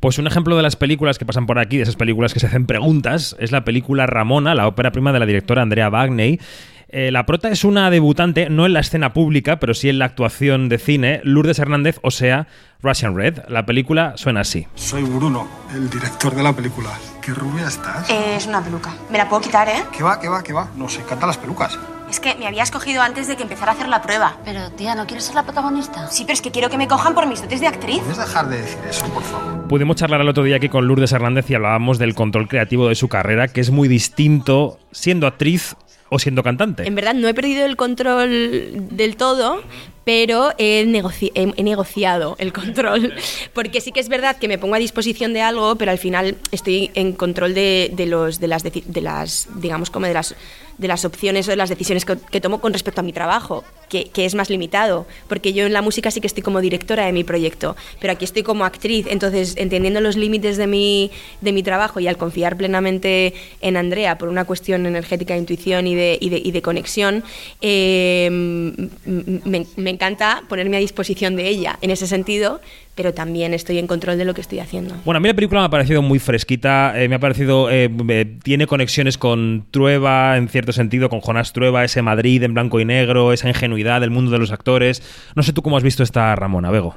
Pues 0.00 0.18
un 0.18 0.26
ejemplo 0.26 0.56
de 0.56 0.62
las 0.62 0.76
películas 0.76 1.18
que 1.18 1.26
pasan 1.26 1.46
por 1.46 1.58
aquí, 1.58 1.76
de 1.76 1.84
esas 1.84 1.96
películas 1.96 2.32
que 2.34 2.40
se 2.40 2.46
hacen 2.46 2.66
preguntas, 2.66 3.36
es 3.38 3.52
la 3.52 3.64
película 3.64 3.85
Ramona, 3.94 4.54
la 4.54 4.66
ópera 4.66 4.90
prima 4.90 5.12
de 5.12 5.20
la 5.20 5.26
directora 5.26 5.62
Andrea 5.62 5.88
Bagney. 5.88 6.40
Eh, 6.88 7.10
la 7.10 7.26
prota 7.26 7.48
es 7.50 7.64
una 7.64 7.90
debutante, 7.90 8.48
no 8.48 8.64
en 8.64 8.72
la 8.72 8.80
escena 8.80 9.12
pública, 9.12 9.58
pero 9.58 9.74
sí 9.74 9.88
en 9.88 9.98
la 9.98 10.04
actuación 10.04 10.68
de 10.68 10.78
cine, 10.78 11.20
Lourdes 11.24 11.58
Hernández, 11.58 11.98
o 12.02 12.10
sea, 12.10 12.46
Russian 12.80 13.16
Red. 13.16 13.40
La 13.48 13.66
película 13.66 14.14
suena 14.16 14.40
así. 14.40 14.66
Soy 14.76 15.02
Bruno, 15.02 15.48
el 15.74 15.90
director 15.90 16.34
de 16.34 16.42
la 16.42 16.52
película. 16.52 16.90
¿Qué 17.20 17.32
rubia 17.32 17.66
estás? 17.66 18.08
Eh, 18.08 18.36
es 18.36 18.46
una 18.46 18.62
peluca. 18.62 18.94
Me 19.10 19.18
la 19.18 19.28
puedo 19.28 19.42
quitar, 19.42 19.68
¿eh? 19.68 19.82
¿Qué 19.96 20.02
va, 20.02 20.20
qué 20.20 20.28
va, 20.28 20.42
qué 20.42 20.52
va? 20.52 20.68
Nos 20.76 20.96
encantan 20.98 21.28
las 21.28 21.38
pelucas. 21.38 21.76
Es 22.08 22.20
que 22.20 22.34
me 22.36 22.46
habías 22.46 22.70
cogido 22.70 23.02
antes 23.02 23.26
de 23.26 23.36
que 23.36 23.42
empezara 23.42 23.72
a 23.72 23.74
hacer 23.74 23.88
la 23.88 24.00
prueba. 24.00 24.36
Pero, 24.44 24.70
tía, 24.70 24.94
¿no 24.94 25.06
quieres 25.06 25.24
ser 25.24 25.34
la 25.34 25.42
protagonista? 25.42 26.08
Sí, 26.10 26.22
pero 26.24 26.34
es 26.34 26.40
que 26.40 26.50
quiero 26.50 26.70
que 26.70 26.78
me 26.78 26.86
cojan 26.86 27.14
por 27.14 27.26
mis 27.26 27.42
dotes 27.42 27.60
de 27.60 27.66
actriz. 27.66 27.98
¿Puedes 27.98 28.18
dejar 28.18 28.48
de 28.48 28.62
decir 28.62 28.78
eso, 28.88 29.06
por 29.06 29.22
favor? 29.22 29.66
Pudimos 29.68 29.96
charlar 29.96 30.20
el 30.20 30.28
otro 30.28 30.44
día 30.44 30.56
aquí 30.56 30.68
con 30.68 30.86
Lourdes 30.86 31.12
Hernández 31.12 31.50
y 31.50 31.54
hablábamos 31.54 31.98
del 31.98 32.14
control 32.14 32.48
creativo 32.48 32.88
de 32.88 32.94
su 32.94 33.08
carrera, 33.08 33.48
que 33.48 33.60
es 33.60 33.70
muy 33.70 33.88
distinto 33.88 34.78
siendo 34.92 35.26
actriz 35.26 35.74
o 36.08 36.18
siendo 36.18 36.42
cantante. 36.42 36.86
En 36.86 36.94
verdad 36.94 37.14
no 37.14 37.26
he 37.26 37.34
perdido 37.34 37.64
el 37.64 37.76
control 37.76 38.88
del 38.96 39.16
todo, 39.16 39.62
pero 40.04 40.52
he, 40.58 40.82
he, 41.34 41.62
negociado 41.64 42.36
el 42.38 42.52
control, 42.52 43.12
porque 43.52 43.80
sí 43.80 43.90
que 43.90 43.98
es 43.98 44.08
verdad 44.08 44.36
que 44.36 44.46
me 44.46 44.58
pongo 44.58 44.76
a 44.76 44.78
disposición 44.78 45.32
de 45.32 45.42
algo, 45.42 45.74
pero 45.74 45.90
al 45.90 45.98
final 45.98 46.36
estoy 46.52 46.92
en 46.94 47.12
control 47.12 47.54
de, 47.54 47.90
de 47.92 48.06
los, 48.06 48.38
de 48.38 48.46
las, 48.46 48.62
de 48.62 49.00
las, 49.00 49.48
digamos, 49.56 49.90
como 49.90 50.06
de 50.06 50.14
las 50.14 50.36
de 50.78 50.88
las 50.88 51.04
opciones 51.04 51.48
o 51.48 51.50
de 51.50 51.56
las 51.56 51.68
decisiones 51.68 52.04
que, 52.04 52.40
tomo 52.40 52.60
con 52.60 52.72
respecto 52.72 53.00
a 53.00 53.04
mi 53.04 53.12
trabajo, 53.12 53.64
que, 53.88 54.10
es 54.14 54.34
más 54.34 54.50
limitado, 54.50 55.06
porque 55.28 55.52
yo 55.52 55.66
en 55.66 55.72
la 55.72 55.82
música 55.82 56.10
sí 56.10 56.20
que 56.20 56.26
estoy 56.26 56.42
como 56.42 56.60
directora 56.60 57.06
de 57.06 57.12
mi 57.12 57.24
proyecto, 57.24 57.76
pero 58.00 58.12
aquí 58.12 58.24
estoy 58.24 58.42
como 58.42 58.64
actriz, 58.64 59.06
entonces 59.08 59.54
entendiendo 59.56 60.00
los 60.00 60.16
límites 60.16 60.56
de 60.56 60.66
mi, 60.66 61.10
de 61.40 61.52
mi 61.52 61.62
trabajo 61.62 62.00
y 62.00 62.08
al 62.08 62.16
confiar 62.16 62.56
plenamente 62.56 63.34
en 63.60 63.76
Andrea 63.76 64.18
por 64.18 64.28
una 64.28 64.44
cuestión 64.44 64.86
energética 64.86 65.34
de 65.34 65.40
intuición 65.40 65.86
y 65.86 65.94
de, 65.94 66.18
y 66.20 66.50
de, 66.50 66.62
conexión, 66.62 67.22
eh, 67.60 68.28
me, 68.30 69.66
me 69.76 69.90
encanta 69.90 70.42
ponerme 70.48 70.76
a 70.76 70.80
disposición 70.80 71.36
de 71.36 71.48
ella. 71.48 71.78
En 71.80 71.90
ese 71.90 72.06
sentido, 72.06 72.60
pero 72.96 73.14
también 73.14 73.54
estoy 73.54 73.78
en 73.78 73.86
control 73.86 74.18
de 74.18 74.24
lo 74.24 74.34
que 74.34 74.40
estoy 74.40 74.58
haciendo. 74.58 74.96
Bueno, 75.04 75.18
a 75.18 75.20
mí 75.20 75.28
la 75.28 75.34
película 75.34 75.60
me 75.60 75.66
ha 75.66 75.70
parecido 75.70 76.02
muy 76.02 76.18
fresquita, 76.18 77.00
eh, 77.00 77.08
me 77.08 77.16
ha 77.16 77.18
parecido, 77.20 77.70
eh, 77.70 77.88
tiene 78.42 78.66
conexiones 78.66 79.18
con 79.18 79.66
Trueba, 79.70 80.36
en 80.36 80.48
cierto 80.48 80.72
sentido, 80.72 81.08
con 81.08 81.20
Jonás 81.20 81.52
Trueba, 81.52 81.84
ese 81.84 82.02
Madrid 82.02 82.42
en 82.42 82.54
blanco 82.54 82.80
y 82.80 82.84
negro, 82.86 83.32
esa 83.32 83.48
ingenuidad 83.48 84.00
del 84.00 84.10
mundo 84.10 84.30
de 84.30 84.38
los 84.38 84.50
actores. 84.50 85.02
No 85.36 85.42
sé 85.42 85.52
tú 85.52 85.62
cómo 85.62 85.76
has 85.76 85.82
visto 85.82 86.02
esta 86.02 86.34
Ramona, 86.34 86.70
Bego. 86.70 86.96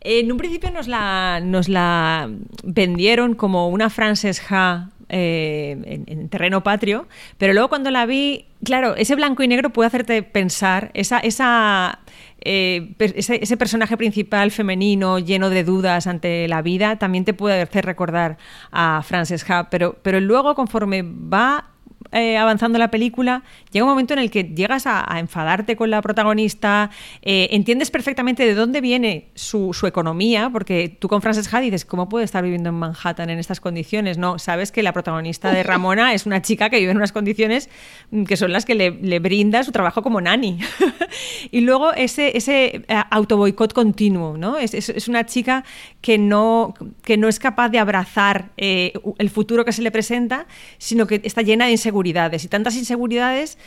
En 0.00 0.32
un 0.32 0.38
principio 0.38 0.70
nos 0.70 0.88
la, 0.88 1.40
nos 1.44 1.68
la 1.68 2.30
vendieron 2.64 3.34
como 3.34 3.68
una 3.68 3.90
Frances 3.90 4.42
Ha 4.50 4.88
eh, 5.10 6.04
en, 6.06 6.28
terreno 6.30 6.62
patrio, 6.62 7.06
pero 7.36 7.52
luego 7.52 7.68
cuando 7.68 7.90
la 7.90 8.06
vi, 8.06 8.46
claro, 8.64 8.96
ese 8.96 9.14
blanco 9.14 9.42
y 9.42 9.48
negro 9.48 9.70
puede 9.70 9.86
hacerte 9.86 10.22
pensar, 10.22 10.90
esa, 10.94 11.18
esa 11.18 12.00
eh, 12.44 12.94
ese, 12.98 13.56
personaje 13.56 13.96
principal 13.96 14.50
femenino 14.50 15.18
lleno 15.18 15.50
de 15.50 15.64
dudas 15.64 16.06
ante 16.06 16.46
la 16.48 16.62
vida 16.62 16.96
también 16.96 17.24
te 17.24 17.34
puede 17.34 17.62
hacer 17.62 17.84
recordar 17.84 18.38
a 18.70 19.02
Frances 19.02 19.48
Ha, 19.50 19.70
pero, 19.70 19.96
pero 20.02 20.20
luego 20.20 20.54
conforme 20.54 21.02
va 21.02 21.73
eh, 22.14 22.36
avanzando 22.36 22.78
la 22.78 22.92
película, 22.92 23.42
llega 23.72 23.84
un 23.84 23.90
momento 23.90 24.12
en 24.12 24.20
el 24.20 24.30
que 24.30 24.44
llegas 24.44 24.86
a, 24.86 25.04
enfadarte 25.18 25.74
con 25.74 25.90
la 25.90 26.00
protagonista, 26.00 26.90
eh, 27.22 27.48
entiendes 27.50 27.90
perfectamente 27.90 28.46
de 28.46 28.54
dónde 28.54 28.80
viene 28.80 29.30
su, 29.34 29.74
economía, 29.84 30.48
porque 30.52 30.96
tú 30.96 31.08
con 31.08 31.22
Frances 31.22 31.52
Ha 31.52 31.58
dices, 31.58 31.84
¿cómo 31.84 32.08
puede 32.08 32.24
estar 32.24 32.44
viviendo 32.44 32.68
en 32.68 32.76
Manhattan 32.76 33.30
en 33.30 33.40
estas 33.40 33.58
condiciones? 33.58 34.16
No, 34.16 34.38
sabes 34.38 34.70
que 34.70 34.84
la 34.84 34.92
protagonista 34.92 35.50
de 35.50 35.64
Ramona 35.64 36.14
es 36.14 36.24
una 36.24 36.40
chica 36.40 36.70
que 36.70 36.78
vive 36.78 36.92
en 36.92 36.98
unas 36.98 37.10
condiciones 37.10 37.68
mm, 38.12 38.22
que 38.24 38.36
son 38.36 38.52
las 38.52 38.64
que 38.64 38.76
le, 38.76 39.18
brinda 39.18 39.64
su 39.64 39.72
trabajo 39.72 40.02
como 40.02 40.20
nani. 40.20 40.60
y 41.50 41.62
luego 41.62 41.92
ese, 41.94 42.36
ese 42.36 42.84
eh, 42.86 43.02
autoboicot 43.10 43.72
continuo, 43.72 44.36
¿no? 44.38 44.56
Es, 44.56 45.08
una 45.08 45.26
chica 45.26 45.64
que 46.00 46.16
no, 46.16 46.74
que 47.02 47.16
no 47.16 47.28
es 47.28 47.40
capaz 47.40 47.70
de 47.70 47.80
abrazar 47.80 48.50
el 48.56 49.30
futuro 49.30 49.64
que 49.64 49.72
se 49.72 49.82
le 49.82 49.90
presenta, 49.90 50.46
sino 50.78 51.08
que 51.08 51.20
está 51.24 51.42
llena 51.42 51.66
de 51.66 51.72
inseguridad 51.72 52.03
y 52.44 52.48
tantas 52.48 52.76
inseguridades 52.76 53.58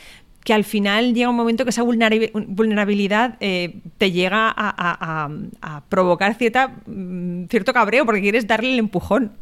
que 0.44 0.54
al 0.54 0.64
final 0.64 1.14
llega 1.14 1.28
un 1.28 1.36
momento 1.36 1.64
que 1.64 1.70
esa 1.70 1.82
vulnerabilidad 1.82 3.36
eh, 3.40 3.80
te 3.98 4.12
llega 4.12 4.54
a, 4.56 5.82
provocar 5.88 6.34
cierta, 6.34 6.76
mm, 6.86 7.44
cierto 7.50 7.72
cabreo 7.72 8.06
porque 8.06 8.22
quieres 8.22 8.46
darle 8.46 8.72
el 8.72 8.78
empujón. 8.78 9.32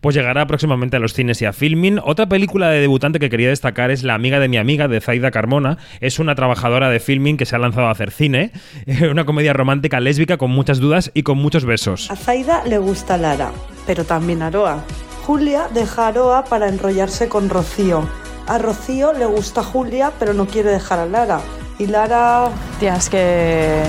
Pues 0.00 0.14
llegará 0.14 0.46
próximamente 0.46 0.96
a 0.96 1.00
los 1.00 1.14
cines 1.14 1.40
y 1.40 1.46
a 1.46 1.52
filming. 1.52 1.98
Otra 2.04 2.28
película 2.28 2.68
de 2.68 2.80
debutante 2.80 3.18
que 3.18 3.30
quería 3.30 3.48
destacar 3.48 3.90
es 3.90 4.02
La 4.02 4.14
amiga 4.14 4.38
de 4.40 4.48
mi 4.48 4.58
amiga, 4.58 4.88
de 4.88 5.00
Zaida 5.00 5.30
Carmona. 5.30 5.78
Es 6.00 6.18
una 6.18 6.34
trabajadora 6.34 6.90
de 6.90 7.00
filming 7.00 7.38
que 7.38 7.46
se 7.46 7.56
ha 7.56 7.58
lanzado 7.58 7.86
a 7.86 7.92
hacer 7.92 8.10
cine. 8.10 8.52
Una 9.10 9.24
comedia 9.24 9.54
romántica 9.54 10.00
lésbica 10.00 10.36
con 10.36 10.50
muchas 10.50 10.78
dudas 10.78 11.10
y 11.14 11.22
con 11.22 11.38
muchos 11.38 11.64
besos. 11.64 12.10
A 12.10 12.16
Zaida 12.16 12.64
le 12.66 12.76
gusta 12.78 13.16
Lara, 13.16 13.52
pero 13.86 14.04
también 14.04 14.42
Aroa. 14.42 14.84
Julia 15.28 15.68
deja 15.74 16.06
a 16.06 16.08
Aroa 16.08 16.44
para 16.46 16.70
enrollarse 16.70 17.28
con 17.28 17.50
Rocío. 17.50 18.08
A 18.46 18.56
Rocío 18.56 19.12
le 19.12 19.26
gusta 19.26 19.62
Julia, 19.62 20.10
pero 20.18 20.32
no 20.32 20.46
quiere 20.46 20.70
dejar 20.70 21.00
a 21.00 21.04
Lara. 21.04 21.42
Y 21.78 21.86
Lara... 21.86 22.48
Tienes 22.80 23.10
que... 23.10 23.82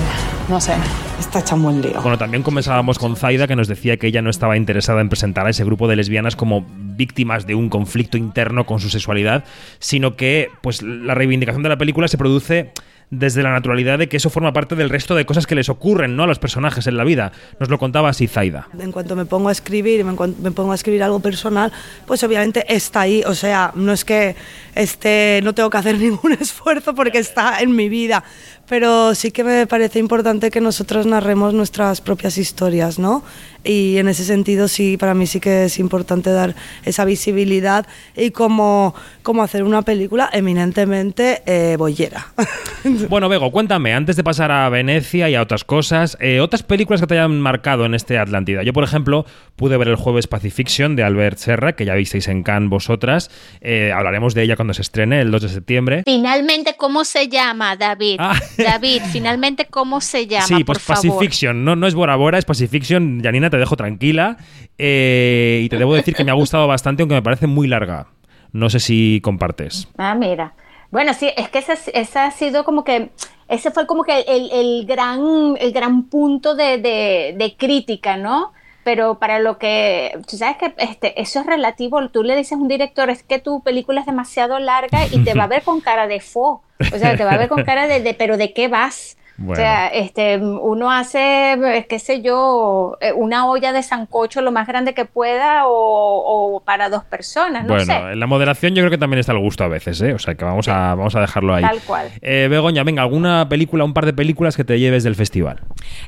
no 0.50 0.60
sé. 0.60 0.74
Está 1.18 1.40
echando 1.40 1.70
un 1.70 1.82
lío. 1.82 2.02
Bueno, 2.02 2.18
también 2.18 2.44
comenzábamos 2.44 3.00
con 3.00 3.16
Zaida, 3.16 3.48
que 3.48 3.56
nos 3.56 3.70
decía 3.70 3.96
que 3.96 4.08
ella 4.08 4.22
no 4.22 4.30
estaba 4.30 4.58
interesada 4.58 5.00
en 5.00 5.08
presentar 5.08 5.48
a 5.48 5.52
ese 5.52 5.64
grupo 5.64 5.88
de 5.88 5.96
lesbianas 5.96 6.36
como 6.36 6.66
víctimas 6.78 7.48
de 7.48 7.56
un 7.56 7.70
conflicto 7.70 8.18
interno 8.18 8.66
con 8.66 8.82
su 8.82 8.90
sexualidad, 8.90 9.46
sino 9.80 10.18
que 10.18 10.50
pues 10.62 10.82
la 10.82 11.16
reivindicación 11.16 11.64
de 11.64 11.70
la 11.70 11.78
película 11.78 12.10
se 12.10 12.18
produce 12.18 12.74
desde 13.12 13.41
la 13.41 13.51
naturalidad 13.51 13.97
de 13.97 14.07
que 14.07 14.18
eso 14.18 14.30
forma 14.30 14.53
parte 14.53 14.76
del 14.76 14.89
resto 14.89 15.16
de 15.16 15.26
cosas 15.26 15.47
que 15.47 15.55
les 15.55 15.70
ocurren 15.70 16.16
¿no? 16.16 16.24
a 16.24 16.28
los 16.28 16.39
personajes 16.39 16.86
en 16.88 16.97
la 16.97 17.03
vida. 17.03 17.32
Nos 17.60 17.70
lo 17.70 17.80
contaba 17.80 18.10
así 18.10 18.28
Zaida. 18.28 18.68
En 18.80 18.91
cuanto 18.91 19.16
me 19.16 19.26
pongo 19.26 19.49
a 19.49 19.51
escribir 19.51 20.03
me, 20.03 20.12
me, 20.12 20.51
pongo 20.51 20.72
a 20.72 20.76
escribir 20.76 21.01
algo 21.03 21.20
personal, 21.20 21.72
pues 22.05 22.24
obviamente 22.24 22.66
está 22.74 23.01
ahí. 23.01 23.24
O 23.26 23.34
sea, 23.34 23.72
no 23.76 23.91
es 23.91 24.05
que 24.05 24.36
este, 24.76 25.41
no 25.43 25.53
tengo 25.53 25.70
que 25.70 25.78
hacer 25.78 25.97
ningún 25.99 26.34
esfuerzo 26.34 26.93
porque 26.93 27.18
está 27.18 27.62
en 27.62 27.76
mi 27.76 27.89
vida 27.89 28.24
pero 28.70 29.15
sí 29.15 29.32
que 29.32 29.43
me 29.43 29.65
parece 29.67 29.99
importante 29.99 30.51
que 30.51 30.61
nosotros 30.61 31.07
narremos 31.07 31.53
nuestras 31.53 31.99
propias 32.01 32.38
historias, 32.38 32.99
¿no? 32.99 33.24
Y 33.63 33.97
en 33.97 34.07
ese 34.07 34.24
sentido 34.24 34.70
sí, 34.70 34.95
para 34.95 35.13
mí 35.13 35.28
sí 35.28 35.41
que 35.41 35.65
es 35.65 35.80
importante 35.80 36.32
dar 36.32 36.55
esa 36.86 37.03
visibilidad 37.03 37.86
y 38.15 38.32
como, 38.32 38.95
hacer 39.41 39.63
una 39.63 39.82
película 39.82 40.30
eminentemente 40.32 41.41
eh, 41.45 41.76
boyera. 41.78 42.28
Bueno, 43.09 43.28
Bego, 43.28 43.51
cuéntame, 43.51 43.93
antes 43.93 44.15
de 44.15 44.24
pasar 44.24 44.51
a 44.51 44.70
Venecia 44.70 45.30
y 45.30 45.36
a 45.36 45.41
otras 45.41 45.65
cosas, 45.65 46.17
eh, 46.22 46.39
otras 46.39 46.63
películas 46.63 47.01
que 47.01 47.07
te 47.07 47.15
hayan 47.15 47.41
marcado 47.41 47.86
en 47.86 47.93
este 47.93 48.17
Atlántida. 48.17 48.63
Yo, 48.63 48.72
por 48.72 48.86
ejemplo, 48.86 49.26
pude 49.57 49.76
ver 49.76 49.89
el 49.89 49.95
jueves 49.95 50.28
Pacifiction 50.28 50.95
de 50.95 51.03
Albert 51.03 51.38
Serra, 51.39 51.74
que 51.74 51.84
ya 51.84 51.93
visteis 51.95 52.30
en 52.30 52.43
Cannes 52.43 52.70
vosotras. 52.70 53.30
Eh, 53.59 53.91
hablaremos 53.93 54.34
de 54.34 54.43
ella 54.43 54.55
cuando 54.55 54.74
se 54.74 54.82
estrene 54.82 55.20
el 55.20 55.32
2 55.32 55.41
de 55.41 55.49
septiembre. 55.49 56.03
Finalmente, 56.05 56.76
¿cómo 56.78 57.03
se 57.03 57.28
llama, 57.28 57.76
David? 57.76 58.17
Ah. 58.20 58.39
David, 58.64 59.01
finalmente, 59.12 59.66
¿cómo 59.66 60.01
se 60.01 60.28
llama? 60.28 60.45
Sí, 60.45 60.64
pues 60.64 60.80
Pacifiction, 60.80 61.64
no, 61.64 61.76
no 61.76 61.88
es 61.88 61.95
Bora 61.95 62.16
Bora, 62.16 62.38
es 62.38 62.45
Pacifiction. 62.45 63.22
Janina, 63.24 63.49
te 63.49 63.57
dejo 63.57 63.76
tranquila. 63.76 64.38
Eh, 64.78 65.62
y 65.64 65.70
te 65.70 65.78
debo 65.78 65.95
decir 65.95 66.16
que 66.16 66.24
me 66.24 66.32
ha 66.32 66.36
gustado 66.36 66.68
bastante, 66.68 67.03
aunque 67.03 67.16
me 67.16 67.22
parece 67.22 67.47
muy 67.47 67.68
larga. 67.68 68.07
No 68.51 68.70
sé 68.70 68.80
si 68.80 69.20
compartes. 69.24 69.88
Ah, 69.97 70.16
mira. 70.16 70.53
Bueno, 70.91 71.14
sí, 71.14 71.30
es 71.36 71.49
que 71.49 71.60
ese, 71.60 72.20
ha 72.20 72.32
sido 72.32 72.64
como 72.64 72.84
que, 72.84 73.12
ese 73.47 73.72
fue 73.72 73.86
como 73.86 74.03
que 74.03 74.22
el, 74.22 74.86
gran, 74.88 75.55
el 75.60 75.72
gran 75.72 76.03
punto 76.03 76.55
de, 76.55 76.80
de, 76.80 77.55
crítica, 77.57 78.18
¿no? 78.18 78.53
Pero 78.90 79.20
para 79.20 79.38
lo 79.38 79.60
que, 79.60 80.18
tú 80.28 80.36
sabes 80.36 80.58
que 80.58 80.74
este, 80.80 81.22
eso 81.22 81.42
es 81.42 81.46
relativo, 81.46 82.10
tú 82.10 82.24
le 82.24 82.36
dices 82.36 82.54
a 82.54 82.56
un 82.56 82.68
director, 82.68 83.12
es 83.12 83.22
que 83.22 83.38
tu 83.38 83.62
película 83.62 84.00
es 84.00 84.08
demasiado 84.08 84.58
larga 84.58 85.06
y 85.12 85.24
te 85.24 85.36
va 85.36 85.44
a 85.44 85.48
ver 85.56 85.62
con 85.62 85.80
cara 85.80 86.08
de 86.08 86.20
fo. 86.20 86.64
O 86.92 86.98
sea, 86.98 87.16
te 87.16 87.24
va 87.24 87.34
a 87.34 87.38
ver 87.38 87.50
con 87.50 87.64
cara 87.64 87.86
de, 87.86 88.16
pero 88.16 88.36
¿de 88.36 88.52
qué 88.52 88.68
vas? 88.68 89.16
O 89.48 89.56
sea, 89.56 89.88
este, 89.88 90.38
uno 90.38 90.92
hace, 90.92 91.86
qué 91.88 92.00
sé 92.00 92.22
yo, 92.22 92.98
eh, 93.00 93.14
una 93.14 93.48
olla 93.48 93.72
de 93.72 93.84
sancocho 93.84 94.42
lo 94.42 94.52
más 94.52 94.68
grande 94.68 94.94
que 94.94 95.06
pueda 95.06 95.64
o, 95.66 96.62
para 96.66 96.90
dos 96.90 97.04
personas, 97.04 97.66
no 97.66 97.74
bueno, 97.76 98.12
en 98.12 98.20
la 98.20 98.28
moderación 98.28 98.76
yo 98.76 98.82
creo 98.82 98.92
que 98.92 98.98
también 98.98 99.20
está 99.20 99.32
el 99.32 99.40
gusto 99.40 99.64
a 99.64 99.68
veces, 99.68 100.02
¿eh? 100.02 100.14
O 100.14 100.20
sea, 100.20 100.36
que 100.36 100.46
vamos, 100.46 100.68
a, 100.68 100.96
vamos 100.96 101.16
a 101.16 101.22
dejarlo 101.22 101.56
ahí. 101.56 101.64
Tal 101.64 101.80
cual. 101.82 102.10
Eh, 102.22 102.48
Begoña, 102.50 102.84
venga, 102.84 103.02
¿alguna 103.02 103.48
película, 103.50 103.84
un 103.84 103.94
par 103.94 104.06
de 104.06 104.14
películas 104.14 104.58
que 104.58 104.64
te 104.64 104.80
lleves 104.80 105.04
del 105.04 105.16
festival? 105.16 105.62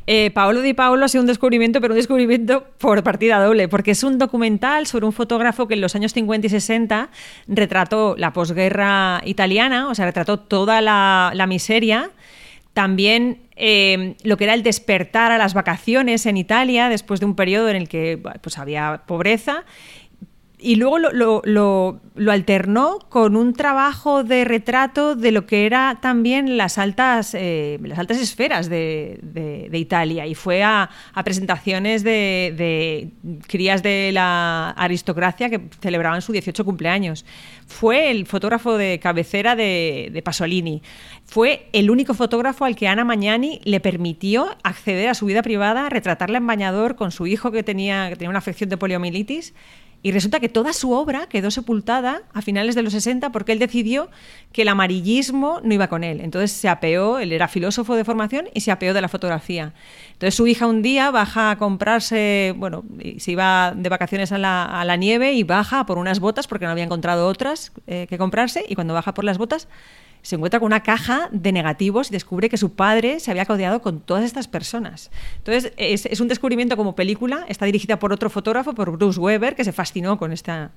Eh, 0.08 0.32
Paolo 0.32 0.62
Di 0.62 0.74
Paolo 0.74 1.06
ha 1.06 1.08
sido 1.08 1.22
un 1.22 1.28
descubrimiento, 1.28 1.82
pero 1.82 1.94
un 1.94 2.00
descubrimiento 2.00 2.66
por 2.78 3.04
partida 3.04 3.44
doble, 3.44 3.68
porque 3.68 3.92
es 3.92 4.04
un 4.04 4.18
documental 4.18 4.88
sobre 4.88 5.06
un 5.06 5.14
fotógrafo 5.14 5.68
que 5.68 5.76
en 5.76 5.82
los 5.82 5.96
años 5.96 6.14
50 6.14 6.48
y 6.48 6.50
60 6.50 7.10
retrató 7.48 8.16
la 8.18 8.34
posguerra 8.34 9.22
italiana, 9.26 9.88
o 9.90 9.96
sea, 9.96 10.06
retrató 10.06 10.40
toda 10.40 10.82
la, 10.82 11.32
la 11.34 11.48
miseria 11.48 12.12
también 12.74 13.40
eh, 13.56 14.16
lo 14.24 14.38
que 14.38 14.46
era 14.46 14.54
el 14.54 14.64
despertar 14.64 15.32
a 15.32 15.38
las 15.38 15.54
vacaciones 15.54 16.26
en 16.26 16.38
Italia 16.38 16.90
después 16.90 17.20
de 17.20 17.26
un 17.26 17.36
periodo 17.36 17.70
en 17.70 17.76
el 17.76 17.90
que 17.90 18.22
pues, 18.42 18.58
había 18.58 19.04
pobreza 19.06 19.66
y 20.62 20.76
luego 20.76 21.00
lo, 21.00 21.42
lo, 21.44 22.32
alternó 22.32 23.00
con 23.10 23.36
un 23.36 23.54
trabajo 23.54 24.24
de 24.24 24.46
retrato 24.46 25.16
de 25.16 25.32
lo 25.32 25.48
que 25.48 25.66
era 25.66 25.98
también 26.02 26.56
las 26.56 26.78
altas, 26.78 27.34
eh, 27.34 27.80
las 27.82 27.98
altas 27.98 28.20
esferas 28.20 28.70
de, 28.70 29.20
de, 29.24 29.78
Italia 29.80 30.28
y 30.28 30.36
fue 30.36 30.62
a, 30.64 30.90
presentaciones 31.26 32.04
de, 32.04 32.54
de, 32.56 33.40
crías 33.48 33.82
de 33.82 34.12
la 34.14 34.70
aristocracia 34.72 35.50
que 35.50 35.62
celebraban 35.82 36.22
su 36.22 36.32
18 36.32 36.64
cumpleaños. 36.64 37.26
Fue 37.66 38.12
el 38.12 38.28
fotógrafo 38.28 38.78
de 38.78 39.00
cabecera 39.00 39.56
de, 39.56 40.22
Pasolini. 40.24 40.84
Fue 41.26 41.70
el 41.74 41.90
único 41.90 42.14
fotógrafo 42.14 42.66
al 42.66 42.76
que 42.76 42.88
Ana 42.88 43.04
Magnani 43.04 43.62
le 43.64 43.80
permitió 43.80 44.56
acceder 44.64 45.10
a 45.10 45.16
su 45.16 45.26
vida 45.26 45.42
privada, 45.42 45.90
retratarla 45.90 46.38
en 46.38 46.46
bañador 46.46 46.96
con 46.96 47.12
su 47.12 47.26
hijo 47.26 47.52
que 47.52 47.64
tenía, 47.64 48.10
que 48.10 48.16
tenía 48.18 48.30
una 48.30 48.40
afección 48.40 48.70
de 48.70 48.78
poliomielitis 48.78 49.56
Y 50.04 50.12
resulta 50.12 50.40
que 50.40 50.50
toda 50.50 50.74
su 50.74 50.92
obra 50.92 51.28
quedó 51.28 51.52
sepultada 51.52 52.24
a 52.34 52.42
finales 52.42 52.74
de 52.74 52.82
los 52.82 52.94
60 52.94 53.32
porque 53.32 53.52
él 53.52 53.60
decidió 53.60 54.10
que 54.52 54.64
el 54.64 54.70
amarillismo 54.70 55.62
no 55.64 55.74
iba 55.74 55.88
con 55.88 56.04
él. 56.04 56.22
Entonces 56.22 56.52
se 56.52 56.70
apeó, 56.70 57.20
él 57.20 57.32
era 57.32 57.48
filósofo 57.48 57.96
de 57.96 58.04
formación 58.04 58.50
y 58.54 58.62
se 58.62 58.72
apeó 58.72 58.94
de 58.94 59.02
la 59.02 59.08
fotografía. 59.10 59.74
Entonces 60.14 60.34
su 60.34 60.48
hija 60.48 60.66
un 60.66 60.82
día 60.82 61.12
baja 61.12 61.52
a 61.52 61.58
comprarse, 61.58 62.56
bueno, 62.58 62.84
se 63.18 63.32
iba 63.32 63.74
de 63.76 63.90
vacaciones 63.90 64.32
a 64.32 64.38
la, 64.40 64.96
nieve 64.98 65.34
y 65.34 65.44
baja 65.44 65.86
por 65.86 65.98
unas 65.98 66.20
botas 66.20 66.48
porque 66.48 66.66
no 66.66 66.72
había 66.72 66.84
encontrado 66.84 67.28
otras 67.28 67.72
eh, 67.88 68.08
que 68.10 68.18
comprarse 68.18 68.66
y 68.68 68.76
cuando 68.76 68.94
baja 68.94 69.14
por 69.14 69.24
las 69.24 69.38
botas 69.38 69.68
se 70.22 70.36
encuentra 70.36 70.60
con 70.60 70.68
una 70.68 70.84
caja 70.84 71.30
de 71.32 71.52
negativos 71.52 72.10
y 72.10 72.14
descubre 72.14 72.50
que 72.50 72.58
su 72.58 72.74
padre 72.74 73.20
se 73.20 73.32
había 73.32 73.46
codeado 73.46 73.82
con 73.82 74.02
todas 74.02 74.24
estas 74.24 74.48
personas. 74.48 75.12
Entonces, 75.38 75.74
es, 75.78 76.20
un 76.20 76.28
descubrimiento 76.28 76.78
como 76.78 76.96
película, 76.96 77.46
está 77.48 77.66
dirigida 77.66 78.00
por 78.00 78.14
otro 78.14 78.30
fotógrafo, 78.30 78.74
por 78.74 78.92
Bruce 78.92 79.20
Weber, 79.20 79.56
que 79.56 79.64
se 79.64 79.72
fascinó 79.72 80.18
con, 80.18 80.32
esta, 80.32 80.72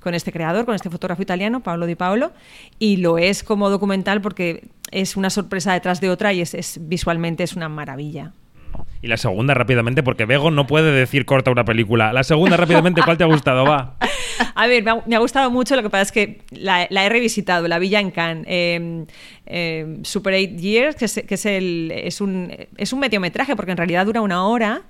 con 0.00 0.14
este 0.14 0.32
creador, 0.32 0.64
con 0.64 0.74
este 0.74 0.90
fotógrafo 0.90 1.22
italiano, 1.22 1.62
Paolo 1.62 1.86
Di 1.86 1.94
Paolo, 1.94 2.32
y 2.78 2.96
lo 2.96 3.18
es 3.18 3.42
como 3.42 3.68
documental 3.70 4.20
porque 4.20 4.68
es 4.90 5.16
una 5.16 5.30
sorpresa 5.30 5.72
detrás 5.72 6.00
de 6.00 6.10
otra 6.10 6.32
y 6.32 6.40
es 6.40 6.78
visualmente 6.80 7.42
es 7.42 7.54
una 7.54 7.68
maravilla. 7.68 8.32
Y 9.06 9.08
la 9.08 9.18
segunda 9.18 9.54
rápidamente, 9.54 10.02
porque 10.02 10.24
Bego 10.24 10.50
no 10.50 10.66
puede 10.66 10.90
decir 10.90 11.26
corta 11.26 11.52
una 11.52 11.64
película. 11.64 12.12
La 12.12 12.24
segunda 12.24 12.56
rápidamente, 12.56 13.02
¿cuál 13.04 13.16
te 13.16 13.22
ha 13.22 13.28
gustado? 13.28 13.62
Va. 13.62 13.94
A 14.56 14.66
ver, 14.66 14.82
me 14.82 15.14
ha, 15.14 15.18
gustado 15.20 15.48
mucho, 15.48 15.76
lo 15.76 15.82
que 15.82 15.90
pasa 15.90 16.02
es 16.02 16.12
que 16.12 16.42
la, 16.50 16.88
he 16.90 17.08
revisitado, 17.08 17.68
La 17.68 17.78
Villa 17.78 18.00
en 18.00 18.10
Cannes. 18.10 18.44
Eh, 18.48 19.06
eh, 19.46 19.98
Super 20.02 20.34
8 20.34 20.56
Years, 20.56 20.96
que, 20.96 21.04
es, 21.04 21.22
que 21.26 21.34
es, 21.34 21.46
el, 21.46 21.92
es, 21.94 22.20
un, 22.20 22.52
es 22.76 22.92
un 22.92 22.98
mediometraje, 22.98 23.54
porque 23.54 23.70
en 23.70 23.76
realidad 23.76 24.04
dura 24.04 24.20
una 24.20 24.46
hora, 24.46 24.82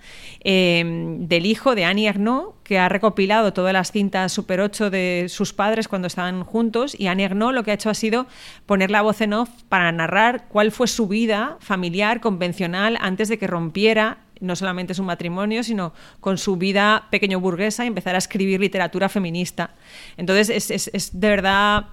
eh, 0.43 0.83
del 1.19 1.45
hijo 1.45 1.75
de 1.75 1.85
Annie 1.85 2.09
Ernaux, 2.09 2.55
que 2.65 2.79
ha 2.79 2.89
recopilado 2.89 3.53
todas 3.53 3.73
las 3.73 3.93
cintas 3.93 4.33
Super 4.33 4.61
8 4.61 4.91
de 4.91 5.27
sus 5.29 5.53
padres 5.53 5.89
cuando 5.89 6.07
estaban 6.07 6.43
juntos, 6.43 6.99
y 6.99 7.07
Annie 7.07 7.25
Ernaux 7.25 7.55
lo 7.55 7.63
que 7.65 7.71
ha 7.71 7.75
hecho 7.75 7.91
ha 7.91 7.95
sido 7.95 8.27
poner 8.65 8.91
la 8.91 9.03
voz 9.03 9.21
en 9.21 9.35
off 9.35 9.51
para 9.69 9.93
narrar 9.93 10.47
cuál 10.49 10.73
fue 10.73 10.87
su 10.87 11.07
vida 11.07 11.59
familiar, 11.61 12.21
convencional, 12.21 12.99
antes 13.01 13.29
de 13.29 13.39
que 13.39 13.47
rompiera 13.47 14.06
no 14.41 14.57
solamente 14.57 14.95
su 14.95 15.03
matrimonio, 15.03 15.63
sino 15.63 15.93
con 16.21 16.39
su 16.39 16.57
vida 16.57 17.07
pequeño 17.11 17.41
burguesa 17.41 17.85
y 17.85 17.89
empezar 17.89 18.15
a 18.15 18.19
escribir 18.19 18.61
literatura 18.61 19.09
feminista. 19.09 19.71
Entonces, 20.17 20.51
es, 20.51 20.71
es, 20.71 20.91
es 20.93 21.21
de 21.21 21.29
verdad 21.29 21.87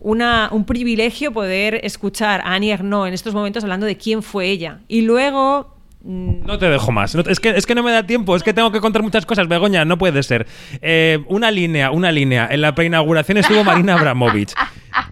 una, 0.00 0.48
un 0.52 0.64
privilegio 0.64 1.32
poder 1.32 1.80
escuchar 1.84 2.40
a 2.40 2.54
Annie 2.54 2.72
Ernaux 2.72 3.06
en 3.06 3.14
estos 3.14 3.34
momentos 3.34 3.62
hablando 3.62 3.86
de 3.86 3.96
quién 3.96 4.22
fue 4.22 4.46
ella. 4.46 4.80
Y 4.88 5.02
luego 5.02 5.76
no 6.02 6.58
te 6.58 6.70
dejo 6.70 6.92
más. 6.92 7.14
Es 7.14 7.40
que, 7.40 7.50
es 7.50 7.66
que 7.66 7.74
no 7.74 7.82
me 7.82 7.92
da 7.92 8.06
tiempo. 8.06 8.34
Es 8.34 8.42
que 8.42 8.54
tengo 8.54 8.72
que 8.72 8.80
contar 8.80 9.02
muchas 9.02 9.26
cosas. 9.26 9.48
Begoña, 9.48 9.84
no 9.84 9.98
puede 9.98 10.22
ser. 10.22 10.46
Eh, 10.80 11.22
una 11.28 11.50
línea, 11.50 11.90
una 11.90 12.10
línea. 12.10 12.48
En 12.50 12.62
la 12.62 12.74
preinauguración 12.74 13.38
estuvo 13.38 13.62
Marina 13.64 13.94
Abramovich. 13.94 14.54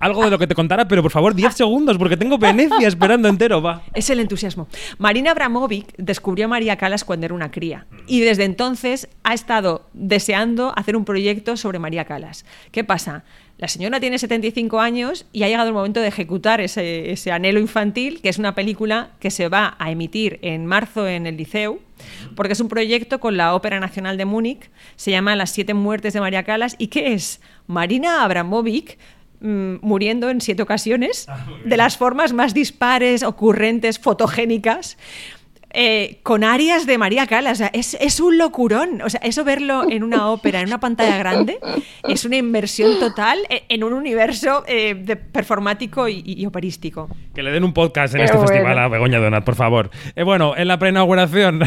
Algo 0.00 0.24
de 0.24 0.30
lo 0.30 0.38
que 0.38 0.46
te 0.46 0.54
contara, 0.54 0.88
pero 0.88 1.02
por 1.02 1.10
favor, 1.10 1.34
10 1.34 1.54
segundos, 1.54 1.98
porque 1.98 2.16
tengo 2.16 2.38
Venecia 2.38 2.86
esperando 2.86 3.28
entero, 3.28 3.62
va. 3.62 3.82
Es 3.94 4.10
el 4.10 4.20
entusiasmo. 4.20 4.68
Marina 4.98 5.32
Abramovic 5.32 5.94
descubrió 5.96 6.46
a 6.46 6.48
María 6.48 6.76
Calas 6.76 7.04
cuando 7.04 7.26
era 7.26 7.34
una 7.34 7.50
cría. 7.50 7.86
Y 8.06 8.20
desde 8.20 8.44
entonces 8.44 9.08
ha 9.24 9.34
estado 9.34 9.88
deseando 9.92 10.72
hacer 10.76 10.96
un 10.96 11.04
proyecto 11.04 11.56
sobre 11.56 11.78
María 11.78 12.04
Calas. 12.04 12.44
¿Qué 12.70 12.84
pasa? 12.84 13.24
La 13.58 13.66
señora 13.66 13.98
tiene 13.98 14.18
75 14.18 14.78
años 14.78 15.26
y 15.32 15.42
ha 15.42 15.48
llegado 15.48 15.68
el 15.68 15.74
momento 15.74 15.98
de 16.00 16.06
ejecutar 16.06 16.60
ese, 16.60 17.10
ese, 17.10 17.32
anhelo 17.32 17.58
infantil, 17.58 18.20
que 18.22 18.28
es 18.28 18.38
una 18.38 18.54
película 18.54 19.10
que 19.18 19.32
se 19.32 19.48
va 19.48 19.74
a 19.80 19.90
emitir 19.90 20.38
en 20.42 20.64
marzo 20.64 21.08
en 21.08 21.26
el 21.26 21.36
Liceu, 21.36 21.80
porque 22.36 22.52
es 22.52 22.60
un 22.60 22.68
proyecto 22.68 23.18
con 23.18 23.36
la 23.36 23.56
Ópera 23.56 23.80
Nacional 23.80 24.16
de 24.16 24.26
Múnich, 24.26 24.70
se 24.94 25.10
llama 25.10 25.34
Las 25.34 25.50
siete 25.50 25.74
muertes 25.74 26.12
de 26.12 26.20
María 26.20 26.44
Calas, 26.44 26.76
y 26.78 26.86
que 26.86 27.14
es 27.14 27.40
Marina 27.66 28.22
Abramovic 28.22 28.96
muriendo 29.40 30.30
en 30.30 30.40
siete 30.40 30.62
ocasiones, 30.62 31.26
de 31.64 31.76
las 31.76 31.96
formas 31.96 32.32
más 32.32 32.54
dispares, 32.54 33.22
ocurrentes, 33.22 33.98
fotogénicas. 33.98 34.96
Eh, 35.74 36.20
con 36.22 36.44
arias 36.44 36.86
de 36.86 36.96
María 36.96 37.26
Calas. 37.26 37.52
O 37.52 37.56
sea, 37.56 37.70
es, 37.74 37.96
es, 38.00 38.20
un 38.20 38.38
locurón. 38.38 39.02
O 39.02 39.10
sea, 39.10 39.20
eso 39.22 39.44
verlo 39.44 39.84
en 39.88 40.02
una 40.02 40.30
ópera, 40.30 40.60
en 40.60 40.66
una 40.66 40.80
pantalla 40.80 41.18
grande, 41.18 41.58
es 42.08 42.24
una 42.24 42.36
inversión 42.36 42.98
total 42.98 43.38
en 43.50 43.84
un 43.84 43.92
universo 43.92 44.64
eh, 44.66 44.94
de 44.94 45.16
performático 45.16 46.08
y, 46.08 46.22
y, 46.24 46.46
operístico. 46.46 47.08
Que 47.34 47.42
le 47.42 47.50
den 47.50 47.64
un 47.64 47.74
podcast 47.74 48.14
en 48.14 48.20
Qué 48.20 48.24
este 48.24 48.36
bueno. 48.38 48.48
festival 48.48 48.78
a 48.78 48.88
Begoña 48.88 49.18
Donat, 49.18 49.44
por 49.44 49.56
favor. 49.56 49.90
Eh, 50.16 50.22
bueno, 50.22 50.56
en 50.56 50.68
la 50.68 50.78
preinauguración 50.78 51.60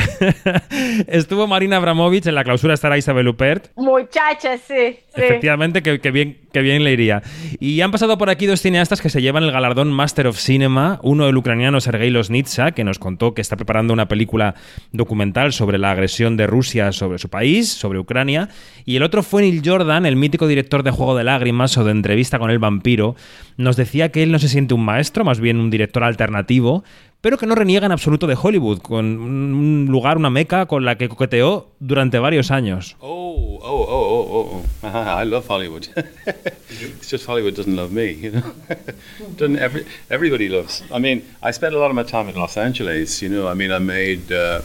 estuvo 1.07 1.45
Marina 1.45 1.77
Abramovich, 1.77 2.25
en 2.25 2.35
la 2.35 2.43
clausura 2.43 2.73
estará 2.73 2.97
Isabel 2.97 3.27
Huppert. 3.27 3.71
Muchacha, 3.75 4.57
sí. 4.57 4.97
sí. 4.97 5.21
Efectivamente, 5.21 5.83
que, 5.83 6.01
que, 6.01 6.09
bien, 6.09 6.40
que 6.51 6.61
bien 6.61 6.83
le 6.83 6.93
iría. 6.93 7.21
Y 7.59 7.81
han 7.81 7.91
pasado 7.91 8.17
por 8.17 8.29
aquí 8.29 8.45
dos 8.45 8.61
cineastas 8.61 9.01
que 9.01 9.09
se 9.09 9.21
llevan 9.21 9.43
el 9.43 9.51
galardón 9.51 9.91
Master 9.91 10.27
of 10.27 10.37
Cinema. 10.37 10.99
Uno, 11.03 11.27
el 11.27 11.37
ucraniano 11.37 11.81
Sergei 11.81 12.09
Losnitsa, 12.09 12.71
que 12.71 12.83
nos 12.83 12.99
contó 12.99 13.33
que 13.33 13.41
está 13.41 13.55
preparando 13.55 13.93
una 13.93 14.07
película 14.07 14.55
documental 14.91 15.53
sobre 15.53 15.77
la 15.77 15.91
agresión 15.91 16.37
de 16.37 16.47
Rusia 16.47 16.91
sobre 16.91 17.17
su 17.17 17.29
país, 17.29 17.69
sobre 17.69 17.99
Ucrania, 17.99 18.49
y 18.85 18.95
el 18.95 19.03
otro 19.03 19.23
fue 19.23 19.41
Neil 19.41 19.61
Jordan, 19.63 20.05
el 20.05 20.15
mítico 20.15 20.47
director 20.47 20.83
de 20.83 20.91
Juego 20.91 21.15
de 21.15 21.23
Lágrimas 21.23 21.77
o 21.77 21.83
de 21.83 21.91
Entrevista 21.91 22.39
con 22.39 22.51
el 22.51 22.59
Vampiro, 22.59 23.15
nos 23.57 23.75
decía 23.75 24.11
que 24.11 24.23
él 24.23 24.31
no 24.31 24.39
se 24.39 24.49
siente 24.49 24.73
un 24.73 24.83
maestro, 24.83 25.25
más 25.25 25.39
bien 25.39 25.59
un 25.59 25.69
director 25.69 26.03
alternativo, 26.03 26.83
pero 27.21 27.37
que 27.37 27.45
no 27.45 27.53
reniega 27.53 27.85
en 27.85 27.91
absoluto 27.91 28.25
de 28.25 28.35
Hollywood, 28.41 28.81
con 28.81 29.05
un 29.05 29.87
lugar, 29.89 30.17
una 30.17 30.31
meca 30.31 30.65
con 30.65 30.83
la 30.83 30.97
que 30.97 31.07
coqueteó 31.07 31.69
durante 31.79 32.17
varios 32.17 32.49
años. 32.49 32.97
Oh, 32.99 33.59
oh, 33.61 33.85
oh, 33.87 34.27
oh, 34.31 34.63
oh. 34.83 34.87
I 35.21 35.23
love 35.25 35.45
Hollywood. 35.47 35.87
it's 35.95 37.09
just 37.09 37.27
Hollywood 37.27 37.55
doesn't 37.55 37.75
love 37.75 37.91
me, 37.91 38.11
you 38.13 38.31
know. 38.31 38.53
doesn't 39.37 39.57
every, 39.57 39.85
everybody 40.09 40.49
loves. 40.49 40.83
I 40.91 40.97
mean, 40.97 41.23
I 41.43 41.51
spent 41.51 41.75
a 41.75 41.79
lot 41.79 41.91
of 41.91 41.95
my 41.95 42.03
time 42.03 42.27
in 42.27 42.35
Los 42.35 42.57
Angeles, 42.57 43.21
you 43.21 43.29
know. 43.29 43.47
I 43.47 43.53
mean, 43.53 43.71
I 43.71 43.79
made 43.79 44.31
uh, 44.31 44.61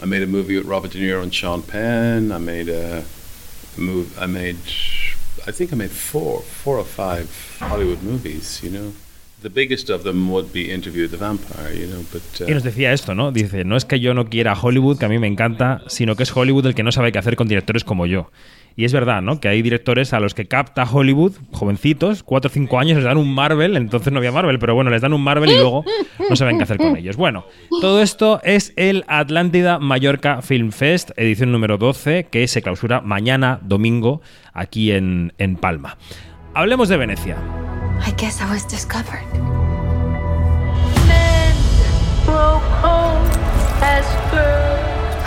I 0.00 0.06
made 0.06 0.22
a 0.22 0.26
movie 0.26 0.56
with 0.56 0.66
Robert 0.66 0.92
De 0.92 0.98
Niro 0.98 1.22
and 1.22 1.34
Sean 1.34 1.62
Penn. 1.62 2.30
I 2.30 2.38
made 2.38 2.68
a 2.68 3.04
move. 3.76 4.16
I 4.18 4.26
made. 4.26 4.56
I 5.46 5.52
think 5.52 5.72
I 5.72 5.76
made 5.76 5.90
four, 5.90 6.40
four 6.42 6.78
or 6.78 6.84
five 6.84 7.28
Hollywood 7.58 8.02
movies, 8.02 8.60
you 8.62 8.70
know. 8.70 8.92
Y 12.48 12.52
nos 12.52 12.62
decía 12.62 12.92
esto, 12.92 13.14
¿no? 13.14 13.32
Dice, 13.32 13.64
no 13.64 13.76
es 13.76 13.84
que 13.84 14.00
yo 14.00 14.14
no 14.14 14.26
quiera 14.26 14.54
Hollywood, 14.54 14.98
que 14.98 15.06
a 15.06 15.08
mí 15.08 15.18
me 15.18 15.26
encanta, 15.26 15.82
sino 15.86 16.16
que 16.16 16.24
es 16.24 16.36
Hollywood 16.36 16.66
el 16.66 16.74
que 16.74 16.82
no 16.82 16.92
sabe 16.92 17.12
qué 17.12 17.18
hacer 17.18 17.36
con 17.36 17.48
directores 17.48 17.84
como 17.84 18.06
yo. 18.06 18.30
Y 18.76 18.84
es 18.84 18.92
verdad, 18.92 19.20
¿no? 19.20 19.40
Que 19.40 19.48
hay 19.48 19.62
directores 19.62 20.12
a 20.12 20.20
los 20.20 20.34
que 20.34 20.46
capta 20.46 20.84
Hollywood, 20.84 21.32
jovencitos, 21.50 22.22
4 22.22 22.48
o 22.48 22.52
5 22.52 22.78
años, 22.78 22.96
les 22.96 23.04
dan 23.04 23.18
un 23.18 23.34
Marvel, 23.34 23.76
entonces 23.76 24.12
no 24.12 24.18
había 24.18 24.32
Marvel, 24.32 24.58
pero 24.58 24.74
bueno, 24.74 24.90
les 24.90 25.02
dan 25.02 25.12
un 25.12 25.22
Marvel 25.22 25.50
y 25.50 25.54
luego 25.54 25.84
no 26.28 26.36
saben 26.36 26.56
qué 26.56 26.64
hacer 26.64 26.78
con 26.78 26.96
ellos. 26.96 27.16
Bueno, 27.16 27.44
todo 27.80 28.00
esto 28.00 28.40
es 28.44 28.72
el 28.76 29.04
Atlántida 29.08 29.78
Mallorca 29.78 30.40
Film 30.42 30.70
Fest, 30.70 31.10
edición 31.16 31.52
número 31.52 31.78
12, 31.78 32.28
que 32.30 32.46
se 32.48 32.62
clausura 32.62 33.00
mañana, 33.00 33.58
domingo, 33.62 34.22
aquí 34.52 34.92
en, 34.92 35.32
en 35.38 35.56
Palma. 35.56 35.98
Hablemos 36.54 36.88
de 36.88 36.96
Venecia. 36.96 37.69
I 38.02 38.10
guess 38.16 38.40
I 38.40 38.50
was 38.50 38.64
discovered. 38.64 39.24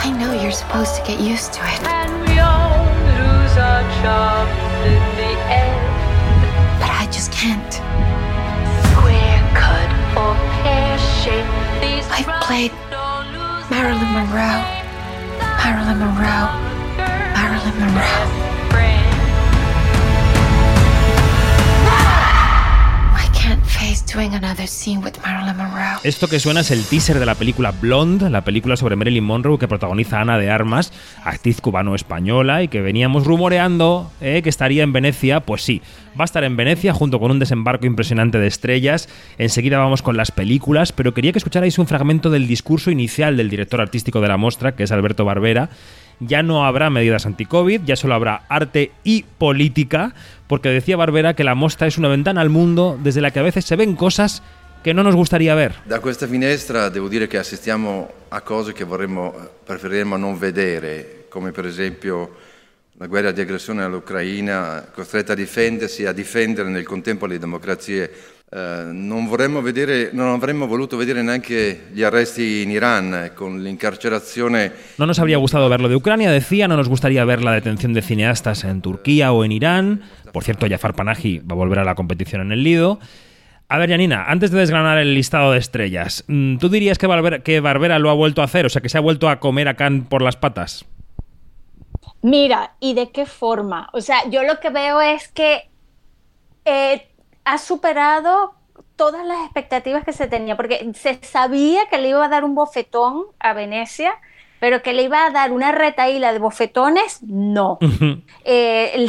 I 0.06 0.10
know 0.20 0.34
you're 0.42 0.52
supposed 0.52 0.96
to 0.96 1.02
get 1.06 1.20
used 1.20 1.54
to 1.54 1.62
it. 1.64 1.80
But 6.80 6.90
I 6.90 7.08
just 7.12 7.32
can't. 7.32 7.82
I've 12.16 12.44
played 12.44 12.72
Marilyn 13.72 14.12
Monroe, 14.14 14.62
Marilyn 15.58 15.98
Monroe, 15.98 16.48
Marilyn 17.34 17.76
Monroe. 17.80 19.03
Esto 26.04 26.28
que 26.28 26.40
suena 26.40 26.62
es 26.62 26.72
el 26.72 26.84
teaser 26.84 27.20
de 27.20 27.28
la 27.28 27.36
película 27.36 27.70
Blonde, 27.70 28.32
la 28.32 28.44
película 28.44 28.76
sobre 28.76 28.96
Marilyn 28.96 29.24
Monroe 29.24 29.60
que 29.60 29.68
protagoniza 29.68 30.20
Ana 30.20 30.40
de 30.40 30.50
Armas, 30.50 30.92
actriz 31.24 31.62
cubano-española 31.62 32.64
y 32.64 32.70
que 32.70 32.82
veníamos 32.82 33.26
rumoreando 33.26 34.12
eh, 34.20 34.42
que 34.42 34.50
estaría 34.50 34.82
en 34.82 34.94
Venecia. 34.94 35.42
Pues 35.42 35.62
sí, 35.62 35.84
va 36.20 36.24
a 36.24 36.26
estar 36.26 36.44
en 36.44 36.58
Venecia 36.58 36.92
junto 36.92 37.20
con 37.20 37.30
un 37.30 37.38
desembarco 37.38 37.86
impresionante 37.86 38.40
de 38.40 38.48
estrellas. 38.48 39.10
Enseguida 39.38 39.78
vamos 39.78 40.02
con 40.02 40.18
las 40.18 40.32
películas, 40.32 40.92
pero 40.92 41.14
quería 41.14 41.32
que 41.32 41.38
escucharais 41.38 41.78
un 41.78 41.86
fragmento 41.86 42.32
del 42.32 42.48
discurso 42.48 42.90
inicial 42.90 43.38
del 43.38 43.52
director 43.52 43.80
artístico 43.80 44.22
de 44.22 44.28
la 44.28 44.38
muestra, 44.38 44.76
que 44.76 44.84
es 44.84 44.92
Alberto 44.92 45.24
Barbera 45.24 45.70
ya 46.20 46.44
no 46.44 46.66
habrá 46.66 46.90
medidas 46.90 47.26
anti-COVID, 47.26 47.82
ya 47.86 47.96
solo 47.96 48.14
habrá 48.14 48.44
arte 48.50 48.92
y 49.04 49.24
política, 49.38 50.14
porque 50.48 50.70
decía 50.70 50.98
Barbera 50.98 51.34
que 51.36 51.44
la 51.44 51.56
mostra 51.56 51.88
es 51.88 51.98
una 51.98 52.08
ventana 52.10 52.42
al 52.42 52.50
mundo 52.50 53.00
desde 53.02 53.22
la 53.22 53.32
que 53.32 53.40
a 53.40 53.44
veces 53.44 53.66
se 53.66 53.76
ven 53.76 53.96
cosas 53.96 54.44
che 54.84 54.94
non 54.94 55.06
nos 55.06 55.16
gustaría 55.16 55.56
ver. 55.56 55.76
Da 55.86 56.00
questa 56.00 56.28
finestra 56.28 56.90
devo 56.90 57.08
dire 57.08 57.28
che 57.28 57.38
assistiamo 57.38 58.28
a 58.30 58.42
cose 58.42 58.74
che 58.74 58.84
vorremmo, 58.84 59.34
preferiremmo 59.66 60.18
non 60.18 60.38
vedere, 60.38 61.26
come 61.30 61.52
per 61.52 61.66
esempio 61.66 62.36
la 62.98 63.08
guerra 63.08 63.32
di 63.32 63.42
aggressione 63.42 63.82
all'Ucraina, 63.82 64.86
costretta 64.94 65.34
a 65.34 65.36
difendersi 65.36 66.04
e 66.04 66.08
a 66.08 66.12
difendere 66.12 66.70
nel 66.70 66.84
contempo 66.84 67.26
le 67.26 67.40
democrazie. 67.40 68.12
Eh, 68.56 68.92
non, 68.94 69.26
vorremmo 69.26 69.64
vedere, 69.64 70.12
non 70.14 70.28
avremmo 70.28 70.68
voluto 70.68 70.96
vedere 70.96 71.24
neanche 71.24 71.88
gli 71.92 72.04
arresti 72.04 72.62
in 72.62 72.70
Irán, 72.70 73.32
con 73.34 73.64
l'incarcerazione. 73.64 74.72
No 74.98 75.08
nos 75.08 75.18
habría 75.18 75.38
gustado 75.38 75.68
ver 75.70 75.82
lo 75.82 75.90
de 75.90 75.96
Ucrania, 75.96 76.30
decía, 76.30 76.68
no 76.68 76.78
nos 76.78 76.88
gustaría 76.88 77.26
ver 77.26 77.44
la 77.44 77.52
detención 77.52 77.94
de 77.94 78.04
cineastas 78.04 78.64
en 78.64 78.82
Turquía 78.82 79.32
o 79.32 79.44
en 79.44 79.54
Irán. 79.54 80.02
Por 80.32 80.44
cierto, 80.44 80.68
Jafar 80.70 80.94
Panahi 80.94 81.40
va 81.40 81.54
a 81.54 81.56
volver 81.56 81.80
a 81.80 81.84
la 81.84 81.96
competición 81.96 82.42
en 82.42 82.52
el 82.52 82.64
Lido. 82.64 83.00
A 83.70 83.80
ver, 83.80 83.90
Janina, 83.90 84.26
antes 84.28 84.52
de 84.52 84.60
desgranar 84.60 85.00
el 85.00 85.16
listado 85.16 85.54
de 85.54 85.58
estrellas, 85.58 86.24
mm, 86.28 86.58
¿tú 86.58 86.70
dirías 86.70 87.00
que 87.00 87.08
Barbera, 87.08 87.40
que 87.40 87.60
Barbera 87.60 87.98
lo 87.98 88.12
ha 88.12 88.14
vuelto 88.14 88.42
a 88.42 88.46
hacer? 88.46 88.68
O 88.68 88.70
sea, 88.70 88.84
que 88.84 88.90
se 88.90 89.00
ha 89.00 89.02
vuelto 89.02 89.30
a 89.30 89.40
comer 89.40 89.68
a 89.68 89.74
Khan 89.74 90.04
por 90.04 90.22
las 90.22 90.38
patas. 90.38 90.86
Mira, 92.22 92.76
¿y 92.80 92.94
de 92.94 93.10
qué 93.10 93.26
forma? 93.26 93.90
O 93.94 94.02
sea, 94.02 94.30
yo 94.30 94.44
lo 94.44 94.60
que 94.60 94.70
veo 94.70 95.02
es 95.02 95.28
que 95.30 95.72
eh, 96.66 97.08
ha 97.46 97.58
superado 97.58 98.54
todas 98.96 99.26
las 99.26 99.44
expectativas 99.44 100.04
que 100.04 100.14
se 100.14 100.28
tenía, 100.28 100.56
porque 100.56 100.92
se 100.94 101.20
sabía 101.24 101.88
que 101.90 101.98
le 101.98 102.10
iba 102.10 102.24
a 102.24 102.30
dar 102.30 102.44
un 102.44 102.56
bofetón 102.56 103.26
a 103.40 103.54
Venecia, 103.54 104.16
pero 104.60 104.82
que 104.82 104.94
le 104.94 105.04
iba 105.04 105.26
a 105.26 105.30
dar 105.32 105.52
una 105.52 105.72
retaíla 105.72 106.32
de 106.32 106.40
bofetones, 106.40 107.22
no. 107.24 107.80
eh, 108.46 109.08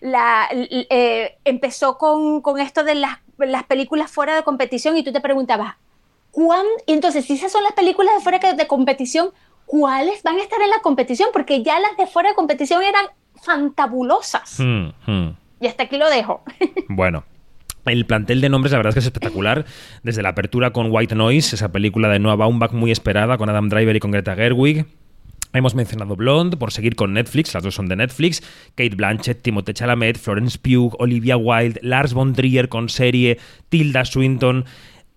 la, 0.00 0.48
eh, 0.52 1.38
empezó 1.44 1.96
con, 1.96 2.42
con, 2.42 2.60
esto 2.60 2.84
de 2.84 2.96
las, 2.96 3.18
las, 3.38 3.64
películas 3.64 4.10
fuera 4.10 4.34
de 4.34 4.42
competición 4.42 4.96
y 4.96 5.02
tú 5.02 5.12
te 5.12 5.20
preguntabas, 5.20 5.76
¿cuándo? 6.30 6.70
Entonces, 6.86 7.24
si 7.24 7.34
esas 7.34 7.52
son 7.52 7.62
las 7.62 7.72
películas 7.72 8.14
de 8.14 8.20
fuera 8.20 8.52
de 8.52 8.66
competición, 8.66 9.30
¿cuáles 9.64 10.22
van 10.22 10.36
a 10.36 10.42
estar 10.42 10.60
en 10.60 10.70
la 10.70 10.80
competición? 10.80 11.30
Porque 11.32 11.62
ya 11.62 11.78
las 11.78 11.96
de 11.96 12.06
fuera 12.06 12.30
de 12.30 12.34
competición 12.34 12.82
eran 12.82 13.06
fantabulosas. 13.42 14.58
Mm, 14.58 14.88
mm. 15.06 15.36
Y 15.60 15.66
hasta 15.66 15.84
aquí 15.84 15.96
lo 15.96 16.10
dejo. 16.10 16.42
bueno. 16.88 17.24
El 17.86 18.06
plantel 18.06 18.40
de 18.40 18.48
nombres, 18.48 18.72
la 18.72 18.78
verdad 18.78 18.90
es 18.90 18.94
que 18.94 19.00
es 19.00 19.06
espectacular. 19.06 19.64
Desde 20.02 20.22
la 20.22 20.30
apertura 20.30 20.72
con 20.72 20.88
White 20.90 21.14
Noise, 21.14 21.56
esa 21.56 21.72
película 21.72 22.08
de 22.08 22.18
Noah 22.18 22.36
Baumbach 22.36 22.72
muy 22.72 22.90
esperada, 22.90 23.38
con 23.38 23.48
Adam 23.48 23.68
Driver 23.68 23.96
y 23.96 24.00
con 24.00 24.10
Greta 24.10 24.34
Gerwig. 24.34 24.86
Hemos 25.52 25.74
mencionado 25.74 26.14
Blonde, 26.14 26.56
por 26.56 26.70
seguir 26.70 26.94
con 26.94 27.12
Netflix, 27.12 27.54
las 27.54 27.64
dos 27.64 27.74
son 27.74 27.88
de 27.88 27.96
Netflix. 27.96 28.40
Kate 28.76 28.94
Blanchett, 28.94 29.42
Timothée 29.42 29.74
Chalamet, 29.74 30.16
Florence 30.16 30.56
Pugh, 30.58 30.94
Olivia 31.00 31.36
Wilde, 31.36 31.80
Lars 31.82 32.14
von 32.14 32.34
Trier 32.34 32.68
con 32.68 32.88
serie, 32.88 33.38
Tilda 33.68 34.04
Swinton. 34.04 34.64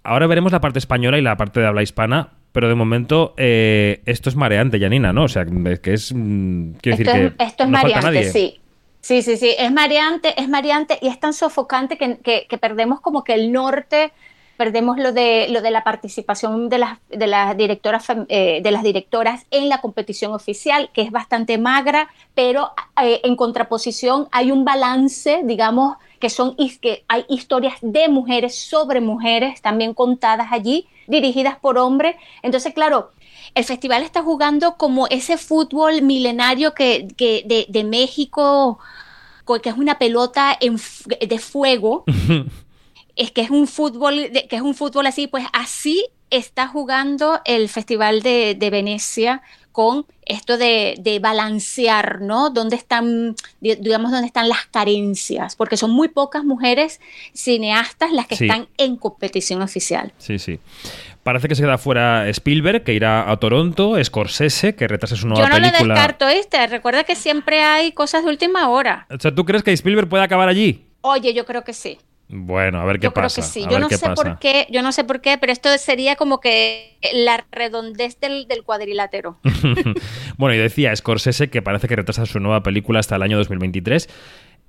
Ahora 0.04 0.26
veremos 0.26 0.52
la 0.52 0.60
parte 0.60 0.80
española 0.80 1.20
y 1.20 1.22
la 1.22 1.38
parte 1.38 1.60
de 1.60 1.68
habla 1.68 1.84
hispana, 1.84 2.30
pero 2.52 2.68
de 2.68 2.74
momento 2.74 3.36
eh, 3.38 4.02
esto 4.06 4.30
es 4.30 4.36
mareante, 4.36 4.80
Janina, 4.80 5.14
¿no? 5.14 5.26
O 5.26 5.28
sea, 5.28 5.46
que 5.46 5.94
es. 5.94 6.12
Quiero 6.12 6.74
esto 6.84 6.90
decir 6.90 7.10
es, 7.10 7.14
que. 7.14 7.44
Esto 7.44 7.64
es 7.64 7.70
no 7.70 7.78
mareante, 7.78 8.24
sí. 8.32 8.60
Sí, 9.04 9.22
sí, 9.22 9.36
sí, 9.36 9.54
es 9.58 9.70
mareante, 9.70 10.42
es 10.42 10.48
mareante 10.48 10.98
y 11.02 11.10
es 11.10 11.20
tan 11.20 11.34
sofocante 11.34 11.98
que, 11.98 12.20
que, 12.22 12.58
perdemos 12.58 13.02
como 13.02 13.26
que 13.26 13.34
el 13.34 13.52
norte, 13.52 14.14
perdemos 14.56 14.98
lo 14.98 15.12
de, 15.12 15.48
lo 15.50 15.62
de 15.62 15.72
la 15.72 15.84
participación 15.84 16.70
de 16.70 16.78
las, 16.78 17.00
de 17.10 17.28
las, 17.28 17.58
directoras, 17.58 18.06
eh, 18.30 18.62
de 18.64 18.72
las 18.72 18.82
directoras 18.82 19.46
en 19.52 19.68
la 19.68 19.82
competición 19.82 20.34
oficial, 20.34 20.90
que 20.94 21.02
es 21.02 21.12
bastante 21.12 21.58
magra, 21.58 22.08
pero 22.34 22.72
eh, 23.02 23.20
en 23.26 23.36
contraposición 23.36 24.30
hay 24.32 24.52
un 24.52 24.64
balance, 24.64 25.42
digamos, 25.44 25.98
que, 26.22 26.30
son, 26.30 26.56
que 26.56 27.04
hay 27.10 27.26
historias 27.28 27.76
de 27.82 28.08
mujeres 28.08 28.56
sobre 28.56 29.02
mujeres 29.02 29.62
también 29.62 29.94
contadas 29.94 30.48
allí, 30.52 30.88
dirigidas 31.08 31.58
por 31.58 31.78
hombres. 31.78 32.16
Entonces, 32.42 32.74
claro, 32.74 33.12
el 33.56 33.64
festival 33.64 34.04
está 34.04 34.22
jugando 34.22 34.78
como 34.78 35.08
ese 35.08 35.38
fútbol 35.38 36.02
milenario 36.02 36.74
que, 36.74 37.08
que 37.18 37.44
de, 37.46 37.66
de, 37.70 37.84
México, 37.84 38.80
que 39.62 39.70
es 39.70 39.78
una 39.78 40.00
pelota 40.00 40.58
en, 40.60 40.78
de 41.20 41.40
fuego, 41.40 42.04
es 43.16 43.32
que 43.32 43.42
es 43.42 43.50
un 43.50 43.68
fútbol, 43.68 44.32
que 44.50 44.56
es 44.56 44.62
un 44.62 44.76
fútbol 44.76 45.06
así, 45.06 45.28
pues 45.28 45.46
así 45.54 46.06
está 46.30 46.68
jugando 46.68 47.42
el 47.46 47.70
Festival 47.70 48.22
de, 48.24 48.56
de 48.56 48.70
Venecia 48.70 49.44
con 49.72 50.06
esto 50.26 50.58
de, 50.58 50.96
de, 51.00 51.20
balancear, 51.20 52.22
¿no? 52.22 52.50
¿Dónde 52.50 52.76
están, 52.76 53.36
digamos, 53.62 54.12
dónde 54.12 54.28
están 54.28 54.50
las 54.50 54.66
carencias? 54.72 55.56
Porque 55.56 55.78
son 55.78 55.92
muy 55.92 56.08
pocas 56.08 56.44
mujeres 56.44 57.00
cineastas 57.34 58.12
las 58.12 58.28
que 58.28 58.36
Sí. 58.36 58.46
están 58.46 58.68
en 58.78 58.96
competición 58.98 59.62
oficial. 59.62 60.12
Sí, 60.18 60.40
sí. 60.40 60.60
Parece 61.24 61.48
que 61.48 61.56
se 61.56 61.64
queda 61.64 61.78
fuera 61.78 62.28
Spielberg, 62.30 62.84
que 62.84 62.94
irá 62.94 63.30
a 63.32 63.38
Toronto, 63.38 63.96
Scorsese, 64.04 64.76
que 64.76 64.88
retrasa 64.88 65.16
su 65.16 65.28
nueva 65.28 65.44
Yo 65.44 65.50
no 65.50 65.60
lo 65.60 65.66
película. 65.72 65.94
descarto, 65.94 66.28
¿viste? 66.28 66.68
Recuerda 66.68 67.04
que 67.06 67.16
siempre 67.16 67.62
hay 67.62 67.92
cosas 67.94 68.24
de 68.24 68.30
última 68.30 68.70
hora. 68.70 69.08
O 69.10 69.18
sea, 69.20 69.34
¿tú 69.34 69.46
crees 69.46 69.64
que 69.64 69.72
Spielberg 69.72 70.10
puede 70.10 70.24
acabar 70.24 70.50
allí? 70.50 70.86
Oye, 71.02 71.34
yo 71.34 71.46
creo 71.46 71.64
que 71.64 71.74
sí. 71.74 71.98
Bueno, 72.36 72.82
a 72.82 72.86
ver 72.86 73.00
qué 73.00 73.06
Yo 73.06 73.14
creo 73.14 73.26
pasa. 73.26 73.42
que 73.42 73.48
sí. 73.48 73.66
Yo 73.70 73.78
no 73.78 73.88
sé 73.90 74.00
pasa. 74.00 74.16
por 74.16 74.40
qué, 74.40 74.66
yo 74.72 74.82
no 74.82 74.92
sé 74.92 75.04
por 75.04 75.22
qué, 75.22 75.38
pero 75.38 75.54
esto 75.54 75.70
sería 75.78 76.16
como 76.16 76.40
que 76.40 76.98
la 77.14 77.46
redondez 77.52 78.20
del, 78.20 78.48
del 78.48 78.64
cuadrilátero. 78.64 79.38
bueno, 80.38 80.56
y 80.56 80.58
decía 80.58 80.96
Scorsese 80.96 81.50
que 81.52 81.62
parece 81.62 81.88
que 81.88 81.96
retrasa 81.96 82.26
su 82.26 82.40
nueva 82.40 82.64
película 82.64 83.00
hasta 83.00 83.18
el 83.18 83.22
año 83.22 83.38
2023. 83.38 84.10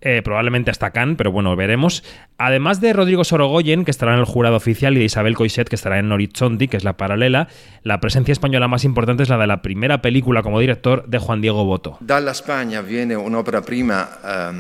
Eh, 0.01 0.21
probablemente 0.23 0.71
hasta 0.71 0.91
Cannes, 0.91 1.17
pero 1.17 1.33
bueno, 1.33 1.57
veremos. 1.57 2.05
Además 2.37 2.81
de 2.81 2.93
Rodrigo 2.93 3.25
Sorogoyen, 3.25 3.85
que 3.85 3.91
estará 3.91 4.15
en 4.15 4.21
el 4.21 4.25
jurado 4.25 4.57
oficial, 4.57 4.97
y 4.97 4.99
de 4.99 5.05
Isabel 5.07 5.35
Coixet, 5.35 5.69
que 5.69 5.77
estará 5.77 5.99
en 5.99 6.13
Horizonte, 6.13 6.69
que 6.69 6.77
es 6.77 6.85
la 6.85 6.97
paralela, 6.97 7.49
la 7.83 8.01
presencia 8.01 8.33
española 8.33 8.69
más 8.69 8.85
importante 8.85 9.23
es 9.23 9.29
la 9.29 9.39
de 9.39 9.47
la 9.47 9.63
primera 9.63 10.03
película 10.03 10.43
como 10.43 10.61
director 10.61 11.07
de 11.07 11.19
Juan 11.19 11.41
Diego 11.41 11.65
Boto. 11.65 11.99
Dalla 12.01 12.35
Spagna 12.35 12.83
viene 12.83 13.17
un'opera 13.17 13.63
prima 13.63 14.53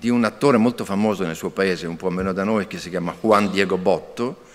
di 0.00 0.10
un 0.10 0.24
attore 0.24 0.58
molto 0.58 0.84
famoso 0.84 1.24
nel 1.24 1.36
suo 1.36 1.50
paese, 1.50 1.86
un 1.86 1.96
po' 1.96 2.10
meno 2.10 2.32
da 2.32 2.44
noi, 2.44 2.66
che 2.66 2.78
si 2.78 2.90
chiama 2.90 3.14
Juan 3.20 3.50
Diego 3.50 3.78
Botto. 3.78 4.50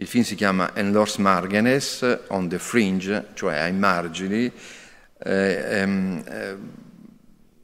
Il 0.00 0.06
film 0.06 0.22
si 0.22 0.36
chiama 0.36 0.70
En 0.74 0.92
los 0.92 1.18
Márgenes, 1.18 2.06
On 2.28 2.48
the 2.48 2.58
Fringe, 2.58 3.26
cioè 3.34 3.56
ai 3.56 3.72
margini. 3.72 4.50
Eh, 5.24 5.80
ehm, 5.80 6.22
eh, 6.24 6.56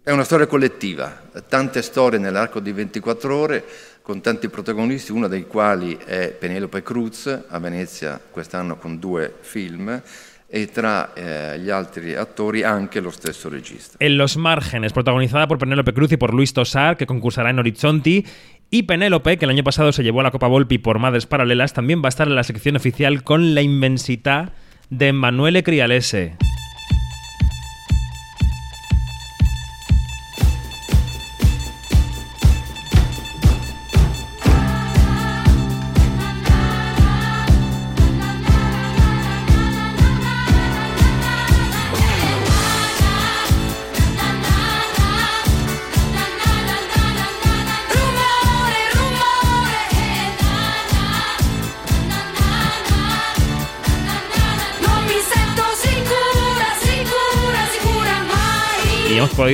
è 0.04 0.10
una 0.10 0.24
storia 0.24 0.46
collettiva, 0.46 1.22
tante 1.48 1.80
storie 1.80 2.18
nell'arco 2.18 2.60
di 2.60 2.72
24 2.72 3.34
ore 3.34 3.64
con 4.02 4.20
tanti 4.20 4.50
protagonisti, 4.50 5.12
uno 5.12 5.28
dei 5.28 5.46
quali 5.46 5.96
è 5.96 6.28
Penelope 6.38 6.82
Cruz 6.82 7.26
a 7.48 7.58
Venezia 7.58 8.20
quest'anno 8.30 8.76
con 8.76 8.98
due 8.98 9.34
film 9.40 10.02
e 10.46 10.70
tra 10.70 11.14
eh, 11.14 11.58
gli 11.58 11.70
altri 11.70 12.14
attori 12.14 12.62
anche 12.62 13.00
lo 13.00 13.10
stesso 13.10 13.48
regista. 13.48 13.96
En 13.98 14.18
Los 14.18 14.36
Márgenes, 14.36 14.92
protagonizada 14.92 15.46
por 15.46 15.56
Penélope 15.56 15.94
Cruz 15.94 16.12
y 16.12 16.18
por 16.18 16.34
Luis 16.34 16.52
Tosar, 16.52 16.98
que 16.98 17.06
concursará 17.06 17.48
en 17.48 17.60
Horizonte. 17.60 18.24
Y 18.68 18.82
Penélope, 18.82 19.38
que 19.38 19.46
el 19.46 19.50
año 19.52 19.64
pasado 19.64 19.90
se 19.90 20.02
llevó 20.02 20.20
a 20.20 20.24
la 20.24 20.30
Copa 20.30 20.48
Volpi 20.48 20.76
por 20.76 20.98
Madres 20.98 21.24
Paralelas, 21.24 21.72
también 21.72 22.02
va 22.02 22.08
a 22.08 22.10
estar 22.10 22.28
en 22.28 22.34
la 22.34 22.44
sección 22.44 22.76
oficial 22.76 23.22
con 23.22 23.54
la 23.54 23.62
inmensidad 23.62 24.52
de 24.90 25.08
Emanuele 25.08 25.62
Crialese. 25.62 26.36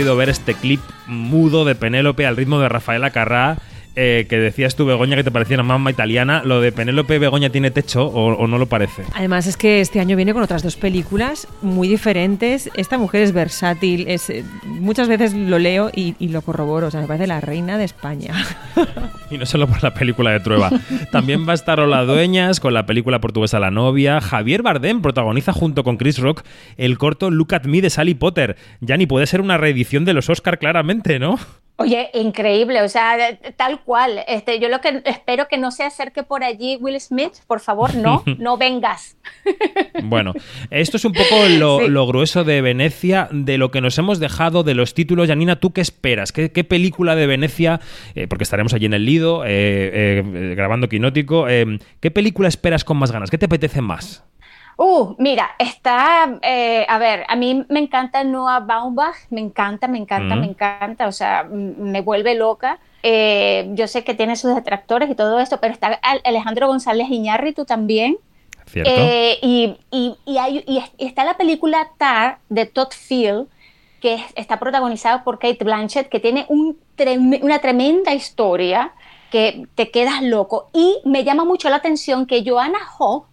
Podido 0.00 0.16
ver 0.16 0.30
este 0.30 0.54
clip 0.54 0.80
mudo 1.06 1.66
de 1.66 1.74
Penélope 1.74 2.24
al 2.24 2.34
ritmo 2.34 2.58
de 2.58 2.70
Rafaela 2.70 3.10
Carrá. 3.10 3.58
Eh, 3.96 4.26
que 4.28 4.38
decías 4.38 4.76
tú, 4.76 4.86
Begoña, 4.86 5.16
que 5.16 5.24
te 5.24 5.30
parecía 5.30 5.56
una 5.56 5.64
mamá 5.64 5.90
italiana. 5.90 6.42
¿Lo 6.44 6.60
de 6.60 6.72
Penélope 6.72 7.18
Begoña 7.18 7.50
tiene 7.50 7.70
techo 7.70 8.06
o, 8.06 8.34
o 8.34 8.46
no 8.46 8.58
lo 8.58 8.66
parece? 8.66 9.04
Además 9.14 9.46
es 9.46 9.56
que 9.56 9.80
este 9.80 10.00
año 10.00 10.16
viene 10.16 10.32
con 10.32 10.42
otras 10.42 10.62
dos 10.62 10.76
películas 10.76 11.48
muy 11.62 11.88
diferentes. 11.88 12.70
Esta 12.76 12.98
mujer 12.98 13.22
es 13.22 13.32
versátil, 13.32 14.06
es, 14.08 14.30
eh, 14.30 14.44
muchas 14.64 15.08
veces 15.08 15.34
lo 15.34 15.58
leo 15.58 15.90
y, 15.94 16.14
y 16.18 16.28
lo 16.28 16.42
corroboro, 16.42 16.88
o 16.88 16.90
sea, 16.90 17.00
me 17.00 17.06
parece 17.06 17.26
la 17.26 17.40
reina 17.40 17.78
de 17.78 17.84
España. 17.84 18.34
Y 19.30 19.38
no 19.38 19.46
solo 19.46 19.68
por 19.68 19.80
la 19.82 19.94
película 19.94 20.32
de 20.32 20.40
Trueba. 20.40 20.70
También 21.12 21.46
va 21.46 21.52
a 21.52 21.54
estar 21.54 21.78
Ola 21.78 22.02
Dueñas 22.04 22.58
con 22.58 22.74
la 22.74 22.84
película 22.84 23.20
portuguesa 23.20 23.60
La 23.60 23.70
novia. 23.70 24.20
Javier 24.20 24.62
Bardem 24.62 25.02
protagoniza 25.02 25.52
junto 25.52 25.84
con 25.84 25.98
Chris 25.98 26.18
Rock 26.18 26.42
el 26.76 26.98
corto 26.98 27.30
Look 27.30 27.54
at 27.54 27.64
Me 27.64 27.80
de 27.80 27.90
Sally 27.90 28.14
Potter. 28.14 28.56
Ya 28.80 28.96
ni 28.96 29.06
puede 29.06 29.26
ser 29.26 29.40
una 29.40 29.56
reedición 29.56 30.04
de 30.04 30.14
los 30.14 30.28
Oscar 30.28 30.58
claramente, 30.58 31.20
¿no? 31.20 31.38
Oye, 31.76 32.10
increíble, 32.12 32.82
o 32.82 32.88
sea, 32.90 33.16
tal 33.56 33.79
cual. 33.80 34.20
Este, 34.28 34.58
yo 34.60 34.68
lo 34.68 34.80
que 34.80 35.02
espero 35.04 35.48
que 35.48 35.58
no 35.58 35.70
se 35.70 35.84
acerque 35.84 36.22
por 36.22 36.44
allí 36.44 36.76
Will 36.80 37.00
Smith, 37.00 37.32
por 37.46 37.60
favor, 37.60 37.94
no, 37.94 38.22
no 38.38 38.56
vengas. 38.56 39.16
Bueno, 40.02 40.32
esto 40.70 40.96
es 40.96 41.04
un 41.04 41.12
poco 41.12 41.36
lo, 41.58 41.88
lo 41.88 42.06
grueso 42.06 42.44
de 42.44 42.60
Venecia, 42.62 43.28
de 43.30 43.58
lo 43.58 43.70
que 43.70 43.80
nos 43.80 43.98
hemos 43.98 44.18
dejado 44.20 44.62
de 44.62 44.74
los 44.74 44.94
títulos. 44.94 45.28
Janina, 45.28 45.56
¿tú 45.56 45.72
qué 45.72 45.80
esperas? 45.80 46.32
¿Qué, 46.32 46.52
qué 46.52 46.64
película 46.64 47.14
de 47.16 47.26
Venecia? 47.26 47.80
eh, 48.14 48.26
porque 48.28 48.44
estaremos 48.44 48.72
allí 48.74 48.86
en 48.86 48.94
el 48.94 49.04
Lido, 49.04 49.44
eh, 49.44 49.48
eh, 50.24 50.54
grabando 50.56 50.88
Quinótico. 50.88 51.46
¿Qué 51.46 52.10
película 52.10 52.48
esperas 52.48 52.84
con 52.84 52.96
más 52.96 53.12
ganas? 53.12 53.30
¿Qué 53.30 53.38
te 53.38 53.46
apetece 53.46 53.80
más? 53.80 54.24
Uh, 54.76 55.14
mira, 55.18 55.50
está, 55.58 56.38
eh, 56.42 56.86
a 56.88 56.98
ver, 56.98 57.24
a 57.28 57.36
mí 57.36 57.66
me 57.68 57.80
encanta 57.80 58.24
Noah 58.24 58.60
Baumbach, 58.60 59.14
me 59.28 59.40
encanta, 59.42 59.88
me 59.88 59.98
encanta, 59.98 60.36
Mm. 60.36 60.40
me 60.40 60.46
encanta, 60.46 61.06
o 61.06 61.12
sea, 61.12 61.44
me 61.44 62.00
vuelve 62.00 62.34
loca. 62.34 62.78
Eh, 63.02 63.68
yo 63.74 63.86
sé 63.88 64.04
que 64.04 64.14
tiene 64.14 64.36
sus 64.36 64.54
detractores 64.54 65.10
y 65.10 65.14
todo 65.14 65.40
esto, 65.40 65.58
pero 65.60 65.72
está 65.72 65.98
Al- 66.02 66.20
Alejandro 66.24 66.66
González 66.66 67.08
Iñárritu 67.10 67.64
también. 67.64 68.18
¿Cierto? 68.66 68.90
Eh, 68.94 69.38
y, 69.42 69.76
y- 69.90 70.16
y 70.26 70.38
hay- 70.38 70.64
y 70.66 70.78
es- 70.78 70.92
y 70.98 71.06
está 71.06 71.24
la 71.24 71.36
película 71.36 71.88
Tar 71.98 72.38
de 72.48 72.66
Todd 72.66 72.90
Field, 72.92 73.48
que 74.00 74.14
es- 74.14 74.22
está 74.36 74.58
protagonizada 74.60 75.24
por 75.24 75.38
Kate 75.38 75.64
Blanchett, 75.64 76.08
que 76.08 76.20
tiene 76.20 76.46
un 76.48 76.78
trem- 76.96 77.42
una 77.42 77.58
tremenda 77.58 78.14
historia 78.14 78.92
que 79.30 79.66
te 79.74 79.90
quedas 79.90 80.22
loco. 80.22 80.70
Y 80.72 80.98
me 81.04 81.24
llama 81.24 81.44
mucho 81.44 81.68
la 81.68 81.76
atención 81.76 82.26
que 82.26 82.44
Joanna 82.48 82.78
Ho 82.98 83.26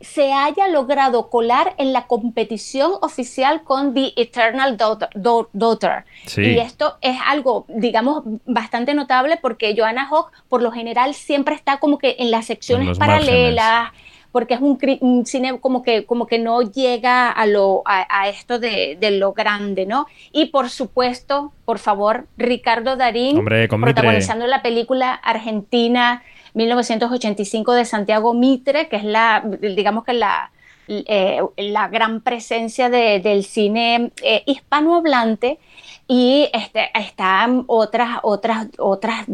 se 0.00 0.32
haya 0.32 0.68
logrado 0.68 1.30
colar 1.30 1.74
en 1.78 1.92
la 1.92 2.06
competición 2.06 2.92
oficial 3.00 3.62
con 3.62 3.94
The 3.94 4.12
Eternal 4.16 4.76
Daughter. 4.76 5.08
Dau- 5.14 5.48
Daughter. 5.52 6.04
Sí. 6.26 6.42
Y 6.42 6.58
esto 6.58 6.98
es 7.00 7.16
algo, 7.26 7.64
digamos, 7.68 8.22
bastante 8.44 8.92
notable 8.92 9.38
porque 9.40 9.74
Joanna 9.76 10.06
Hawk, 10.10 10.30
por 10.48 10.62
lo 10.62 10.72
general, 10.72 11.14
siempre 11.14 11.54
está 11.54 11.78
como 11.78 11.98
que 11.98 12.16
en 12.18 12.30
las 12.30 12.46
secciones 12.46 12.88
En 12.88 12.98
paralelas, 12.98 13.92
porque 14.30 14.54
es 14.54 14.60
un, 14.60 15.24
cine 15.24 15.60
como 15.60 15.82
que, 15.84 16.04
como 16.06 16.26
que 16.26 16.40
no 16.40 16.60
llega 16.60 17.30
a, 17.30 17.46
lo, 17.46 17.82
a, 17.86 18.04
a 18.10 18.28
esto 18.28 18.58
de, 18.58 18.98
de 19.00 19.12
lo 19.12 19.32
grande, 19.32 19.86
¿no? 19.86 20.06
Y 20.32 20.46
por 20.46 20.70
supuesto, 20.70 21.52
por 21.64 21.78
favor, 21.78 22.26
Ricardo 22.36 22.96
Darín, 22.96 23.38
Hombre, 23.38 23.68
protagonizando 23.68 24.46
la 24.48 24.60
película 24.60 25.14
argentina 25.14 26.22
1985 26.54 27.72
de 27.72 27.84
Santiago 27.84 28.32
Mitre, 28.34 28.88
que 28.88 28.96
es 28.96 29.04
la, 29.04 29.42
digamos 29.60 30.04
que 30.04 30.12
la, 30.14 30.50
eh, 30.88 31.40
la 31.56 31.88
gran 31.88 32.20
presencia 32.20 32.88
de- 32.90 33.20
del 33.20 33.44
cine 33.44 34.12
eh, 34.22 34.42
hispanohablante. 34.46 35.58
Y 36.06 36.50
este, 36.52 36.90
están 36.98 37.64
otras, 37.66 38.18
otras, 38.22 38.66
otras 38.78 39.24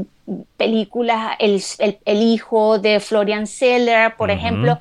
películas, 0.56 1.34
el, 1.38 1.62
el- 1.78 1.98
El 2.04 2.22
hijo 2.22 2.78
de 2.78 3.00
Florian 3.00 3.46
Seller, 3.46 4.14
por 4.16 4.30
ejemplo, 4.30 4.78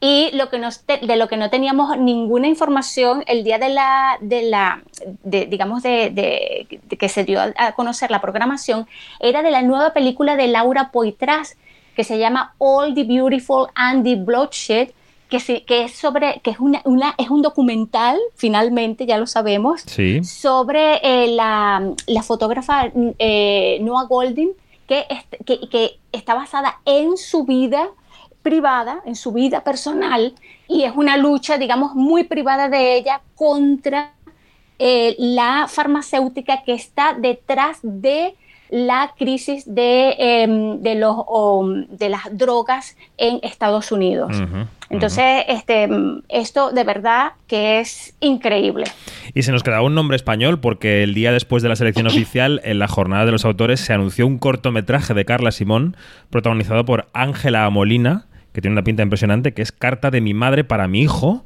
y 0.00 0.30
lo 0.34 0.48
que 0.48 0.58
nos 0.58 0.82
te- 0.84 0.98
de 0.98 1.16
lo 1.16 1.28
que 1.28 1.36
no 1.36 1.48
teníamos 1.50 1.96
ninguna 1.98 2.46
información 2.48 3.22
el 3.26 3.44
día 3.44 3.58
de 3.58 3.68
la, 3.70 4.18
de 4.20 4.42
la 4.42 4.82
de, 5.24 5.46
digamos, 5.46 5.82
de, 5.82 6.10
de- 6.10 6.80
de 6.88 6.96
que 6.96 7.08
se 7.08 7.24
dio 7.24 7.40
a, 7.40 7.52
a 7.56 7.72
conocer 7.72 8.10
la 8.10 8.20
programación, 8.20 8.86
era 9.20 9.42
de 9.42 9.50
la 9.50 9.62
nueva 9.62 9.92
película 9.92 10.36
de 10.36 10.46
Laura 10.48 10.90
Poitras, 10.92 11.56
que 11.96 12.04
se 12.04 12.18
llama 12.18 12.54
All 12.58 12.94
the 12.94 13.04
Beautiful 13.04 13.66
and 13.74 14.04
the 14.04 14.16
Bloodshed, 14.16 14.90
que, 15.28 15.40
se- 15.40 15.64
que 15.64 15.84
es 15.84 15.92
sobre, 15.92 16.40
que 16.42 16.50
es 16.50 16.58
una, 16.60 16.82
una- 16.84 17.14
es 17.18 17.30
un 17.30 17.42
documental, 17.42 18.18
finalmente, 18.34 19.06
ya 19.06 19.18
lo 19.18 19.26
sabemos, 19.26 19.82
Sí. 19.86 20.22
sobre 20.24 21.00
eh, 21.02 21.28
la, 21.28 21.92
la 22.06 22.22
fotógrafa 22.22 22.90
eh, 23.18 23.78
Noah 23.82 24.04
Goldin, 24.04 24.50
que, 24.86 25.06
que 25.70 25.98
está 26.12 26.34
basada 26.34 26.80
en 26.84 27.16
su 27.16 27.44
vida 27.44 27.88
privada, 28.42 29.00
en 29.06 29.14
su 29.16 29.32
vida 29.32 29.62
personal, 29.64 30.34
y 30.68 30.82
es 30.82 30.92
una 30.96 31.16
lucha, 31.16 31.56
digamos, 31.58 31.94
muy 31.94 32.24
privada 32.24 32.68
de 32.68 32.96
ella 32.96 33.20
contra 33.36 34.12
eh, 34.78 35.14
la 35.18 35.66
farmacéutica 35.68 36.62
que 36.64 36.72
está 36.74 37.14
detrás 37.14 37.78
de 37.82 38.34
la 38.72 39.12
crisis 39.18 39.64
de, 39.66 40.14
em, 40.18 40.80
de, 40.80 40.94
los, 40.94 41.14
de 41.90 42.08
las 42.08 42.22
drogas 42.32 42.96
en 43.18 43.38
Estados 43.42 43.92
Unidos. 43.92 44.42
Entonces, 44.88 45.44
este, 45.46 45.86
mm, 45.86 46.22
esto 46.30 46.72
de 46.72 46.82
verdad 46.82 47.32
que 47.46 47.80
es 47.80 48.16
increíble. 48.20 48.84
Y 49.34 49.42
se 49.42 49.52
nos 49.52 49.62
quedaba 49.62 49.82
un 49.82 49.94
nombre 49.94 50.16
español 50.16 50.58
porque 50.58 51.02
el 51.02 51.12
día 51.12 51.32
después 51.32 51.62
de 51.62 51.68
la 51.68 51.76
selección 51.76 52.06
oficial, 52.08 52.62
en 52.64 52.78
la 52.78 52.88
jornada 52.88 53.26
de 53.26 53.32
los 53.32 53.44
autores, 53.44 53.78
se 53.78 53.92
anunció 53.92 54.26
un 54.26 54.38
cortometraje 54.38 55.12
de 55.12 55.26
Carla 55.26 55.52
Simón, 55.52 55.94
protagonizado 56.30 56.86
por 56.86 57.08
Ángela 57.12 57.68
Molina, 57.68 58.24
que 58.54 58.62
tiene 58.62 58.72
una 58.72 58.84
pinta 58.84 59.02
impresionante, 59.02 59.52
que 59.52 59.60
es 59.60 59.70
Carta 59.70 60.10
de 60.10 60.22
mi 60.22 60.32
madre 60.32 60.64
para 60.64 60.88
mi 60.88 61.02
hijo. 61.02 61.44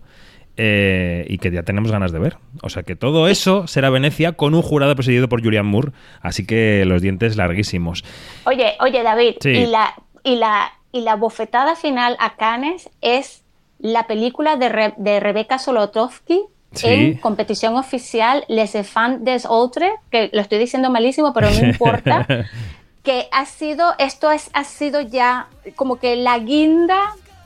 Eh, 0.56 1.24
y 1.28 1.38
que 1.38 1.50
ya 1.50 1.62
tenemos 1.62 1.90
ganas 1.92 2.12
de 2.12 2.18
ver. 2.18 2.36
O 2.62 2.68
sea 2.70 2.82
que 2.82 2.96
todo 2.96 3.28
eso 3.28 3.66
será 3.66 3.90
Venecia 3.90 4.32
con 4.32 4.54
un 4.54 4.62
jurado 4.62 4.94
presidido 4.94 5.28
por 5.28 5.42
Julian 5.42 5.66
Moore, 5.66 5.92
así 6.22 6.46
que 6.46 6.84
los 6.86 7.02
dientes 7.02 7.36
larguísimos. 7.36 8.04
Oye, 8.44 8.74
oye, 8.80 9.02
David, 9.02 9.34
Sí. 9.40 9.50
y, 9.50 9.66
la, 9.66 9.94
y, 10.24 10.36
la, 10.36 10.72
y 10.92 11.00
la 11.02 11.16
bofetada 11.16 11.76
final 11.76 12.16
a 12.20 12.36
Cannes 12.36 12.88
es 13.00 13.42
la 13.78 14.06
película 14.06 14.56
de, 14.56 14.68
Re- 14.70 14.94
de 14.96 15.20
Rebeca 15.20 15.58
Solotowski 15.58 16.40
Sí. 16.72 16.86
en 16.88 17.14
competición 17.18 17.76
oficial 17.76 18.44
Les 18.48 18.74
Enfants 18.74 19.24
des 19.24 19.46
Autres, 19.46 19.90
que 20.10 20.28
lo 20.32 20.40
estoy 20.42 20.58
diciendo 20.58 20.90
malísimo, 20.90 21.32
pero 21.32 21.48
no 21.50 21.66
importa, 21.66 22.26
que 23.02 23.28
ha 23.32 23.46
sido, 23.46 23.94
esto 23.98 24.30
es, 24.30 24.50
ha 24.52 24.64
sido 24.64 25.00
ya 25.00 25.46
como 25.74 25.96
que 25.98 26.16
la 26.16 26.38
guinda 26.38 26.98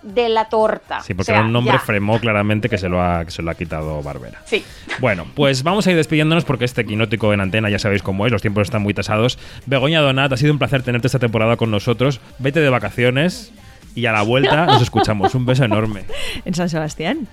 de 0.02 0.28
la 0.28 0.46
torta. 0.48 1.00
Sí, 1.00 1.14
porque 1.14 1.22
O 1.22 1.24
sea, 1.24 1.36
era 1.36 1.44
un 1.46 1.52
nombre 1.52 1.74
ya. 1.74 1.78
fremó 1.78 2.18
claramente 2.18 2.68
que 2.68 2.78
se 2.78 2.88
lo 2.88 3.02
ha, 3.02 3.24
que 3.24 3.30
se 3.30 3.42
lo 3.42 3.50
ha 3.50 3.54
quitado 3.54 4.02
Barbera. 4.02 4.40
Sí. 4.46 4.64
Bueno, 4.98 5.26
pues 5.34 5.62
vamos 5.62 5.86
a 5.86 5.90
ir 5.90 5.96
despidiéndonos 5.96 6.44
porque 6.44 6.64
este 6.64 6.84
quinótico 6.86 7.32
en 7.34 7.40
antena 7.40 7.68
ya 7.70 7.78
sabéis 7.78 8.02
cómo 8.02 8.24
es, 8.26 8.32
los 8.32 8.40
tiempos 8.42 8.62
están 8.62 8.82
muy 8.82 8.94
tasados. 8.94 9.38
Begoña 9.66 10.00
Donat, 10.00 10.32
ha 10.32 10.36
sido 10.36 10.52
un 10.52 10.58
placer 10.58 10.82
tenerte 10.82 11.06
esta 11.08 11.18
temporada 11.18 11.56
con 11.56 11.70
nosotros. 11.70 12.20
Vete 12.38 12.60
de 12.60 12.70
vacaciones 12.70 13.52
y 13.94 14.06
a 14.06 14.12
la 14.12 14.22
vuelta 14.22 14.66
nos 14.66 14.80
escuchamos. 14.82 15.34
Un 15.34 15.44
beso 15.46 15.64
enorme. 15.64 16.04
En 16.44 16.54
San 16.54 16.68
Sebastián. 16.68 17.28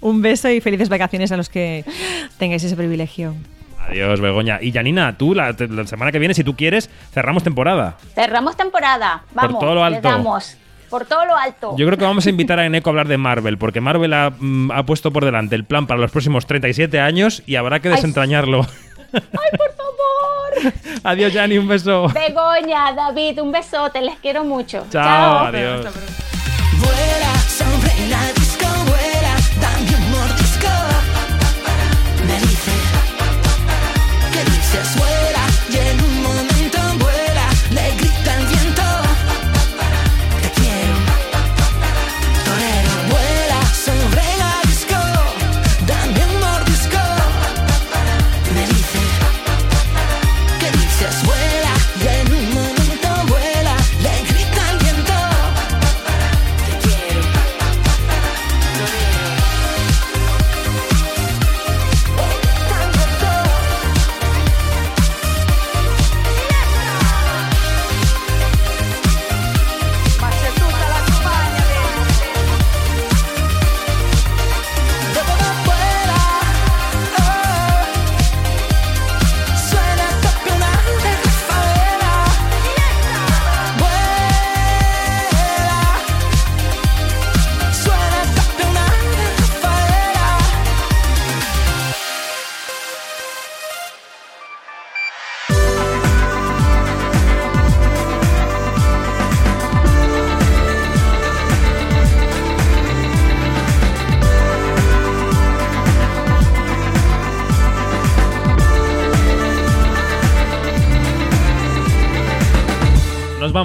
Un 0.00 0.22
beso 0.22 0.48
y 0.48 0.60
felices 0.62 0.88
vacaciones 0.88 1.30
a 1.32 1.36
los 1.36 1.50
que 1.50 1.84
tengáis 2.38 2.64
ese 2.64 2.76
privilegio. 2.76 3.34
Adiós, 3.88 4.20
Begoña. 4.20 4.58
Y 4.62 4.72
Janina, 4.72 5.16
tú 5.18 5.34
la, 5.34 5.54
la 5.58 5.86
semana 5.86 6.12
que 6.12 6.18
viene, 6.18 6.32
si 6.32 6.44
tú 6.44 6.54
quieres, 6.54 6.88
cerramos 7.12 7.42
temporada. 7.42 7.96
Cerramos 8.14 8.56
temporada. 8.56 9.24
Vamos, 9.34 9.58
todo 9.60 9.74
lo 9.74 9.80
le 9.88 9.96
alto. 9.96 10.08
damos. 10.08 10.56
Por 10.90 11.06
todo 11.06 11.24
lo 11.24 11.36
alto. 11.36 11.74
Yo 11.78 11.86
creo 11.86 11.96
que 11.96 12.04
vamos 12.04 12.26
a 12.26 12.30
invitar 12.30 12.58
a 12.58 12.66
Eneco 12.66 12.90
a 12.90 12.92
hablar 12.92 13.08
de 13.08 13.16
Marvel, 13.16 13.56
porque 13.58 13.80
Marvel 13.80 14.12
ha, 14.12 14.30
mm, 14.36 14.72
ha 14.72 14.84
puesto 14.84 15.12
por 15.12 15.24
delante 15.24 15.54
el 15.54 15.64
plan 15.64 15.86
para 15.86 16.00
los 16.00 16.10
próximos 16.10 16.46
37 16.46 17.00
años 17.00 17.42
y 17.46 17.56
habrá 17.56 17.80
que 17.80 17.88
desentrañarlo. 17.88 18.66
¡Ay, 19.12 19.20
por 19.56 19.72
favor! 19.74 20.72
Adiós, 21.04 21.32
Jani, 21.32 21.58
un 21.58 21.68
beso. 21.68 22.08
Begoña, 22.08 22.92
David, 22.92 23.40
un 23.40 23.52
besote, 23.52 24.00
les 24.02 24.16
quiero 24.16 24.44
mucho. 24.44 24.84
Chao, 24.90 25.46
adiós. 25.46 25.86
Vuela 26.78 27.49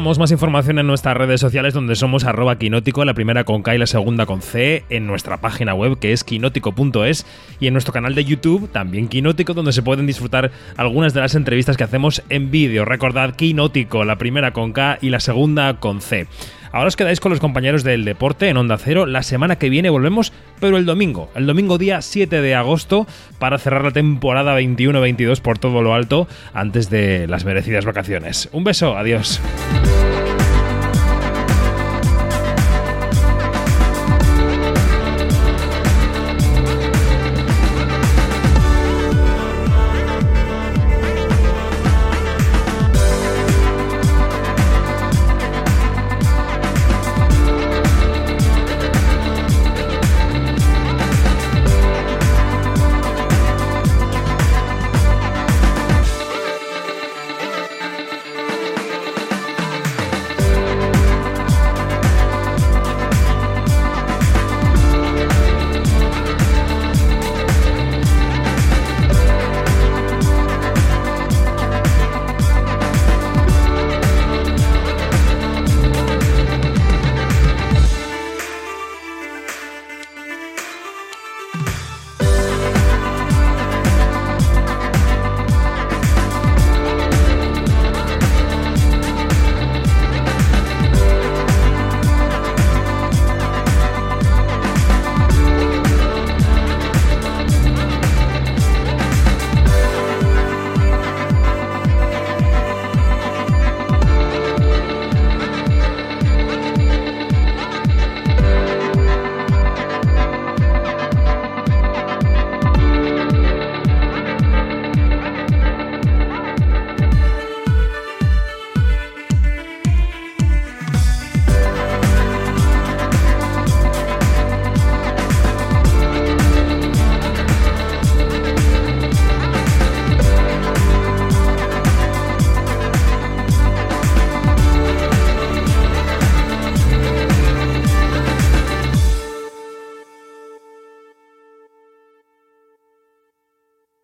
más 0.06 0.30
información 0.30 0.78
en 0.78 0.86
nuestras 0.86 1.18
redes 1.18 1.41
sociales 1.41 1.74
donde 1.74 1.95
somos 1.95 2.26
arroba 2.26 2.58
la 3.06 3.14
primera 3.16 3.43
con 3.43 3.64
K 3.64 3.74
y 3.74 3.80
la 3.80 3.88
segunda 3.88 4.28
con 4.28 4.43
C, 4.43 4.84
en 4.89 5.08
nuestra 5.08 5.41
página 5.41 5.74
web 5.74 5.97
que 5.97 6.14
es 6.14 6.24
quinótico.es 6.24 7.26
y 7.60 7.66
en 7.66 7.74
nuestro 7.74 7.91
canal 7.91 8.14
de 8.14 8.24
YouTube, 8.24 8.70
también 8.72 9.08
quinótico, 9.08 9.56
donde 9.56 9.74
se 9.74 9.82
pueden 9.82 10.06
disfrutar 10.06 10.51
algunas 10.78 11.16
de 11.16 11.22
las 11.22 11.34
entrevistas 11.34 11.76
que 11.76 11.86
hacemos 11.86 12.22
en 12.30 12.51
vídeo. 12.51 12.86
Recordad 12.86 13.36
quinótico, 13.36 14.06
la 14.06 14.20
primera 14.20 14.53
con 14.53 14.74
K 14.74 14.99
y 15.01 15.10
la 15.10 15.20
segunda 15.20 15.80
con 15.80 16.01
C. 16.01 16.28
Ahora 16.76 16.89
os 16.89 16.97
quedáis 16.97 17.21
con 17.21 17.30
los 17.30 17.39
compañeros 17.39 17.86
del 17.86 18.03
deporte 18.03 18.49
en 18.49 18.57
Onda 18.57 18.78
Cero. 18.78 19.05
La 19.05 19.23
semana 19.23 19.55
que 19.55 19.69
viene 19.69 19.89
volvemos, 19.89 20.34
pero 20.59 20.76
el 20.76 20.86
domingo, 20.86 21.30
el 21.34 21.45
domingo 21.45 21.78
día 21.78 22.01
7 22.01 22.41
de 22.41 22.53
agosto, 22.53 23.07
para 23.39 23.57
cerrar 23.59 23.86
la 23.86 23.91
temporada 23.91 24.59
21-22 24.59 25.39
por 25.39 25.57
todo 25.57 25.82
lo 25.82 25.93
alto 25.93 26.28
antes 26.53 26.89
de 26.89 27.28
las 27.30 27.45
merecidas 27.45 27.86
vacaciones. 27.86 28.49
Un 28.51 28.65
beso, 28.65 28.97
adiós. 28.97 29.39